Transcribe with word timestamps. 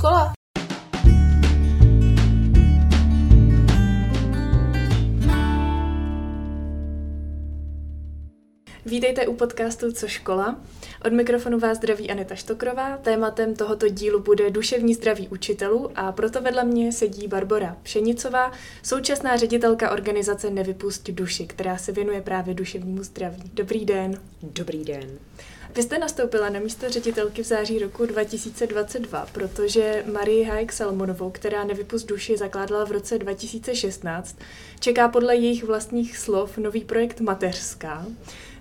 škola? 0.00 0.32
Vítejte 8.86 9.26
u 9.26 9.34
podcastu 9.34 9.92
Co 9.92 10.08
škola. 10.08 10.60
Od 11.04 11.12
mikrofonu 11.12 11.58
vás 11.58 11.76
zdraví 11.76 12.10
Aneta 12.10 12.34
Štokrová. 12.34 12.96
Tématem 12.96 13.54
tohoto 13.54 13.88
dílu 13.88 14.20
bude 14.20 14.50
duševní 14.50 14.94
zdraví 14.94 15.28
učitelů 15.28 15.90
a 15.96 16.12
proto 16.12 16.40
vedle 16.40 16.64
mě 16.64 16.92
sedí 16.92 17.28
Barbora 17.28 17.76
Pšenicová, 17.82 18.52
současná 18.82 19.36
ředitelka 19.36 19.90
organizace 19.90 20.50
Nevypust 20.50 21.10
duši, 21.10 21.46
která 21.46 21.76
se 21.76 21.92
věnuje 21.92 22.20
právě 22.20 22.54
duševnímu 22.54 23.02
zdraví. 23.02 23.50
Dobrý 23.54 23.84
den. 23.84 24.20
Dobrý 24.42 24.84
den. 24.84 25.18
Vy 25.74 25.82
jste 25.82 25.98
nastoupila 25.98 26.48
na 26.48 26.60
místo 26.60 26.90
ředitelky 26.90 27.42
v 27.42 27.46
září 27.46 27.78
roku 27.78 28.06
2022, 28.06 29.26
protože 29.32 30.04
Marie 30.12 30.46
Hajek 30.46 30.72
Salmonovou, 30.72 31.30
která 31.30 31.64
Nevypust 31.64 32.06
duši 32.06 32.36
zakládala 32.36 32.84
v 32.84 32.90
roce 32.90 33.18
2016, 33.18 34.36
čeká 34.80 35.08
podle 35.08 35.36
jejich 35.36 35.64
vlastních 35.64 36.18
slov 36.18 36.58
nový 36.58 36.84
projekt 36.84 37.20
Mateřská. 37.20 38.06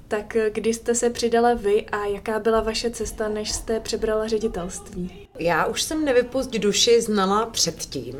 Tak 0.07 0.37
kdy 0.51 0.73
jste 0.73 0.95
se 0.95 1.09
přidala 1.09 1.53
vy 1.53 1.85
a 1.85 2.05
jaká 2.05 2.39
byla 2.39 2.61
vaše 2.61 2.89
cesta, 2.89 3.29
než 3.29 3.51
jste 3.51 3.79
přebrala 3.79 4.27
ředitelství? 4.27 5.27
Já 5.39 5.65
už 5.65 5.81
jsem 5.81 6.05
Nevypust 6.05 6.51
duši 6.51 7.01
znala 7.01 7.45
předtím, 7.45 8.15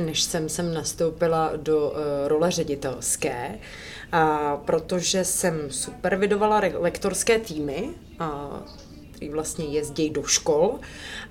než 0.00 0.22
jsem 0.22 0.48
sem 0.48 0.74
nastoupila 0.74 1.52
do 1.56 1.90
uh, 1.90 1.96
role 2.28 2.50
ředitelské, 2.50 3.58
a 4.14 4.56
protože 4.64 5.24
jsem 5.24 5.70
supervidovala 5.70 6.62
lektorské 6.74 7.38
týmy, 7.38 7.88
a 8.18 8.50
který 9.12 9.30
vlastně 9.30 9.64
jezdí 9.64 10.10
do 10.10 10.22
škol 10.22 10.78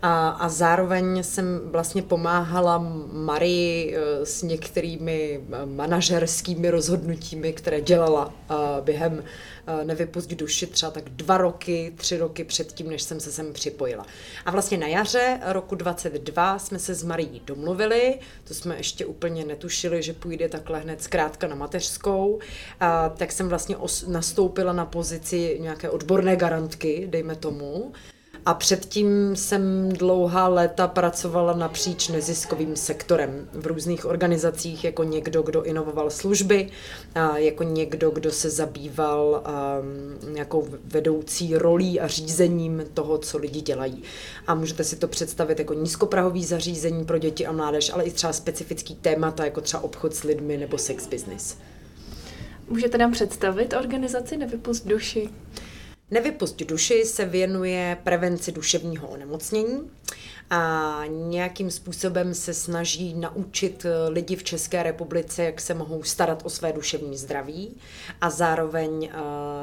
a, 0.01 0.29
a 0.29 0.49
zároveň 0.49 1.23
jsem 1.23 1.61
vlastně 1.65 2.01
pomáhala 2.01 2.77
Marii 3.11 3.95
eh, 3.95 4.25
s 4.25 4.43
některými 4.43 5.41
manažerskými 5.65 6.69
rozhodnutími, 6.69 7.53
které 7.53 7.81
dělala 7.81 8.33
během 8.81 9.23
Eh, 9.67 9.85
nevypustit 9.85 10.39
duši 10.39 10.67
třeba 10.67 10.91
tak 10.91 11.09
dva 11.09 11.37
roky, 11.37 11.93
tři 11.97 12.17
roky 12.17 12.43
předtím, 12.43 12.89
než 12.89 13.03
jsem 13.03 13.19
se 13.19 13.31
sem 13.31 13.53
připojila. 13.53 14.05
A 14.45 14.51
vlastně 14.51 14.77
na 14.77 14.87
jaře 14.87 15.39
roku 15.45 15.75
22 15.75 16.59
jsme 16.59 16.79
se 16.79 16.95
s 16.95 17.03
Marí 17.03 17.41
domluvili, 17.45 18.19
to 18.43 18.53
jsme 18.53 18.77
ještě 18.77 19.05
úplně 19.05 19.45
netušili, 19.45 20.03
že 20.03 20.13
půjde 20.13 20.49
takhle 20.49 20.79
hned 20.79 21.03
zkrátka 21.03 21.47
na 21.47 21.55
mateřskou, 21.55 22.39
a 22.79 23.09
tak 23.09 23.31
jsem 23.31 23.49
vlastně 23.49 23.77
os- 23.77 24.07
nastoupila 24.11 24.73
na 24.73 24.85
pozici 24.85 25.57
nějaké 25.61 25.89
odborné 25.89 26.35
garantky, 26.35 27.07
dejme 27.09 27.35
tomu, 27.35 27.93
a 28.45 28.53
předtím 28.53 29.35
jsem 29.35 29.89
dlouhá 29.89 30.47
léta 30.47 30.87
pracovala 30.87 31.53
napříč 31.53 32.07
neziskovým 32.07 32.75
sektorem 32.75 33.47
v 33.53 33.67
různých 33.67 34.05
organizacích 34.05 34.83
jako 34.83 35.03
někdo, 35.03 35.41
kdo 35.41 35.63
inovoval 35.63 36.09
služby, 36.09 36.69
jako 37.35 37.63
někdo, 37.63 38.09
kdo 38.09 38.31
se 38.31 38.49
zabýval 38.49 39.43
um, 40.23 40.33
nějakou 40.33 40.67
vedoucí 40.85 41.57
rolí 41.57 41.99
a 41.99 42.07
řízením 42.07 42.83
toho, 42.93 43.17
co 43.17 43.37
lidi 43.37 43.61
dělají. 43.61 44.03
A 44.47 44.55
můžete 44.55 44.83
si 44.83 44.95
to 44.95 45.07
představit 45.07 45.59
jako 45.59 45.73
nízkoprahový 45.73 46.45
zařízení 46.45 47.05
pro 47.05 47.17
děti 47.17 47.45
a 47.45 47.51
mládež, 47.51 47.89
ale 47.93 48.03
i 48.03 48.11
třeba 48.11 48.33
specifický 48.33 48.95
témata, 48.95 49.45
jako 49.45 49.61
třeba 49.61 49.83
obchod 49.83 50.15
s 50.15 50.23
lidmi 50.23 50.57
nebo 50.57 50.77
sex 50.77 51.07
business. 51.07 51.57
Můžete 52.69 52.97
nám 52.97 53.11
představit 53.11 53.73
organizaci 53.73 54.37
Nevypust 54.37 54.87
duši? 54.87 55.29
Nevypust 56.13 56.59
duši 56.59 57.05
se 57.05 57.25
věnuje 57.25 57.97
prevenci 58.03 58.51
duševního 58.51 59.07
onemocnění 59.07 59.91
a 60.49 61.01
nějakým 61.07 61.71
způsobem 61.71 62.33
se 62.33 62.53
snaží 62.53 63.13
naučit 63.13 63.85
lidi 64.09 64.35
v 64.35 64.43
České 64.43 64.83
republice, 64.83 65.43
jak 65.43 65.61
se 65.61 65.73
mohou 65.73 66.03
starat 66.03 66.41
o 66.45 66.49
své 66.49 66.73
duševní 66.73 67.17
zdraví 67.17 67.77
a 68.21 68.29
zároveň 68.29 69.09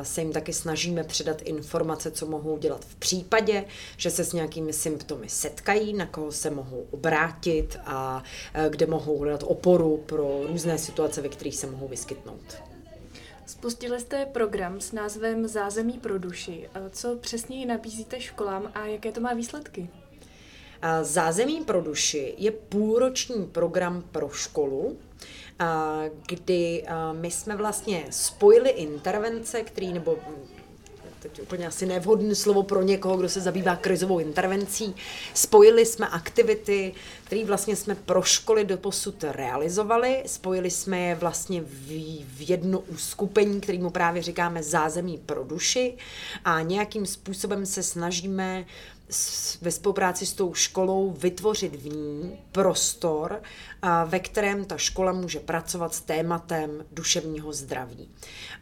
se 0.03 0.21
jim 0.21 0.33
taky 0.33 0.53
snažíme 0.53 1.05
předat 1.05 1.43
informace, 1.43 2.11
co 2.11 2.27
mohou 2.27 2.59
dělat 2.59 2.85
v 2.85 2.95
případě, 2.95 3.65
že 3.97 4.11
se 4.11 4.25
s 4.25 4.33
nějakými 4.33 4.73
symptomy 4.73 5.29
setkají, 5.29 5.93
na 5.93 6.07
koho 6.07 6.33
se 6.33 6.51
mohou 6.51 6.87
obrátit 6.91 7.77
a 7.87 8.23
kde 8.69 8.87
mohou 8.87 9.19
hledat 9.19 9.45
oporu 9.47 10.03
pro 10.07 10.41
různé 10.49 10.79
situace, 10.79 11.23
ve 11.23 11.29
kterých 11.29 11.57
se 11.57 11.67
mohou 11.67 11.89
vyskytnout. 11.89 12.70
Spustili 13.51 14.01
jste 14.01 14.27
program 14.27 14.81
s 14.81 14.93
názvem 14.93 15.49
Zázemí 15.49 15.93
pro 15.93 16.19
duši. 16.19 16.69
Co 16.91 17.17
přesně 17.17 17.67
nabízíte 17.67 18.21
školám 18.21 18.71
a 18.75 18.87
jaké 18.87 19.13
to 19.13 19.21
má 19.21 19.35
výsledky? 19.35 19.89
Zázemí 21.03 21.65
pro 21.65 21.81
duši 21.81 22.35
je 22.39 22.51
půlroční 22.51 23.47
program 23.47 24.05
pro 24.13 24.29
školu, 24.29 24.99
kdy 26.29 26.85
my 27.13 27.31
jsme 27.31 27.57
vlastně 27.57 28.07
spojili 28.11 28.71
intervence, 28.71 29.63
který, 29.63 29.93
nebo 29.93 30.19
teď 31.21 31.43
úplně 31.43 31.67
asi 31.67 31.87
nevhodné 31.87 32.35
slovo 32.35 32.63
pro 32.63 32.83
někoho, 32.83 33.17
kdo 33.17 33.29
se 33.29 33.41
zabývá 33.41 33.77
krizovou 33.77 34.19
intervencí. 34.19 34.95
Spojili 35.35 35.87
jsme 35.87 36.09
aktivity, 36.09 36.95
které 37.25 37.45
vlastně 37.45 37.77
jsme 37.77 37.95
pro 37.95 38.23
školy 38.23 38.65
do 38.65 38.77
posud 38.77 39.25
realizovali. 39.25 40.23
Spojili 40.27 40.71
jsme 40.71 41.01
je 41.01 41.15
vlastně 41.15 41.61
v, 41.61 41.89
v 42.25 42.51
jedno 42.51 42.79
uskupení, 42.79 43.61
kterému 43.61 43.91
právě 43.91 44.23
říkáme 44.23 44.63
zázemí 44.63 45.19
pro 45.27 45.45
duši 45.45 45.95
a 46.45 46.61
nějakým 46.61 47.07
způsobem 47.07 47.67
se 47.67 47.83
snažíme 47.83 48.65
ve 49.61 49.71
spolupráci 49.71 50.27
s 50.27 50.33
tou 50.33 50.55
školou 50.55 51.11
vytvořit 51.11 51.77
v 51.77 51.87
ní 51.87 52.39
prostor, 52.53 53.43
ve 54.07 54.21
kterém 54.21 54.65
ta 54.65 54.77
škola 54.77 55.13
může 55.13 55.41
pracovat 55.41 55.95
s 55.95 56.01
tématem 56.01 56.85
duševního 56.93 57.53
zdraví. 57.53 58.11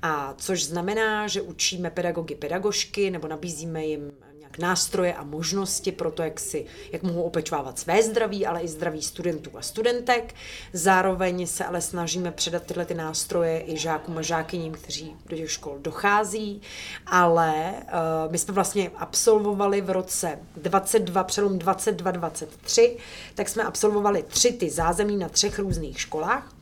A 0.02 0.34
což 0.38 0.64
znamená, 0.64 1.28
že 1.28 1.40
učíme 1.40 1.90
pedagogy 1.90 2.34
pedagožky 2.34 3.10
nebo 3.10 3.28
nabízíme 3.28 3.84
jim 3.84 4.12
nástroje 4.58 5.14
a 5.14 5.24
možnosti 5.24 5.92
pro 5.92 6.10
to, 6.10 6.22
jak, 6.22 6.40
si, 6.40 6.66
jak 6.92 7.02
mohou 7.02 7.22
opečovávat 7.22 7.78
své 7.78 8.02
zdraví, 8.02 8.46
ale 8.46 8.60
i 8.60 8.68
zdraví 8.68 9.02
studentů 9.02 9.50
a 9.54 9.62
studentek. 9.62 10.34
Zároveň 10.72 11.46
se 11.46 11.64
ale 11.64 11.80
snažíme 11.80 12.30
předat 12.30 12.62
tyhle 12.62 12.84
ty 12.84 12.94
nástroje 12.94 13.64
i 13.66 13.76
žákům 13.76 14.18
a 14.18 14.22
žákyním, 14.22 14.72
kteří 14.72 15.16
do 15.26 15.36
těch 15.36 15.50
škol 15.50 15.78
dochází, 15.78 16.62
ale 17.06 17.72
uh, 17.72 18.32
my 18.32 18.38
jsme 18.38 18.54
vlastně 18.54 18.90
absolvovali 18.96 19.80
v 19.80 19.90
roce 19.90 20.38
22, 20.56 21.24
přelom 21.24 21.58
22-23, 21.58 22.96
tak 23.34 23.48
jsme 23.48 23.62
absolvovali 23.62 24.22
tři 24.22 24.52
ty 24.52 24.70
zázemí 24.70 25.16
na 25.16 25.28
třech 25.28 25.58
různých 25.58 26.00
školách 26.00 26.52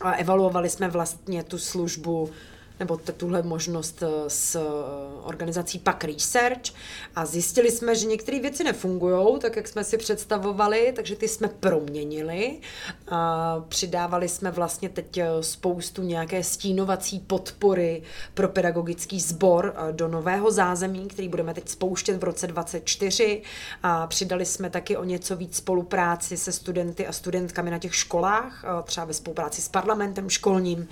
a 0.00 0.12
evaluovali 0.12 0.70
jsme 0.70 0.88
vlastně 0.88 1.44
tu 1.44 1.58
službu 1.58 2.30
nebo 2.80 2.96
tuhle 2.96 3.42
možnost 3.42 4.02
eh, 4.02 4.30
s 4.30 4.54
eh, 4.54 4.60
organizací 5.24 5.78
PAK 5.78 6.04
Research 6.04 6.72
a 7.16 7.26
zjistili 7.26 7.70
jsme, 7.70 7.94
že 7.94 8.06
některé 8.06 8.40
věci 8.40 8.64
nefungují, 8.64 9.38
tak 9.40 9.56
jak 9.56 9.68
jsme 9.68 9.84
si 9.84 9.98
představovali, 9.98 10.92
takže 10.96 11.16
ty 11.16 11.28
jsme 11.28 11.48
proměnili. 11.48 12.58
A 13.08 13.64
přidávali 13.68 14.28
jsme 14.28 14.50
vlastně 14.50 14.88
teď 14.88 15.18
eh, 15.18 15.28
spoustu 15.40 16.02
nějaké 16.02 16.42
stínovací 16.44 17.18
podpory 17.18 18.02
pro 18.34 18.48
pedagogický 18.48 19.20
sbor 19.20 19.74
do 19.92 20.08
nového 20.08 20.50
zázemí, 20.50 21.08
který 21.08 21.28
budeme 21.28 21.54
teď 21.54 21.68
spouštět 21.68 22.16
v 22.16 22.24
roce 22.24 22.46
2024 22.46 23.42
a 23.82 24.06
přidali 24.06 24.46
jsme 24.46 24.70
taky 24.70 24.96
o 24.96 25.04
něco 25.04 25.36
víc 25.36 25.56
spolupráci 25.56 26.36
se 26.36 26.52
studenty 26.52 27.06
a 27.06 27.12
studentkami 27.12 27.70
na 27.70 27.78
těch 27.78 27.94
školách, 27.94 28.64
třeba 28.84 29.06
ve 29.06 29.14
spolupráci 29.14 29.62
s 29.62 29.68
parlamentem 29.68 30.30
školním, 30.30 30.88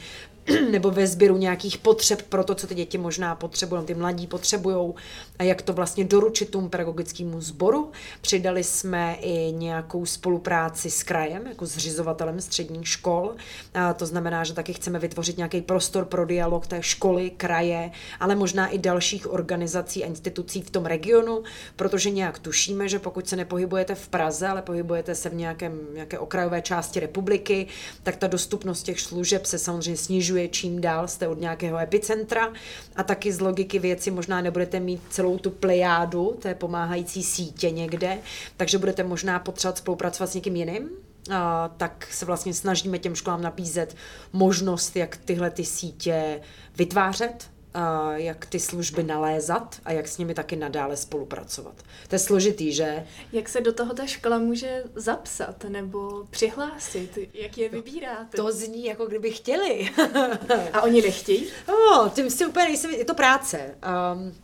nebo 0.71 0.91
ve 0.91 1.07
sběru 1.07 1.37
nějakých 1.37 1.79
potřeb 1.79 2.23
pro 2.23 2.45
to, 2.45 2.55
co 2.55 2.67
ty 2.67 2.75
děti 2.75 2.99
možná 2.99 3.35
potřebují, 3.35 3.85
ty 3.85 3.95
mladí 3.95 4.27
potřebují 4.27 4.95
jak 5.43 5.63
to 5.63 5.73
vlastně 5.73 6.05
doručit 6.05 6.51
tomu 6.51 6.69
pedagogickému 6.69 7.41
sboru. 7.41 7.91
Přidali 8.21 8.65
jsme 8.65 9.17
i 9.21 9.53
nějakou 9.53 10.07
spolupráci 10.07 10.91
s 10.91 11.03
krajem, 11.03 11.47
jako 11.47 11.67
zřizovatelem 11.67 12.41
středních 12.41 12.89
škol. 12.89 13.35
A 13.75 13.95
to 13.95 14.07
znamená, 14.07 14.45
že 14.45 14.55
taky 14.55 14.73
chceme 14.73 14.99
vytvořit 14.99 15.37
nějaký 15.37 15.61
prostor 15.61 16.05
pro 16.05 16.27
dialog 16.27 16.67
té 16.67 16.83
školy, 16.83 17.31
kraje, 17.31 17.91
ale 18.21 18.35
možná 18.35 18.69
i 18.69 18.79
dalších 18.79 19.33
organizací 19.33 20.05
a 20.05 20.07
institucí 20.07 20.63
v 20.63 20.71
tom 20.71 20.87
regionu, 20.87 21.43
protože 21.77 22.11
nějak 22.11 22.39
tušíme, 22.39 22.89
že 22.89 22.99
pokud 22.99 23.29
se 23.29 23.37
nepohybujete 23.37 23.95
v 23.95 24.09
Praze, 24.09 24.49
ale 24.49 24.63
pohybujete 24.63 25.15
se 25.15 25.29
v 25.29 25.35
nějakém, 25.35 25.79
nějaké 25.95 26.19
okrajové 26.19 26.63
části 26.63 27.01
republiky, 27.01 27.67
tak 28.03 28.17
ta 28.17 28.27
dostupnost 28.27 28.83
těch 28.83 29.01
služeb 29.01 29.47
se 29.47 29.59
samozřejmě 29.59 29.97
snižuje 29.97 30.31
snižuje 30.31 30.49
čím 30.49 30.81
dál 30.81 31.09
jste 31.09 31.29
od 31.29 31.41
nějakého 31.41 31.79
epicentra 31.79 32.53
a 32.97 33.03
taky 33.03 33.33
z 33.33 33.41
logiky 33.41 33.79
věci 33.79 34.11
možná 34.11 34.41
nebudete 34.41 34.81
mít 34.81 35.01
celou 35.11 35.30
tu 35.39 35.51
plejádu 35.51 36.37
té 36.43 36.55
pomáhající 36.55 37.23
sítě 37.23 37.71
někde, 37.71 38.19
takže 38.57 38.79
budete 38.79 39.03
možná 39.03 39.39
potřebovat 39.39 39.79
spolupracovat 39.79 40.31
s 40.31 40.35
někým 40.35 40.57
jiným, 40.57 40.89
a, 41.33 41.71
tak 41.77 42.07
se 42.11 42.25
vlastně 42.25 42.55
snažíme 42.55 42.99
těm 42.99 43.15
školám 43.15 43.43
nabízet 43.43 43.97
možnost, 44.33 44.97
jak 44.97 45.17
tyhle 45.17 45.51
ty 45.51 45.65
sítě 45.65 46.41
vytvářet 46.77 47.51
jak 48.15 48.47
ty 48.47 48.61
služby 48.61 49.03
nalézat 49.03 49.81
a 49.85 49.93
jak 49.93 50.09
s 50.09 50.19
nimi 50.19 50.35
taky 50.35 50.57
nadále 50.57 50.97
spolupracovat. 50.97 51.75
To 52.09 52.15
je 52.15 52.19
složitý, 52.19 52.73
že? 52.73 53.07
Jak 53.33 53.49
se 53.49 53.61
do 53.61 53.73
toho 53.73 53.95
ta 53.95 54.07
škola 54.07 54.39
může 54.39 54.85
zapsat 54.95 55.65
nebo 55.65 56.25
přihlásit? 56.31 57.19
Jak 57.35 57.59
je 57.59 57.69
vybíráte? 57.69 58.37
To 58.37 58.53
zní, 58.53 58.85
jako 58.85 59.07
kdyby 59.07 59.31
chtěli. 59.31 59.91
a 60.73 60.83
oni 60.83 61.03
nechtějí? 61.03 61.47
No, 61.69 62.13
tím 62.15 62.31
si 62.31 62.47
úplně 62.47 62.65
nejsem, 62.65 62.91
je 62.91 63.05
to 63.05 63.15
práce. 63.15 63.75
Um, 64.15 64.35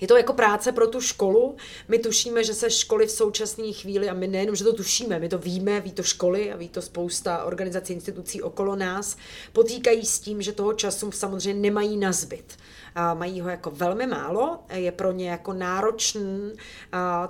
je 0.00 0.08
to 0.08 0.16
jako 0.16 0.32
práce 0.32 0.72
pro 0.72 0.86
tu 0.86 1.00
školu. 1.00 1.56
My 1.88 1.98
tušíme, 1.98 2.44
že 2.44 2.54
se 2.54 2.70
školy 2.70 3.06
v 3.06 3.10
současné 3.10 3.72
chvíli, 3.72 4.08
a 4.08 4.14
my 4.14 4.26
nejenom, 4.26 4.56
že 4.56 4.64
to 4.64 4.72
tušíme, 4.72 5.18
my 5.18 5.28
to 5.28 5.38
víme, 5.38 5.80
ví 5.80 5.92
to 5.92 6.02
školy 6.02 6.52
a 6.52 6.56
ví 6.56 6.68
to 6.68 6.82
spousta 6.82 7.44
organizací, 7.44 7.92
institucí 7.92 8.42
okolo 8.42 8.76
nás, 8.76 9.16
potýkají 9.52 10.06
s 10.06 10.18
tím, 10.20 10.42
že 10.42 10.52
toho 10.52 10.72
času 10.72 11.12
samozřejmě 11.12 11.60
nemají 11.60 11.96
na 11.96 12.12
zbyt 12.12 12.44
a 12.52 12.71
mají 13.14 13.40
ho 13.40 13.48
jako 13.48 13.70
velmi 13.70 14.06
málo, 14.06 14.58
je 14.72 14.92
pro 14.92 15.12
ně 15.12 15.30
jako 15.30 15.52
náročný 15.52 16.52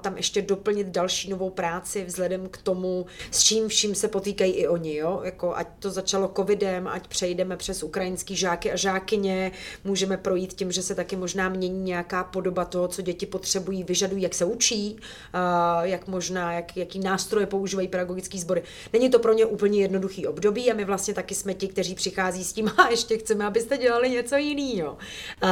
tam 0.00 0.16
ještě 0.16 0.42
doplnit 0.42 0.86
další 0.86 1.30
novou 1.30 1.50
práci 1.50 2.04
vzhledem 2.04 2.48
k 2.48 2.56
tomu, 2.56 3.06
s 3.30 3.42
čím 3.42 3.68
vším 3.68 3.94
se 3.94 4.08
potýkají 4.08 4.52
i 4.52 4.68
oni, 4.68 4.96
jo? 4.96 5.20
Jako 5.24 5.56
ať 5.56 5.68
to 5.78 5.90
začalo 5.90 6.32
covidem, 6.36 6.88
ať 6.88 7.08
přejdeme 7.08 7.56
přes 7.56 7.82
ukrajinský 7.82 8.36
žáky 8.36 8.72
a 8.72 8.76
žákyně, 8.76 9.52
můžeme 9.84 10.16
projít 10.16 10.52
tím, 10.52 10.72
že 10.72 10.82
se 10.82 10.94
taky 10.94 11.16
možná 11.16 11.48
mění 11.48 11.80
nějaká 11.80 12.24
podoba 12.24 12.64
toho, 12.64 12.88
co 12.88 13.02
děti 13.02 13.26
potřebují, 13.26 13.84
vyžadují, 13.84 14.22
jak 14.22 14.34
se 14.34 14.44
učí, 14.44 14.96
jak 15.82 16.08
možná, 16.08 16.52
jak, 16.52 16.76
jaký 16.76 16.98
nástroje 16.98 17.46
používají 17.46 17.88
pedagogický 17.88 18.40
sbory. 18.40 18.62
Není 18.92 19.10
to 19.10 19.18
pro 19.18 19.32
ně 19.32 19.46
úplně 19.46 19.80
jednoduchý 19.80 20.26
období 20.26 20.70
a 20.70 20.74
my 20.74 20.84
vlastně 20.84 21.14
taky 21.14 21.34
jsme 21.34 21.54
ti, 21.54 21.68
kteří 21.68 21.94
přichází 21.94 22.44
s 22.44 22.52
tím, 22.52 22.72
a 22.78 22.88
ještě 22.88 23.18
chceme, 23.18 23.44
abyste 23.44 23.78
dělali 23.78 24.10
něco 24.10 24.36
jiného. 24.36 24.98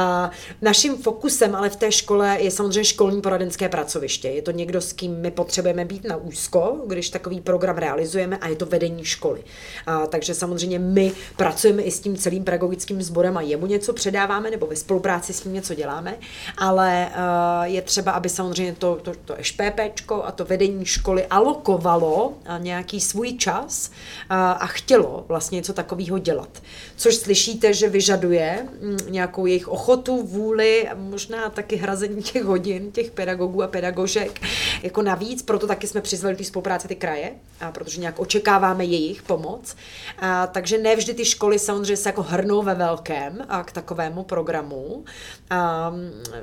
A 0.01 0.31
naším 0.61 0.97
fokusem 0.97 1.55
ale 1.55 1.69
v 1.69 1.75
té 1.75 1.91
škole 1.91 2.37
je 2.39 2.51
samozřejmě 2.51 2.83
školní 2.83 3.21
poradenské 3.21 3.69
pracoviště. 3.69 4.27
Je 4.27 4.41
to 4.41 4.51
někdo, 4.51 4.81
s 4.81 4.93
kým 4.93 5.15
my 5.21 5.31
potřebujeme 5.31 5.85
být 5.85 6.03
na 6.03 6.15
úzko, 6.15 6.81
když 6.87 7.09
takový 7.09 7.41
program 7.41 7.77
realizujeme 7.77 8.37
a 8.37 8.47
je 8.47 8.55
to 8.55 8.65
vedení 8.65 9.05
školy. 9.05 9.43
A, 9.85 10.07
takže 10.07 10.33
samozřejmě 10.33 10.79
my 10.79 11.11
pracujeme 11.37 11.81
i 11.81 11.91
s 11.91 11.99
tím 11.99 12.15
celým 12.15 12.43
pedagogickým 12.43 13.01
sborem 13.01 13.37
a 13.37 13.41
jemu 13.41 13.65
něco 13.65 13.93
předáváme 13.93 14.51
nebo 14.51 14.67
ve 14.67 14.75
spolupráci 14.75 15.33
s 15.33 15.43
ním 15.43 15.53
něco 15.53 15.73
děláme, 15.73 16.15
ale 16.57 17.07
uh, 17.09 17.63
je 17.63 17.81
třeba, 17.81 18.11
aby 18.11 18.29
samozřejmě 18.29 18.75
to, 18.77 18.99
to, 19.01 19.11
to 19.25 19.35
SPPčko 19.41 20.23
a 20.23 20.31
to 20.31 20.45
vedení 20.45 20.85
školy 20.85 21.25
alokovalo 21.25 22.33
nějaký 22.57 23.01
svůj 23.01 23.33
čas 23.33 23.89
uh, 23.89 24.37
a 24.37 24.67
chtělo 24.67 25.25
vlastně 25.27 25.55
něco 25.55 25.73
takového 25.73 26.17
dělat. 26.17 26.61
Což 26.95 27.15
slyšíte, 27.15 27.73
že 27.73 27.89
vyžaduje 27.89 28.67
mm, 28.81 28.97
nějakou 29.09 29.45
jejich 29.45 29.67
ochotu 29.67 29.90
ochotu, 29.91 30.23
vůli, 30.23 30.89
možná 30.95 31.49
taky 31.49 31.75
hrazení 31.75 32.23
těch 32.23 32.43
hodin, 32.43 32.91
těch 32.91 33.11
pedagogů 33.11 33.63
a 33.63 33.67
pedagožek 33.67 34.41
jako 34.83 35.01
navíc, 35.01 35.41
proto 35.41 35.67
taky 35.67 35.87
jsme 35.87 36.01
přizvali 36.01 36.35
ty 36.35 36.43
spolupráce 36.43 36.87
ty 36.87 36.95
kraje, 36.95 37.31
a 37.59 37.71
protože 37.71 37.99
nějak 37.99 38.19
očekáváme 38.19 38.85
jejich 38.85 39.21
pomoc. 39.21 39.75
A, 40.19 40.47
takže 40.47 40.77
ne 40.77 40.95
vždy 40.95 41.13
ty 41.13 41.25
školy 41.25 41.59
samozřejmě 41.59 41.97
se 41.97 42.09
jako 42.09 42.23
hrnou 42.23 42.61
ve 42.61 42.75
velkém 42.75 43.45
a 43.49 43.63
k 43.63 43.71
takovému 43.71 44.23
programu. 44.23 45.05
A, 45.49 45.93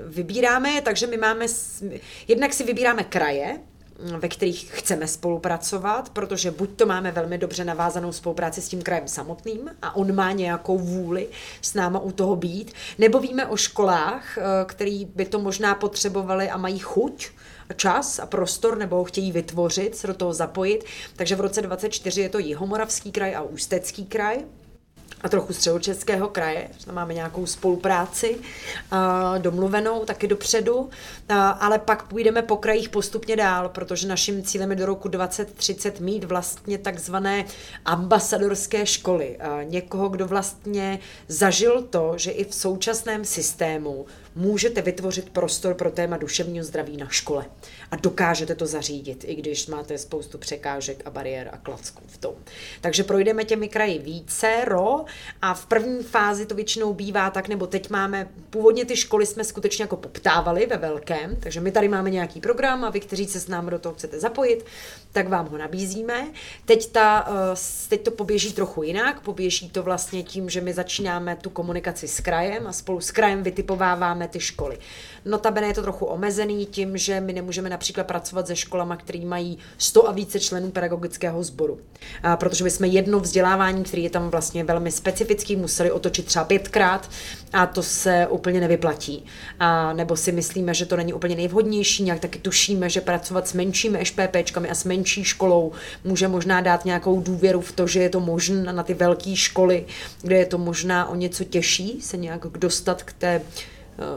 vybíráme, 0.06 0.80
takže 0.80 1.06
my 1.06 1.16
máme, 1.16 1.46
jednak 2.28 2.52
si 2.52 2.64
vybíráme 2.64 3.04
kraje, 3.04 3.58
ve 3.98 4.28
kterých 4.28 4.70
chceme 4.72 5.08
spolupracovat, 5.08 6.10
protože 6.10 6.50
buď 6.50 6.70
to 6.76 6.86
máme 6.86 7.12
velmi 7.12 7.38
dobře 7.38 7.64
navázanou 7.64 8.12
spolupráci 8.12 8.62
s 8.62 8.68
tím 8.68 8.82
krajem 8.82 9.08
samotným 9.08 9.70
a 9.82 9.96
on 9.96 10.14
má 10.14 10.32
nějakou 10.32 10.78
vůli 10.78 11.28
s 11.62 11.74
náma 11.74 11.98
u 11.98 12.12
toho 12.12 12.36
být, 12.36 12.72
nebo 12.98 13.20
víme 13.20 13.46
o 13.46 13.56
školách, 13.56 14.38
eh, 14.38 14.42
který 14.66 15.04
by 15.04 15.24
to 15.24 15.38
možná 15.38 15.74
potřebovali 15.74 16.50
a 16.50 16.56
mají 16.56 16.78
chuť, 16.78 17.30
čas 17.76 18.18
a 18.18 18.26
prostor 18.26 18.78
nebo 18.78 18.96
ho 18.96 19.04
chtějí 19.04 19.32
vytvořit, 19.32 19.96
se 19.96 20.06
do 20.06 20.14
toho 20.14 20.32
zapojit. 20.32 20.84
Takže 21.16 21.36
v 21.36 21.40
roce 21.40 21.62
2024 21.62 22.20
je 22.20 22.28
to 22.28 22.38
Jihomoravský 22.38 23.12
kraj 23.12 23.36
a 23.36 23.42
Ústecký 23.42 24.06
kraj 24.06 24.44
a 25.20 25.29
trochu 25.29 25.53
středočeského 25.53 26.29
kraje, 26.29 26.69
že 26.79 26.87
tam 26.87 26.94
máme 26.94 27.15
nějakou 27.15 27.47
spolupráci 27.47 28.38
domluvenou 29.38 30.05
taky 30.05 30.26
dopředu, 30.29 30.91
ale 31.59 31.79
pak 31.79 32.03
půjdeme 32.03 32.43
po 32.43 32.56
krajích 32.56 32.88
postupně 32.88 33.37
dál, 33.37 33.69
protože 33.69 34.09
naším 34.09 34.43
cílem 34.43 34.70
je 34.70 34.76
do 34.76 34.87
roku 34.87 35.09
2030 35.09 36.00
mít 36.00 36.25
vlastně 36.25 36.79
takzvané 36.79 37.44
ambasadorské 37.85 38.87
školy. 38.87 39.38
Někoho, 39.65 40.09
kdo 40.09 40.26
vlastně 40.26 40.99
zažil 41.29 41.82
to, 41.82 42.12
že 42.17 42.31
i 42.31 42.44
v 42.44 42.55
současném 42.55 43.25
systému 43.25 44.06
můžete 44.38 44.82
vytvořit 44.82 45.31
prostor 45.31 45.75
pro 45.75 45.90
téma 45.90 46.17
duševního 46.17 46.64
zdraví 46.64 46.96
na 46.96 47.08
škole. 47.08 47.44
A 47.90 47.96
dokážete 47.96 48.55
to 48.55 48.67
zařídit, 48.67 49.25
i 49.26 49.35
když 49.35 49.67
máte 49.67 49.99
spoustu 49.99 50.38
překážek 50.38 51.02
a 51.05 51.11
bariér 51.11 51.50
a 51.52 51.56
klacků 51.56 52.02
v 52.06 52.19
tom. 52.19 52.35
Takže 52.81 53.05
projdeme 53.05 53.44
těmi 53.44 53.69
kraji 53.69 53.99
více, 53.99 54.64
ro, 54.64 55.05
a 55.43 55.55
v 55.55 55.67
první 55.67 56.02
fázi 56.02 56.46
to 56.46 56.55
většinou 56.55 56.94
bývá 56.94 57.31
tak, 57.31 57.49
nebo 57.49 57.67
teď 57.67 57.90
máme, 57.90 58.29
původně 58.50 58.85
ty 58.85 58.96
školy 58.96 59.26
jsme 59.26 59.44
skutečně 59.44 59.82
jako 59.82 59.96
poptávali 59.96 60.67
ve 60.67 60.76
velkém, 60.76 61.37
takže 61.41 61.61
my 61.61 61.73
tady 61.73 61.88
máme 61.88 62.11
nějaký 62.11 62.41
program 62.41 62.84
a 62.84 62.91
vy, 62.91 63.00
kteří 63.00 63.26
se 63.26 63.41
s 63.41 63.49
námi 63.49 63.70
do 63.70 63.79
toho 63.79 63.94
chcete 63.94 64.20
zapojit, 64.20 64.64
tak 65.12 65.29
vám 65.29 65.49
ho 65.49 65.58
nabízíme. 65.58 66.26
Teď, 66.64 66.93
ta, 66.93 67.29
eh, 67.29 67.56
teď 67.88 68.02
to 68.02 68.11
poběží 68.11 68.52
trochu 68.52 68.82
jinak, 68.82 69.20
poběží 69.20 69.70
to 69.70 69.82
vlastně 69.82 70.23
tím, 70.23 70.50
že 70.50 70.61
my 70.61 70.73
začínáme 70.73 71.37
tu 71.37 71.50
komunikaci 71.50 72.08
s 72.08 72.20
krajem 72.20 72.67
a 72.67 72.73
spolu 72.73 73.00
s 73.00 73.11
krajem 73.11 73.43
vytipováváme 73.43 74.27
ty 74.28 74.40
školy. 74.40 74.78
Notabene 75.25 75.66
je 75.66 75.75
to 75.75 75.82
trochu 75.82 76.04
omezený 76.04 76.66
tím, 76.66 76.96
že 76.96 77.20
my 77.20 77.32
nemůžeme 77.32 77.70
například 77.70 78.06
pracovat 78.06 78.46
se 78.46 78.56
školama, 78.56 78.96
které 78.96 79.20
mají 79.20 79.58
100 79.78 80.08
a 80.08 80.12
více 80.12 80.40
členů 80.40 80.70
pedagogického 80.70 81.42
sboru. 81.42 81.80
Protože 82.36 82.64
bychom 82.64 82.86
jedno 82.86 83.20
vzdělávání, 83.20 83.84
které 83.84 84.02
je 84.02 84.10
tam 84.10 84.30
vlastně 84.30 84.64
velmi 84.64 84.90
specifický, 84.90 85.56
museli 85.56 85.90
otočit 85.90 86.26
třeba 86.26 86.44
pětkrát 86.44 87.10
a 87.52 87.66
to 87.66 87.82
se 87.82 88.26
úplně 88.30 88.60
nevyplatí. 88.60 89.25
A 89.58 89.92
nebo 89.92 90.16
si 90.16 90.32
myslíme, 90.32 90.74
že 90.74 90.86
to 90.86 90.96
není 90.96 91.12
úplně 91.12 91.36
nejvhodnější, 91.36 92.02
nějak 92.02 92.20
taky 92.20 92.38
tušíme, 92.38 92.90
že 92.90 93.00
pracovat 93.00 93.48
s 93.48 93.52
menšími 93.52 94.06
SPPčkami 94.06 94.70
a 94.70 94.74
s 94.74 94.84
menší 94.84 95.24
školou 95.24 95.72
může 96.04 96.28
možná 96.28 96.60
dát 96.60 96.84
nějakou 96.84 97.20
důvěru 97.20 97.60
v 97.60 97.72
to, 97.72 97.86
že 97.86 98.00
je 98.00 98.10
to 98.10 98.20
možné 98.20 98.72
na 98.72 98.82
ty 98.82 98.94
velké 98.94 99.36
školy, 99.36 99.86
kde 100.22 100.36
je 100.36 100.46
to 100.46 100.58
možná 100.58 101.08
o 101.08 101.14
něco 101.14 101.44
těžší 101.44 102.00
se 102.00 102.17
nějak 102.17 102.46
dostat 102.46 103.03
k 103.03 103.12
té 103.12 103.43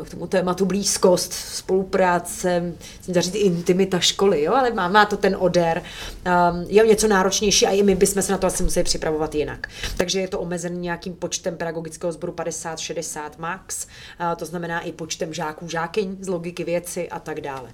k 0.05 0.09
tomu 0.09 0.27
tématu 0.27 0.65
blízkost, 0.65 1.33
spolupráce, 1.33 2.73
daří 3.07 3.37
intimita 3.37 3.99
školy, 3.99 4.43
jo, 4.43 4.53
ale 4.53 4.71
má, 4.71 4.87
má 4.87 5.05
to 5.05 5.17
ten 5.17 5.37
odér. 5.39 5.83
Um, 6.25 6.65
je 6.67 6.87
něco 6.87 7.07
náročnější 7.07 7.67
a 7.67 7.71
i 7.71 7.83
my 7.83 7.95
bychom 7.95 8.21
se 8.21 8.31
na 8.31 8.37
to 8.37 8.47
asi 8.47 8.63
museli 8.63 8.83
připravovat 8.83 9.35
jinak. 9.35 9.67
Takže 9.97 10.19
je 10.19 10.27
to 10.27 10.39
omezený 10.39 10.79
nějakým 10.79 11.13
počtem 11.13 11.57
pedagogického 11.57 12.11
sboru 12.11 12.33
50-60 12.33 13.31
max, 13.37 13.85
uh, 13.85 14.35
to 14.35 14.45
znamená 14.45 14.81
i 14.81 14.91
počtem 14.91 15.33
žáků, 15.33 15.69
žákyň 15.69 16.17
z 16.19 16.27
logiky 16.27 16.63
věci 16.63 17.09
a 17.09 17.19
tak 17.19 17.41
dále. 17.41 17.71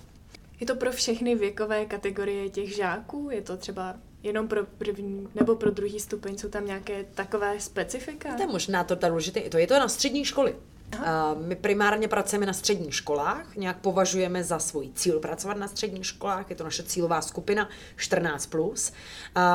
Je 0.59 0.67
to 0.67 0.75
pro 0.75 0.91
všechny 0.91 1.35
věkové 1.35 1.85
kategorie 1.85 2.49
těch 2.49 2.75
žáků? 2.75 3.29
Je 3.31 3.41
to 3.41 3.57
třeba 3.57 3.95
jenom 4.23 4.47
pro 4.47 4.65
první 4.77 5.27
nebo 5.35 5.55
pro 5.55 5.71
druhý 5.71 5.99
stupeň? 5.99 6.37
Jsou 6.37 6.49
tam 6.49 6.65
nějaké 6.65 7.05
takové 7.15 7.59
specifika? 7.59 8.35
To 8.35 8.41
je 8.41 8.47
možná 8.47 8.83
to 8.83 8.95
důležité. 8.95 9.39
To 9.39 9.57
je 9.57 9.67
to 9.67 9.79
na 9.79 9.87
střední 9.87 10.25
školy. 10.25 10.55
Aha. 10.91 11.35
My 11.39 11.55
primárně 11.55 12.07
pracujeme 12.07 12.45
na 12.45 12.53
středních 12.53 12.95
školách, 12.95 13.55
nějak 13.55 13.77
považujeme 13.77 14.43
za 14.43 14.59
svůj 14.59 14.89
cíl 14.95 15.19
pracovat 15.19 15.57
na 15.57 15.67
středních 15.67 16.05
školách, 16.05 16.49
je 16.49 16.55
to 16.55 16.63
naše 16.63 16.83
cílová 16.83 17.21
skupina 17.21 17.69
14+, 17.97 18.49
plus, 18.49 18.91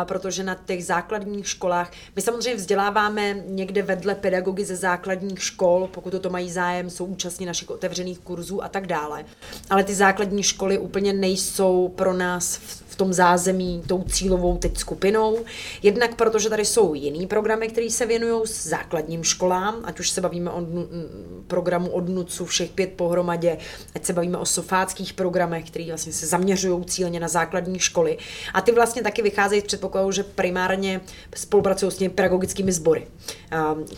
protože 0.05 0.43
na 0.43 0.55
těch 0.55 0.85
základních 0.87 1.49
školách, 1.49 1.93
my 2.17 2.23
samozřejmě 2.23 2.55
vzděláváme 2.55 3.35
někde 3.47 3.83
vedle 3.83 4.15
pedagogy 4.15 4.65
ze 4.65 4.77
základních 4.77 5.43
škol, 5.43 5.89
pokud 5.93 6.15
o 6.15 6.19
to 6.19 6.31
mají 6.31 6.51
zájem, 6.51 6.91
jsou 6.91 7.05
účastní 7.05 7.47
našich 7.47 7.71
otevřených 7.71 8.19
kurzů 8.19 8.65
a 8.65 8.69
tak 8.69 8.87
dále, 8.87 9.25
ale 9.71 9.85
ty 9.85 9.95
základní 9.95 10.43
školy 10.43 10.79
úplně 10.79 11.13
nejsou 11.13 11.89
pro 11.89 12.13
nás 12.13 12.57
v 12.57 12.83
v 12.93 12.97
tom 12.97 13.13
zázemí 13.13 13.83
tou 13.87 14.03
cílovou 14.03 14.57
teď 14.59 14.79
skupinou. 14.79 15.39
Jednak 15.83 16.15
protože 16.15 16.51
tady 16.51 16.65
jsou 16.65 16.95
jiný 16.95 17.27
programy, 17.27 17.69
které 17.69 17.91
se 17.91 18.07
věnují 18.07 18.43
základním 18.47 19.25
školám, 19.25 19.81
ať 19.85 20.01
už 20.01 20.11
se 20.11 20.21
bavíme 20.21 20.51
o 20.51 20.61
programu 21.47 21.91
od 21.91 22.09
NUCu 22.09 22.45
všech 22.45 22.71
pět 22.71 22.93
pohromadě, 22.97 23.59
ať 23.95 24.05
se 24.05 24.13
bavíme 24.13 24.39
o 24.39 24.45
sofáckých 24.45 25.13
programech, 25.13 25.71
které 25.71 25.85
vlastně 25.85 26.13
se 26.13 26.27
zaměřují 26.27 26.85
cíleně 26.85 27.21
na 27.21 27.29
základní 27.29 27.79
školy. 27.79 28.19
A 28.55 28.61
ty 28.61 28.73
vlastně 28.73 29.03
taky 29.03 29.23
vycházejí 29.23 29.61
z 29.61 29.65
předpokladu, 29.65 30.13
že 30.13 30.23
primárně 30.23 31.01
spolupracují 31.35 31.93
s 31.93 31.97
těmi 31.97 32.11
pedagogickými 32.11 32.73
sbory, 32.73 33.07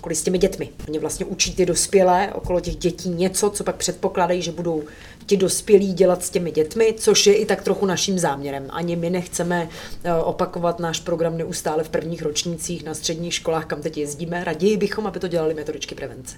kvůli 0.01 0.15
s 0.15 0.23
těmi 0.23 0.39
dětmi. 0.39 0.69
Oni 0.89 0.99
vlastně 0.99 1.27
učí 1.27 1.55
ty 1.55 1.67
dospělé 1.67 2.33
okolo 2.35 2.61
těch 2.61 2.77
dětí 2.77 3.09
něco, 3.09 3.51
co 3.51 3.65
pak 3.65 3.77
předpokládají, 3.77 4.43
že 4.43 4.53
budou 4.53 4.83
ti 5.27 5.37
dospělí 5.37 5.93
dělat 5.93 6.25
s 6.25 6.31
těmi 6.31 6.51
dětmi, 6.51 6.95
což 6.99 7.27
je 7.27 7.35
i 7.35 7.47
tak 7.47 7.63
trochu 7.63 7.87
naším 7.87 8.19
záměrem. 8.19 8.67
Ani 8.71 8.97
my 8.97 9.11
nechceme 9.11 9.69
eh, 10.05 10.15
opakovat 10.15 10.79
náš 10.79 11.01
program 11.01 11.39
neustále 11.39 11.85
v 11.85 11.89
prvních 11.89 12.23
ročnících 12.23 12.85
na 12.85 12.95
středních 12.95 13.35
školách, 13.35 13.67
kam 13.67 13.83
teď 13.83 13.99
jezdíme. 13.99 14.45
Raději 14.45 14.77
bychom, 14.77 15.07
aby 15.07 15.21
to 15.21 15.29
dělali 15.29 15.55
metodičky 15.55 15.95
prevence. 15.95 16.37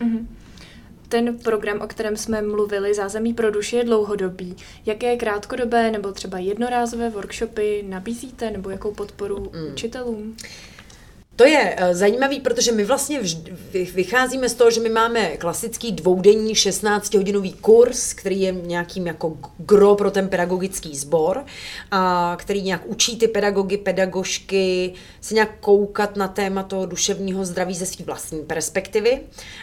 Mm-hmm. 0.00 0.26
Ten 1.08 1.38
program, 1.38 1.80
o 1.80 1.86
kterém 1.86 2.16
jsme 2.16 2.42
mluvili, 2.42 2.94
Zázemí 2.94 3.34
pro 3.34 3.50
duši, 3.50 3.76
je 3.76 3.84
dlouhodobý. 3.84 4.56
Jaké 4.86 5.16
krátkodobé 5.16 5.90
nebo 5.90 6.12
třeba 6.12 6.38
jednorázové 6.38 7.10
workshopy 7.10 7.84
nabízíte 7.88 8.50
nebo 8.50 8.70
jakou 8.70 8.94
podporu 8.94 9.40
mm. 9.40 9.72
učitelům? 9.72 10.36
To 11.36 11.44
je 11.44 11.76
uh, 11.80 11.94
zajímavý, 11.94 12.40
protože 12.40 12.72
my 12.72 12.84
vlastně 12.84 13.20
vycházíme 13.94 14.48
z 14.48 14.54
toho, 14.54 14.70
že 14.70 14.80
my 14.80 14.88
máme 14.88 15.36
klasický 15.36 15.92
dvoudenní 15.92 16.54
16-hodinový 16.54 17.54
kurz, 17.60 18.12
který 18.12 18.40
je 18.40 18.52
nějakým 18.52 19.06
jako 19.06 19.36
gro 19.58 19.94
pro 19.94 20.10
ten 20.10 20.28
pedagogický 20.28 20.96
sbor, 20.96 21.44
a 21.90 22.36
který 22.40 22.62
nějak 22.62 22.82
učí 22.86 23.18
ty 23.18 23.28
pedagogy, 23.28 23.76
pedagožky 23.76 24.92
se 25.20 25.34
nějak 25.34 25.50
koukat 25.60 26.16
na 26.16 26.28
téma 26.28 26.62
toho 26.62 26.86
duševního 26.86 27.44
zdraví 27.44 27.74
ze 27.74 27.86
své 27.86 28.04
vlastní 28.04 28.40
perspektivy. 28.40 29.20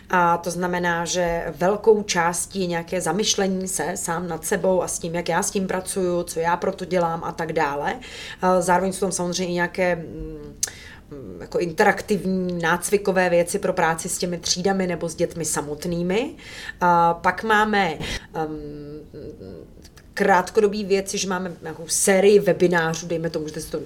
A 0.09 0.37
to 0.37 0.51
znamená, 0.51 1.05
že 1.05 1.53
velkou 1.57 2.03
částí 2.03 2.59
je 2.59 2.67
nějaké 2.67 3.01
zamyšlení 3.01 3.67
se 3.67 3.91
sám 3.95 4.27
nad 4.27 4.45
sebou 4.45 4.83
a 4.83 4.87
s 4.87 4.99
tím, 4.99 5.15
jak 5.15 5.29
já 5.29 5.43
s 5.43 5.51
tím 5.51 5.67
pracuju, 5.67 6.23
co 6.23 6.39
já 6.39 6.57
proto 6.57 6.85
dělám 6.85 7.23
a 7.23 7.31
tak 7.31 7.53
dále. 7.53 7.99
Zároveň 8.59 8.93
jsou 8.93 8.99
tam 8.99 9.11
samozřejmě 9.11 9.53
nějaké 9.53 9.95
Mm, 9.95 10.55
jako 11.39 11.59
interaktivní 11.59 12.61
nácvikové 12.61 13.29
věci 13.29 13.59
pro 13.59 13.73
práci 13.73 14.09
s 14.09 14.17
těmi 14.17 14.37
třídami 14.37 14.87
nebo 14.87 15.09
s 15.09 15.15
dětmi 15.15 15.45
samotnými. 15.45 16.35
A 16.81 17.13
pak 17.13 17.43
máme 17.43 17.97
um, 17.97 18.57
krátkodobý 20.13 20.85
věci, 20.85 21.17
že 21.17 21.27
máme 21.27 21.51
nějakou 21.61 21.87
sérii 21.87 22.39
webinářů, 22.39 23.07
dejme 23.07 23.29
tomu, 23.29 23.43
můžete 23.43 23.61
si 23.61 23.71
to 23.71 23.79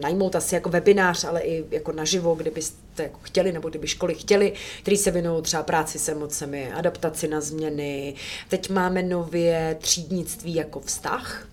najmout 0.00 0.36
asi 0.36 0.54
jako 0.54 0.68
webinář, 0.68 1.24
ale 1.24 1.40
i 1.40 1.64
jako 1.70 1.92
naživo, 1.92 2.34
kdybyste 2.34 3.02
jako 3.02 3.18
chtěli, 3.22 3.52
nebo 3.52 3.68
kdyby 3.68 3.88
školy 3.88 4.14
chtěli, 4.14 4.52
který 4.82 4.96
se 4.96 5.10
věnují 5.10 5.42
třeba 5.42 5.62
práci 5.62 5.98
s 5.98 6.08
emocemi, 6.08 6.72
adaptaci 6.72 7.28
na 7.28 7.40
změny. 7.40 8.14
Teď 8.48 8.70
máme 8.70 9.02
nově 9.02 9.76
třídnictví 9.80 10.54
jako 10.54 10.80
vztah, 10.80 11.46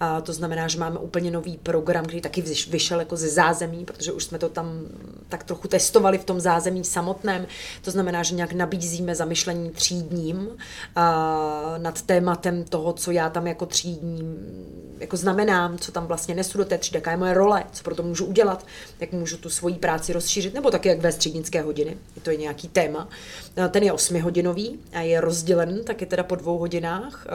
a 0.00 0.20
to 0.20 0.32
znamená, 0.32 0.68
že 0.68 0.78
máme 0.78 0.98
úplně 0.98 1.30
nový 1.30 1.56
program, 1.56 2.04
který 2.04 2.20
taky 2.20 2.42
vyšel 2.70 2.98
jako 2.98 3.16
ze 3.16 3.28
zázemí, 3.28 3.84
protože 3.84 4.12
už 4.12 4.24
jsme 4.24 4.38
to 4.38 4.48
tam 4.48 4.80
tak 5.28 5.44
trochu 5.44 5.68
testovali 5.68 6.18
v 6.18 6.24
tom 6.24 6.40
zázemí 6.40 6.84
samotném. 6.84 7.46
To 7.82 7.90
znamená, 7.90 8.22
že 8.22 8.34
nějak 8.34 8.52
nabízíme 8.52 9.14
zamyšlení 9.14 9.70
třídním 9.70 10.48
a 10.96 11.74
nad 11.78 12.02
tématem 12.02 12.64
toho, 12.64 12.92
co 12.92 13.10
já 13.10 13.30
tam 13.30 13.46
jako 13.46 13.66
třídním 13.66 14.36
jako 15.00 15.16
znamenám, 15.16 15.78
co 15.78 15.92
tam 15.92 16.06
vlastně 16.06 16.34
nesu 16.34 16.58
do 16.58 16.64
té 16.64 16.78
třídy, 16.78 16.96
jaká 16.96 17.10
je 17.10 17.16
moje 17.16 17.34
role, 17.34 17.64
co 17.72 17.84
pro 17.84 17.94
to 17.94 18.02
můžu 18.02 18.24
udělat, 18.24 18.66
jak 19.00 19.12
můžu 19.12 19.36
tu 19.36 19.50
svoji 19.50 19.74
práci 19.74 20.12
rozšířit, 20.12 20.54
nebo 20.54 20.70
taky 20.70 20.88
jak 20.88 21.00
ve 21.00 21.12
třídnické 21.12 21.62
hodiny, 21.62 21.96
to 22.22 22.30
je 22.30 22.36
nějaký 22.36 22.68
téma. 22.68 23.08
Ten 23.70 23.82
je 23.82 23.92
osmihodinový 23.92 24.78
a 24.92 25.00
je 25.00 25.20
rozdělen 25.20 25.84
taky 25.84 26.06
teda 26.06 26.22
po 26.22 26.34
dvou 26.34 26.58
hodinách, 26.58 27.26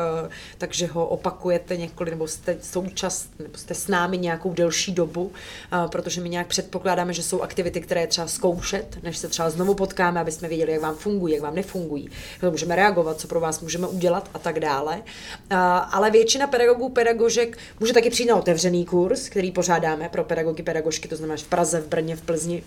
takže 0.57 0.87
ho 0.87 1.07
opakujete 1.07 1.77
několik, 1.77 2.13
nebo 2.13 2.24
jste 2.27 2.57
součas, 2.61 3.27
nebo 3.39 3.57
jste 3.57 3.73
s 3.73 3.87
námi 3.87 4.17
nějakou 4.17 4.53
delší 4.53 4.91
dobu, 4.91 5.31
protože 5.91 6.21
my 6.21 6.29
nějak 6.29 6.47
předpokládáme, 6.47 7.13
že 7.13 7.23
jsou 7.23 7.41
aktivity, 7.41 7.81
které 7.81 8.01
je 8.01 8.07
třeba 8.07 8.27
zkoušet, 8.27 8.97
než 9.03 9.17
se 9.17 9.27
třeba 9.27 9.49
znovu 9.49 9.73
potkáme, 9.73 10.19
aby 10.19 10.31
jsme 10.31 10.47
věděli, 10.47 10.71
jak 10.71 10.81
vám 10.81 10.95
fungují, 10.95 11.33
jak 11.33 11.43
vám 11.43 11.55
nefungují, 11.55 12.09
jak 12.41 12.51
můžeme 12.51 12.75
reagovat, 12.75 13.19
co 13.19 13.27
pro 13.27 13.39
vás 13.39 13.61
můžeme 13.61 13.87
udělat 13.87 14.29
a 14.33 14.39
tak 14.39 14.59
dále. 14.59 15.01
Ale 15.91 16.11
většina 16.11 16.47
pedagogů, 16.47 16.89
pedagožek 16.89 17.57
může 17.79 17.93
taky 17.93 18.09
přijít 18.09 18.29
na 18.29 18.35
otevřený 18.35 18.85
kurz, 18.85 19.29
který 19.29 19.51
pořádáme 19.51 20.09
pro 20.09 20.23
pedagogy, 20.23 20.63
pedagožky, 20.63 21.07
to 21.07 21.15
znamená 21.15 21.37
v 21.37 21.43
Praze, 21.43 21.81
v 21.81 21.87
Brně, 21.87 22.15
v 22.15 22.21
Plzni, 22.21 22.63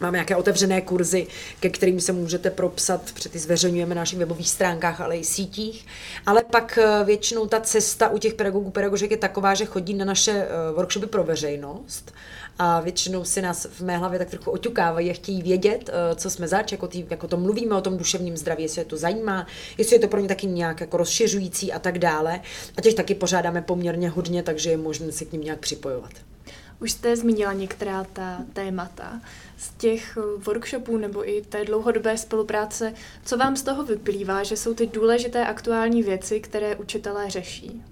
Máme 0.00 0.16
nějaké 0.16 0.36
otevřené 0.36 0.80
kurzy, 0.80 1.26
ke 1.60 1.70
kterým 1.70 2.00
se 2.00 2.12
můžete 2.12 2.50
propsat, 2.50 3.12
protože 3.14 3.28
ty 3.28 3.38
zveřejňujeme 3.38 3.94
na 3.94 4.00
našich 4.00 4.18
webových 4.18 4.50
stránkách, 4.50 5.00
ale 5.00 5.16
i 5.16 5.24
sítích. 5.24 5.86
Ale 6.26 6.44
pak 6.44 6.78
eh, 6.78 7.04
většinou 7.04 7.46
ta 7.46 7.60
cesta 7.60 8.08
u 8.08 8.18
těch 8.18 8.34
pedagogů, 8.34 8.70
pedagožek 8.70 9.10
je 9.10 9.16
taková, 9.16 9.54
že 9.54 9.64
chodí 9.64 9.94
na 9.94 10.04
naše 10.04 10.30
eh, 10.30 10.48
workshopy 10.74 11.06
pro 11.06 11.24
veřejnost 11.24 12.12
a 12.58 12.80
většinou 12.80 13.24
si 13.24 13.42
nás 13.42 13.66
v 13.72 13.80
mé 13.80 13.98
hlavě 13.98 14.18
tak 14.18 14.30
trochu 14.30 14.50
oťukávají 14.50 15.10
a 15.10 15.14
chtějí 15.14 15.42
vědět, 15.42 15.90
eh, 15.92 16.14
co 16.14 16.30
jsme 16.30 16.48
zač, 16.48 16.72
jako, 16.72 16.88
tý, 16.88 17.06
jako 17.10 17.28
to 17.28 17.36
mluvíme 17.36 17.76
o 17.76 17.80
tom 17.80 17.96
duševním 17.96 18.36
zdraví, 18.36 18.62
jestli 18.62 18.80
je 18.80 18.84
to 18.84 18.96
zajímá, 18.96 19.46
jestli 19.78 19.96
je 19.96 20.00
to 20.00 20.08
pro 20.08 20.20
ně 20.20 20.28
taky 20.28 20.46
nějak 20.46 20.80
jako 20.80 20.96
rozšiřující 20.96 21.72
a 21.72 21.78
tak 21.78 21.98
dále. 21.98 22.40
A 22.76 22.80
těch 22.80 22.94
taky 22.94 23.14
pořádáme 23.14 23.62
poměrně 23.62 24.08
hodně, 24.08 24.42
takže 24.42 24.70
je 24.70 24.76
možné 24.76 25.12
se 25.12 25.24
k 25.24 25.32
ním 25.32 25.40
nějak 25.40 25.58
připojovat. 25.58 26.33
Už 26.80 26.92
jste 26.92 27.16
zmínila 27.16 27.52
některá 27.52 28.04
ta 28.04 28.44
témata 28.52 29.20
z 29.58 29.70
těch 29.70 30.18
workshopů 30.38 30.96
nebo 30.96 31.28
i 31.28 31.42
té 31.42 31.64
dlouhodobé 31.64 32.18
spolupráce. 32.18 32.94
Co 33.24 33.36
vám 33.36 33.56
z 33.56 33.62
toho 33.62 33.84
vyplývá, 33.84 34.42
že 34.42 34.56
jsou 34.56 34.74
ty 34.74 34.86
důležité 34.86 35.46
aktuální 35.46 36.02
věci, 36.02 36.40
které 36.40 36.76
učitelé 36.76 37.30
řeší? 37.30 37.82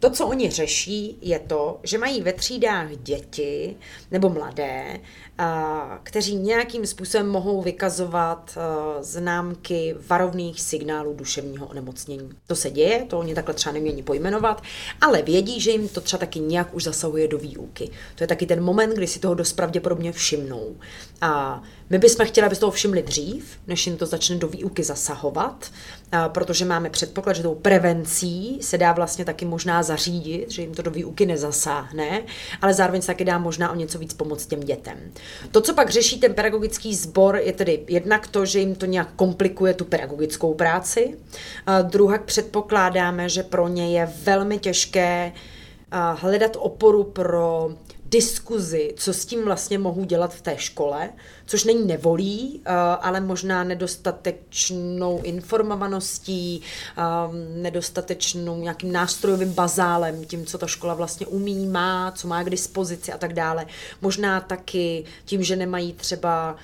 To, 0.00 0.10
co 0.10 0.26
oni 0.26 0.50
řeší, 0.50 1.18
je 1.20 1.38
to, 1.38 1.80
že 1.82 1.98
mají 1.98 2.22
ve 2.22 2.32
třídách 2.32 2.96
děti 2.96 3.76
nebo 4.10 4.28
mladé, 4.28 5.00
kteří 6.02 6.36
nějakým 6.36 6.86
způsobem 6.86 7.28
mohou 7.28 7.62
vykazovat 7.62 8.58
známky 9.00 9.94
varovných 10.08 10.60
signálů 10.60 11.14
duševního 11.14 11.66
onemocnění. 11.66 12.30
To 12.46 12.56
se 12.56 12.70
děje, 12.70 13.04
to 13.08 13.18
oni 13.18 13.34
takhle 13.34 13.54
třeba 13.54 13.72
nemění 13.72 14.02
pojmenovat, 14.02 14.62
ale 15.00 15.22
vědí, 15.22 15.60
že 15.60 15.70
jim 15.70 15.88
to 15.88 16.00
třeba 16.00 16.18
taky 16.18 16.40
nějak 16.40 16.74
už 16.74 16.84
zasahuje 16.84 17.28
do 17.28 17.38
výuky. 17.38 17.90
To 18.14 18.24
je 18.24 18.28
taky 18.28 18.46
ten 18.46 18.64
moment, 18.64 18.94
kdy 18.94 19.06
si 19.06 19.18
toho 19.18 19.34
dost 19.34 19.52
pravděpodobně 19.52 20.12
všimnou. 20.12 20.76
A 21.20 21.62
my 21.90 21.98
bychom 21.98 22.26
chtěli, 22.26 22.46
aby 22.46 22.56
toho 22.56 22.72
všimli 22.72 23.02
dřív, 23.02 23.58
než 23.66 23.86
jim 23.86 23.96
to 23.96 24.06
začne 24.06 24.36
do 24.36 24.48
výuky 24.48 24.84
zasahovat, 24.84 25.70
protože 26.28 26.64
máme 26.64 26.90
předpoklad, 26.90 27.36
že 27.36 27.42
tou 27.42 27.54
prevencí 27.54 28.58
se 28.60 28.78
dá 28.78 28.92
vlastně 28.92 29.24
taky 29.24 29.44
možná 29.44 29.82
zařídit, 29.82 30.50
že 30.50 30.62
jim 30.62 30.74
to 30.74 30.82
do 30.82 30.90
výuky 30.90 31.26
nezasáhne, 31.26 32.22
ale 32.62 32.74
zároveň 32.74 33.00
se 33.00 33.06
taky 33.06 33.24
dá 33.24 33.38
možná 33.38 33.72
o 33.72 33.74
něco 33.74 33.98
víc 33.98 34.14
pomoct 34.14 34.46
těm 34.46 34.60
dětem. 34.60 34.98
To, 35.50 35.60
co 35.60 35.74
pak 35.74 35.90
řeší 35.90 36.20
ten 36.20 36.34
pedagogický 36.34 36.94
sbor, 36.94 37.36
je 37.36 37.52
tedy 37.52 37.84
jednak 37.88 38.26
to, 38.26 38.46
že 38.46 38.58
jim 38.58 38.74
to 38.74 38.86
nějak 38.86 39.08
komplikuje 39.16 39.74
tu 39.74 39.84
pedagogickou 39.84 40.54
práci. 40.54 41.18
Druhak 41.82 42.24
předpokládáme, 42.24 43.28
že 43.28 43.42
pro 43.42 43.68
ně 43.68 43.98
je 43.98 44.12
velmi 44.22 44.58
těžké 44.58 45.32
hledat 46.14 46.56
oporu 46.60 47.04
pro 47.04 47.70
diskuzi, 48.10 48.94
co 48.96 49.12
s 49.12 49.26
tím 49.26 49.44
vlastně 49.44 49.78
mohu 49.78 50.04
dělat 50.04 50.34
v 50.34 50.40
té 50.40 50.58
škole, 50.58 51.10
což 51.46 51.64
není 51.64 51.86
nevolí, 51.86 52.60
eh, 52.64 52.70
ale 53.00 53.20
možná 53.20 53.64
nedostatečnou 53.64 55.20
informovaností, 55.22 56.62
eh, 56.98 57.02
nedostatečnou 57.62 58.60
nějakým 58.60 58.92
nástrojovým 58.92 59.52
bazálem, 59.52 60.24
tím, 60.24 60.46
co 60.46 60.58
ta 60.58 60.66
škola 60.66 60.94
vlastně 60.94 61.26
umí, 61.26 61.66
má, 61.66 62.12
co 62.12 62.28
má 62.28 62.42
k 62.42 62.50
dispozici 62.50 63.12
a 63.12 63.18
tak 63.18 63.32
dále. 63.32 63.66
Možná 64.00 64.40
taky 64.40 65.04
tím, 65.24 65.42
že 65.42 65.56
nemají 65.56 65.92
třeba 65.92 66.56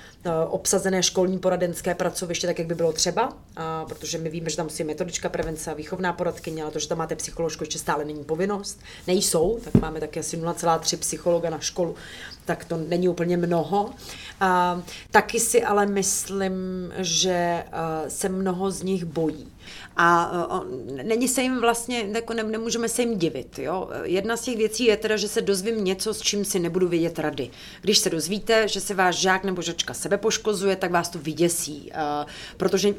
obsazené 0.49 1.03
školní 1.03 1.39
poradenské 1.39 1.95
pracoviště, 1.95 2.47
tak 2.47 2.59
jak 2.59 2.67
by 2.67 2.75
bylo 2.75 2.93
třeba, 2.93 3.33
protože 3.87 4.17
my 4.17 4.29
víme, 4.29 4.49
že 4.49 4.55
tam 4.55 4.65
musí 4.65 4.83
metodička 4.83 5.29
prevence 5.29 5.71
a 5.71 5.73
výchovná 5.73 6.13
poradkyně, 6.13 6.63
ale 6.63 6.71
to, 6.71 6.79
že 6.79 6.87
tam 6.87 6.97
máte 6.97 7.15
psycholožku, 7.15 7.63
ještě 7.63 7.79
stále 7.79 8.05
není 8.05 8.23
povinnost. 8.23 8.79
Nejsou, 9.07 9.59
tak 9.63 9.81
máme 9.81 9.99
taky 9.99 10.19
asi 10.19 10.37
0,3 10.37 10.97
psychologa 10.97 11.49
na 11.49 11.59
školu 11.59 11.95
tak 12.45 12.65
to 12.65 12.77
není 12.77 13.09
úplně 13.09 13.37
mnoho. 13.37 13.89
A, 14.39 14.81
taky 15.11 15.39
si 15.39 15.63
ale 15.63 15.85
myslím, 15.85 16.53
že 16.97 17.63
se 18.07 18.29
mnoho 18.29 18.71
z 18.71 18.83
nich 18.83 19.05
bojí. 19.05 19.51
A 19.97 20.31
o, 20.49 20.63
není 21.03 21.27
se 21.27 21.41
jim 21.41 21.61
vlastně, 21.61 22.07
jako 22.13 22.33
ne, 22.33 22.43
nemůžeme 22.43 22.89
se 22.89 23.01
jim 23.01 23.17
divit. 23.17 23.59
Jo? 23.59 23.89
Jedna 24.03 24.37
z 24.37 24.41
těch 24.41 24.57
věcí 24.57 24.85
je 24.85 24.97
teda, 24.97 25.17
že 25.17 25.27
se 25.27 25.41
dozvím 25.41 25.83
něco, 25.83 26.13
s 26.13 26.21
čím 26.21 26.45
si 26.45 26.59
nebudu 26.59 26.87
vědět 26.87 27.19
rady. 27.19 27.49
Když 27.81 27.97
se 27.97 28.09
dozvíte, 28.09 28.67
že 28.67 28.81
se 28.81 28.93
váš 28.93 29.15
žák 29.15 29.43
nebo 29.43 29.61
žačka 29.61 29.93
sebe 29.93 30.17
poškozuje, 30.17 30.75
tak 30.75 30.91
vás 30.91 31.09
to 31.09 31.19
vyděsí, 31.19 31.91
uh, 31.95 32.29
protože 32.57 32.93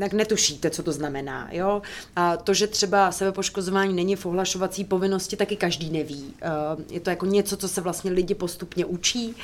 tak 0.00 0.12
netušíte, 0.12 0.70
co 0.70 0.82
to 0.82 0.92
znamená. 0.92 1.48
Jo? 1.52 1.82
A 2.16 2.36
to, 2.36 2.54
že 2.54 2.66
třeba 2.66 3.12
sebepoškozování 3.12 3.94
není 3.94 4.16
v 4.16 4.26
ohlašovací 4.26 4.84
povinnosti, 4.84 5.36
taky 5.36 5.56
každý 5.56 5.90
neví. 5.90 6.34
Uh, 6.76 6.84
je 6.90 7.00
to 7.00 7.10
jako 7.10 7.26
něco, 7.26 7.56
co 7.56 7.68
se 7.68 7.80
vlastně 7.80 8.10
lidi 8.10 8.34
postupně 8.34 8.84
učí. 8.84 9.34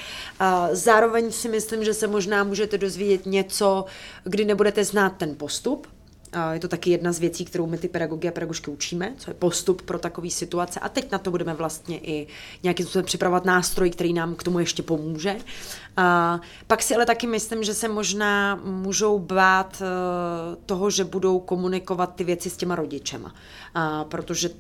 Zároveň 0.73 1.33
si 1.33 1.49
myslím, 1.49 1.85
že 1.85 1.95
se 1.95 2.07
možná 2.07 2.45
můžete 2.45 2.79
dozvědět 2.79 3.27
něco, 3.27 3.85
kdy 4.25 4.45
nebudete 4.45 4.85
znát 4.85 5.13
ten 5.17 5.35
postup, 5.35 5.87
je 6.53 6.61
to 6.61 6.69
taky 6.69 6.91
jedna 6.91 7.13
z 7.13 7.19
věcí, 7.19 7.45
kterou 7.45 7.67
my 7.67 7.79
ty 7.79 7.89
pedagogy 7.89 8.29
a 8.29 8.33
pedagožky 8.33 8.71
učíme, 8.71 9.15
co 9.19 9.31
je 9.31 9.35
postup 9.35 9.83
pro 9.83 9.99
takové 9.99 10.31
situace. 10.31 10.81
A 10.81 10.89
teď 10.89 11.13
na 11.13 11.19
to 11.19 11.31
budeme 11.31 11.55
vlastně 11.55 11.99
i 11.99 12.27
nějakým 12.63 12.87
způsobem 12.87 13.05
připravovat 13.05 13.45
nástroj, 13.45 13.91
který 13.91 14.13
nám 14.13 14.35
k 14.35 14.43
tomu 14.43 14.59
ještě 14.59 14.83
pomůže. 14.83 15.37
A 15.97 16.41
pak 16.67 16.83
si 16.83 16.95
ale 16.95 17.07
taky 17.07 17.27
myslím, 17.27 17.65
že 17.65 17.75
se 17.75 17.89
možná 17.89 18.55
můžou 18.65 19.19
bát 19.19 19.83
eh, 19.83 20.57
toho, 20.67 20.91
že 20.91 21.05
budou 21.05 21.39
komunikovat 21.41 22.15
ty 22.15 22.25
věci 22.25 22.51
s 22.51 22.57
těma 22.57 22.75
rodičema. 22.75 23.35
A 23.75 24.05
protože 24.05 24.51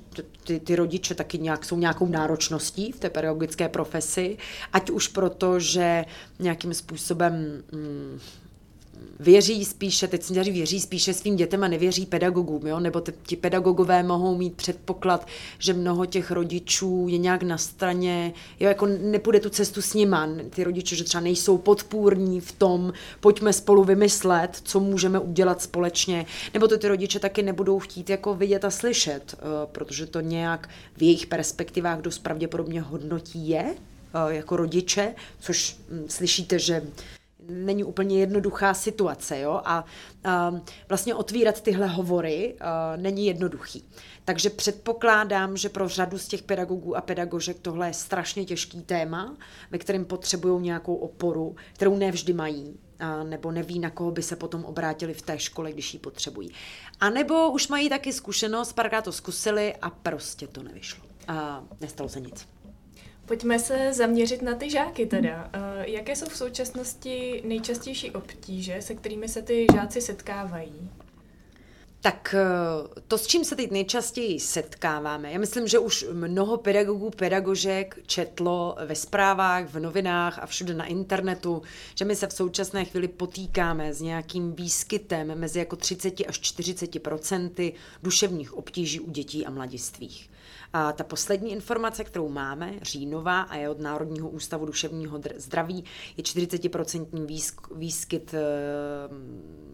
ty, 0.44 0.61
ty 0.61 0.76
rodiče 0.76 1.14
taky 1.14 1.38
nějak 1.38 1.64
jsou 1.64 1.78
nějakou 1.78 2.06
náročností 2.06 2.92
v 2.92 3.00
té 3.00 3.11
pedagogické 3.11 3.68
profesi, 3.68 4.38
ať 4.73 4.90
už 4.90 5.08
proto, 5.08 5.61
že 5.61 6.04
nějakým 6.38 6.75
způsobem... 6.75 7.62
Hmm, 7.73 8.20
věří 9.20 9.64
spíše, 9.64 10.08
teď 10.08 10.22
si 10.22 10.34
věří 10.52 10.80
spíše 10.80 11.14
svým 11.14 11.36
dětem 11.36 11.64
a 11.64 11.68
nevěří 11.68 12.06
pedagogům, 12.06 12.66
jo? 12.66 12.80
nebo 12.80 13.02
ti 13.26 13.36
pedagogové 13.36 14.02
mohou 14.02 14.36
mít 14.36 14.54
předpoklad, 14.54 15.26
že 15.58 15.72
mnoho 15.72 16.06
těch 16.06 16.30
rodičů 16.30 17.06
je 17.08 17.18
nějak 17.18 17.42
na 17.42 17.58
straně, 17.58 18.32
jo, 18.60 18.68
jako 18.68 18.86
nepůjde 18.86 19.40
tu 19.40 19.50
cestu 19.50 19.82
s 19.82 19.94
nima, 19.94 20.28
ty 20.50 20.64
rodiče, 20.64 20.96
že 20.96 21.04
třeba 21.04 21.20
nejsou 21.20 21.58
podpůrní 21.58 22.40
v 22.40 22.52
tom, 22.52 22.92
pojďme 23.20 23.52
spolu 23.52 23.84
vymyslet, 23.84 24.60
co 24.62 24.80
můžeme 24.80 25.18
udělat 25.18 25.62
společně, 25.62 26.26
nebo 26.54 26.68
to 26.68 26.78
ty 26.78 26.88
rodiče 26.88 27.18
taky 27.18 27.42
nebudou 27.42 27.78
chtít 27.78 28.10
jako 28.10 28.34
vidět 28.34 28.64
a 28.64 28.70
slyšet, 28.70 29.34
eh, 29.34 29.36
protože 29.72 30.06
to 30.06 30.20
nějak 30.20 30.68
v 30.96 31.02
jejich 31.02 31.26
perspektivách 31.26 32.00
dost 32.00 32.18
pravděpodobně 32.18 32.80
hodnotí 32.80 33.48
je, 33.48 33.64
eh, 33.74 34.34
jako 34.34 34.56
rodiče, 34.56 35.14
což 35.40 35.76
hm, 35.90 36.04
slyšíte, 36.08 36.58
že 36.58 36.82
není 37.48 37.84
úplně 37.84 38.20
jednoduchá 38.20 38.74
situace, 38.74 39.40
jo, 39.40 39.60
a, 39.64 39.84
a 40.24 40.54
vlastně 40.88 41.14
otvírat 41.14 41.60
tyhle 41.60 41.86
hovory 41.86 42.56
a, 42.60 42.96
není 42.96 43.26
jednoduchý. 43.26 43.84
Takže 44.24 44.50
předpokládám, 44.50 45.56
že 45.56 45.68
pro 45.68 45.88
řadu 45.88 46.18
z 46.18 46.28
těch 46.28 46.42
pedagogů 46.42 46.96
a 46.96 47.00
pedagožek 47.00 47.58
tohle 47.62 47.86
je 47.86 47.94
strašně 47.94 48.44
těžký 48.44 48.82
téma, 48.82 49.36
ve 49.70 49.78
kterém 49.78 50.04
potřebují 50.04 50.62
nějakou 50.62 50.94
oporu, 50.94 51.56
kterou 51.72 51.96
nevždy 51.96 52.32
mají, 52.32 52.78
a 52.98 53.24
nebo 53.24 53.52
neví, 53.52 53.78
na 53.78 53.90
koho 53.90 54.10
by 54.10 54.22
se 54.22 54.36
potom 54.36 54.64
obrátili 54.64 55.14
v 55.14 55.22
té 55.22 55.38
škole, 55.38 55.72
když 55.72 55.94
ji 55.94 56.00
potřebují. 56.00 56.50
A 57.00 57.10
nebo 57.10 57.50
už 57.50 57.68
mají 57.68 57.88
taky 57.88 58.12
zkušenost, 58.12 58.72
párkrát 58.72 59.02
to 59.02 59.12
zkusili 59.12 59.74
a 59.82 59.90
prostě 59.90 60.46
to 60.46 60.62
nevyšlo. 60.62 61.04
A 61.28 61.64
nestalo 61.80 62.08
se 62.08 62.20
nic. 62.20 62.55
Pojďme 63.26 63.59
se 63.59 63.92
zaměřit 63.92 64.42
na 64.42 64.54
ty 64.54 64.71
žáky 64.71 65.06
teda. 65.06 65.50
Eh, 65.52 65.90
jaké 65.90 66.16
jsou 66.16 66.26
v 66.26 66.37
současnosti 66.37 67.42
nejčastější 67.47 68.11
obtíže, 68.11 68.83
se 68.83 68.95
kterými 68.95 69.28
se 69.28 69.42
ty 69.42 69.66
žáci 69.73 70.00
setkávají? 70.00 70.90
Tak 72.00 72.35
eh, 72.38 73.00
to, 73.09 73.18
s 73.18 73.26
čím 73.26 73.45
se 73.45 73.56
teď 73.56 73.71
nejčastěji 73.71 74.40
setkáváme, 74.40 75.33
já 75.33 75.38
myslím, 75.38 75.68
že 75.68 75.78
už 75.78 76.06
mnoho 76.12 76.56
pedagogů, 76.56 77.11
pedagožek 77.11 77.99
četlo 78.06 78.76
ve 78.87 78.95
zprávách, 78.95 79.66
v 79.66 79.78
novinách 79.78 80.38
a 80.38 80.47
všude 80.47 80.75
na 80.75 80.85
internetu, 80.85 81.62
že 81.95 82.04
my 82.04 82.16
se 82.16 82.26
v 82.26 82.33
současné 82.33 82.85
chvíli 82.85 83.09
potýkáme 83.09 83.95
s 83.95 84.00
nějakým 84.00 84.52
výskytem 84.52 85.38
mezi 85.38 85.59
jako 85.59 85.76
30 85.76 86.14
až 86.28 86.40
40 86.40 87.02
procenty 87.02 87.73
duševních 88.02 88.54
obtíží 88.54 89.00
u 89.00 89.11
dětí 89.11 89.47
a 89.47 89.50
mladistvých. 89.50 90.30
A 90.76 90.92
ta 90.92 91.04
poslední 91.04 91.52
informace, 91.52 92.04
kterou 92.04 92.28
máme, 92.28 92.75
říjnová 92.83 93.40
a 93.40 93.56
je 93.56 93.68
od 93.68 93.80
Národního 93.80 94.28
ústavu 94.28 94.66
duševního 94.66 95.21
zdraví, 95.37 95.85
je 96.16 96.25
40% 96.25 97.26
výskyt 97.75 98.35
e, 98.35 98.42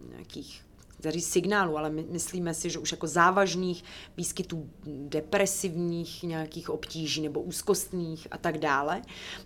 nějakých 0.09 0.63
říct 1.11 1.29
signálů, 1.29 1.77
ale 1.77 1.89
my 1.89 2.05
myslíme 2.09 2.53
si, 2.53 2.69
že 2.69 2.79
už 2.79 2.91
jako 2.91 3.07
závažných 3.07 3.83
výskytů 4.17 4.69
depresivních 4.85 6.23
nějakých 6.23 6.69
obtíží 6.69 7.21
nebo 7.21 7.41
úzkostných 7.41 8.27
a 8.31 8.37
tak 8.37 8.57
dále. 8.57 9.01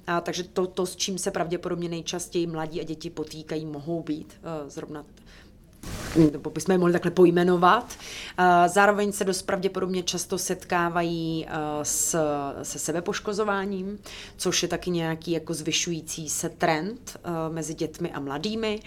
A, 0.07 0.21
takže 0.21 0.43
to, 0.43 0.67
to, 0.67 0.85
s 0.85 0.95
čím 0.95 1.17
se 1.17 1.31
pravděpodobně 1.31 1.89
nejčastěji 1.89 2.47
mladí 2.47 2.81
a 2.81 2.83
děti 2.83 3.09
potýkají, 3.09 3.65
mohou 3.65 4.03
být 4.03 4.39
uh, 4.63 4.69
zrovna 4.69 5.05
nebo 6.31 6.49
bychom 6.49 6.71
je 6.71 6.77
mohli 6.77 6.93
takhle 6.93 7.11
pojmenovat. 7.11 7.97
Zároveň 8.67 9.11
se 9.11 9.23
dost 9.23 9.41
pravděpodobně 9.41 10.03
často 10.03 10.37
setkávají 10.37 11.47
s, 11.83 12.19
se 12.63 12.79
sebepoškozováním, 12.79 13.99
což 14.37 14.63
je 14.63 14.69
taky 14.69 14.89
nějaký 14.89 15.31
jako 15.31 15.53
zvyšující 15.53 16.29
se 16.29 16.49
trend 16.49 17.17
mezi 17.49 17.73
dětmi 17.73 18.11
a 18.11 18.19
mladými. 18.19 18.79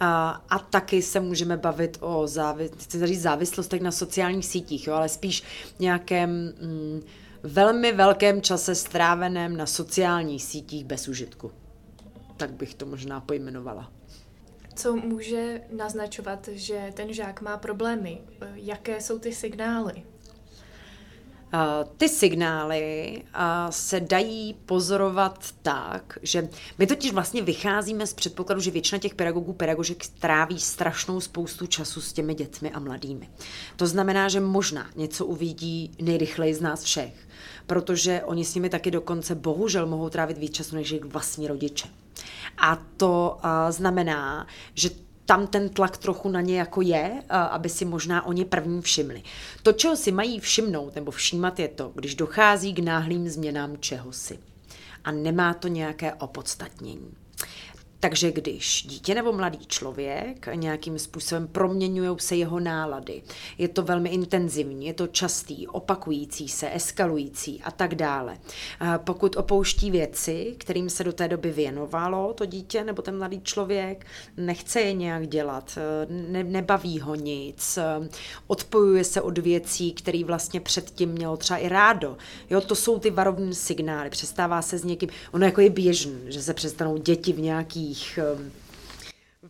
A 0.00 0.66
taky 0.70 1.02
se 1.02 1.20
můžeme 1.20 1.56
bavit 1.56 1.98
o 2.00 2.26
závi, 2.26 2.70
závislostech 3.14 3.80
na 3.80 3.92
sociálních 3.92 4.46
sítích, 4.46 4.86
jo, 4.86 4.94
ale 4.94 5.08
spíš 5.08 5.42
nějakém 5.78 6.30
mm, 6.30 7.02
velmi 7.42 7.92
velkém 7.92 8.42
čase 8.42 8.74
stráveném 8.74 9.56
na 9.56 9.66
sociálních 9.66 10.44
sítích 10.44 10.84
bez 10.84 11.08
užitku. 11.08 11.50
Tak 12.36 12.52
bych 12.52 12.74
to 12.74 12.86
možná 12.86 13.20
pojmenovala 13.20 13.97
co 14.78 14.96
může 14.96 15.60
naznačovat, 15.76 16.48
že 16.52 16.92
ten 16.94 17.12
žák 17.12 17.40
má 17.40 17.56
problémy? 17.56 18.18
Jaké 18.54 19.00
jsou 19.00 19.18
ty 19.18 19.32
signály? 19.32 20.02
Ty 21.96 22.08
signály 22.08 23.22
se 23.70 24.00
dají 24.00 24.54
pozorovat 24.66 25.44
tak, 25.62 26.18
že 26.22 26.48
my 26.78 26.86
totiž 26.86 27.12
vlastně 27.12 27.42
vycházíme 27.42 28.06
z 28.06 28.14
předpokladu, 28.14 28.60
že 28.60 28.70
většina 28.70 28.98
těch 28.98 29.14
pedagogů, 29.14 29.52
pedagožek 29.52 30.06
tráví 30.06 30.60
strašnou 30.60 31.20
spoustu 31.20 31.66
času 31.66 32.00
s 32.00 32.12
těmi 32.12 32.34
dětmi 32.34 32.70
a 32.70 32.78
mladými. 32.78 33.30
To 33.76 33.86
znamená, 33.86 34.28
že 34.28 34.40
možná 34.40 34.90
něco 34.96 35.26
uvidí 35.26 35.96
nejrychleji 36.02 36.54
z 36.54 36.60
nás 36.60 36.82
všech, 36.82 37.28
protože 37.66 38.22
oni 38.24 38.44
s 38.44 38.54
nimi 38.54 38.68
taky 38.68 38.90
dokonce 38.90 39.34
bohužel 39.34 39.86
mohou 39.86 40.08
trávit 40.08 40.38
víc 40.38 40.52
času 40.52 40.76
než 40.76 40.90
jejich 40.90 41.04
vlastní 41.04 41.48
rodiče. 41.48 41.88
A 42.58 42.78
to 42.96 43.36
uh, 43.36 43.50
znamená, 43.70 44.46
že 44.74 44.90
tam 45.24 45.46
ten 45.46 45.68
tlak 45.68 45.96
trochu 45.96 46.28
na 46.28 46.40
ně 46.40 46.58
jako 46.58 46.80
je, 46.80 47.22
aby 47.28 47.68
si 47.68 47.84
možná 47.84 48.26
oni 48.26 48.44
první 48.44 48.82
všimli. 48.82 49.22
To, 49.62 49.72
čeho 49.72 49.96
si 49.96 50.12
mají 50.12 50.40
všimnout 50.40 50.94
nebo 50.94 51.10
všímat, 51.10 51.58
je 51.58 51.68
to, 51.68 51.92
když 51.94 52.14
dochází 52.14 52.74
k 52.74 52.78
náhlým 52.78 53.28
změnám 53.28 53.76
čehosi. 53.76 54.38
A 55.04 55.12
nemá 55.12 55.54
to 55.54 55.68
nějaké 55.68 56.14
opodstatnění. 56.14 57.14
Takže 58.00 58.32
když 58.32 58.82
dítě 58.86 59.14
nebo 59.14 59.32
mladý 59.32 59.58
člověk 59.66 60.48
nějakým 60.54 60.98
způsobem 60.98 61.48
proměňují 61.48 62.16
se 62.18 62.36
jeho 62.36 62.60
nálady, 62.60 63.22
je 63.58 63.68
to 63.68 63.82
velmi 63.82 64.08
intenzivní, 64.08 64.86
je 64.86 64.94
to 64.94 65.06
častý, 65.06 65.66
opakující 65.66 66.48
se, 66.48 66.74
eskalující 66.74 67.62
a 67.64 67.70
tak 67.70 67.94
dále. 67.94 68.38
Pokud 68.96 69.36
opouští 69.36 69.90
věci, 69.90 70.54
kterým 70.58 70.90
se 70.90 71.04
do 71.04 71.12
té 71.12 71.28
doby 71.28 71.50
věnovalo 71.50 72.32
to 72.32 72.46
dítě 72.46 72.84
nebo 72.84 73.02
ten 73.02 73.18
mladý 73.18 73.40
člověk, 73.40 74.06
nechce 74.36 74.80
je 74.80 74.92
nějak 74.92 75.28
dělat, 75.28 75.78
ne, 76.08 76.44
nebaví 76.44 77.00
ho 77.00 77.14
nic, 77.14 77.78
odpojuje 78.46 79.04
se 79.04 79.20
od 79.20 79.38
věcí, 79.38 79.92
které 79.92 80.24
vlastně 80.24 80.60
předtím 80.60 81.08
mělo 81.08 81.36
třeba 81.36 81.58
i 81.58 81.68
rádo. 81.68 82.16
Jo, 82.50 82.60
to 82.60 82.74
jsou 82.74 82.98
ty 82.98 83.10
varovné 83.10 83.54
signály, 83.54 84.10
přestává 84.10 84.62
se 84.62 84.78
s 84.78 84.84
někým, 84.84 85.08
ono 85.32 85.44
jako 85.44 85.60
je 85.60 85.70
běžný, 85.70 86.20
že 86.26 86.42
se 86.42 86.54
přestanou 86.54 86.96
děti 86.96 87.32
v 87.32 87.40
nějaký 87.40 87.87
nějakých 87.88 88.18
ehm, 88.18 88.52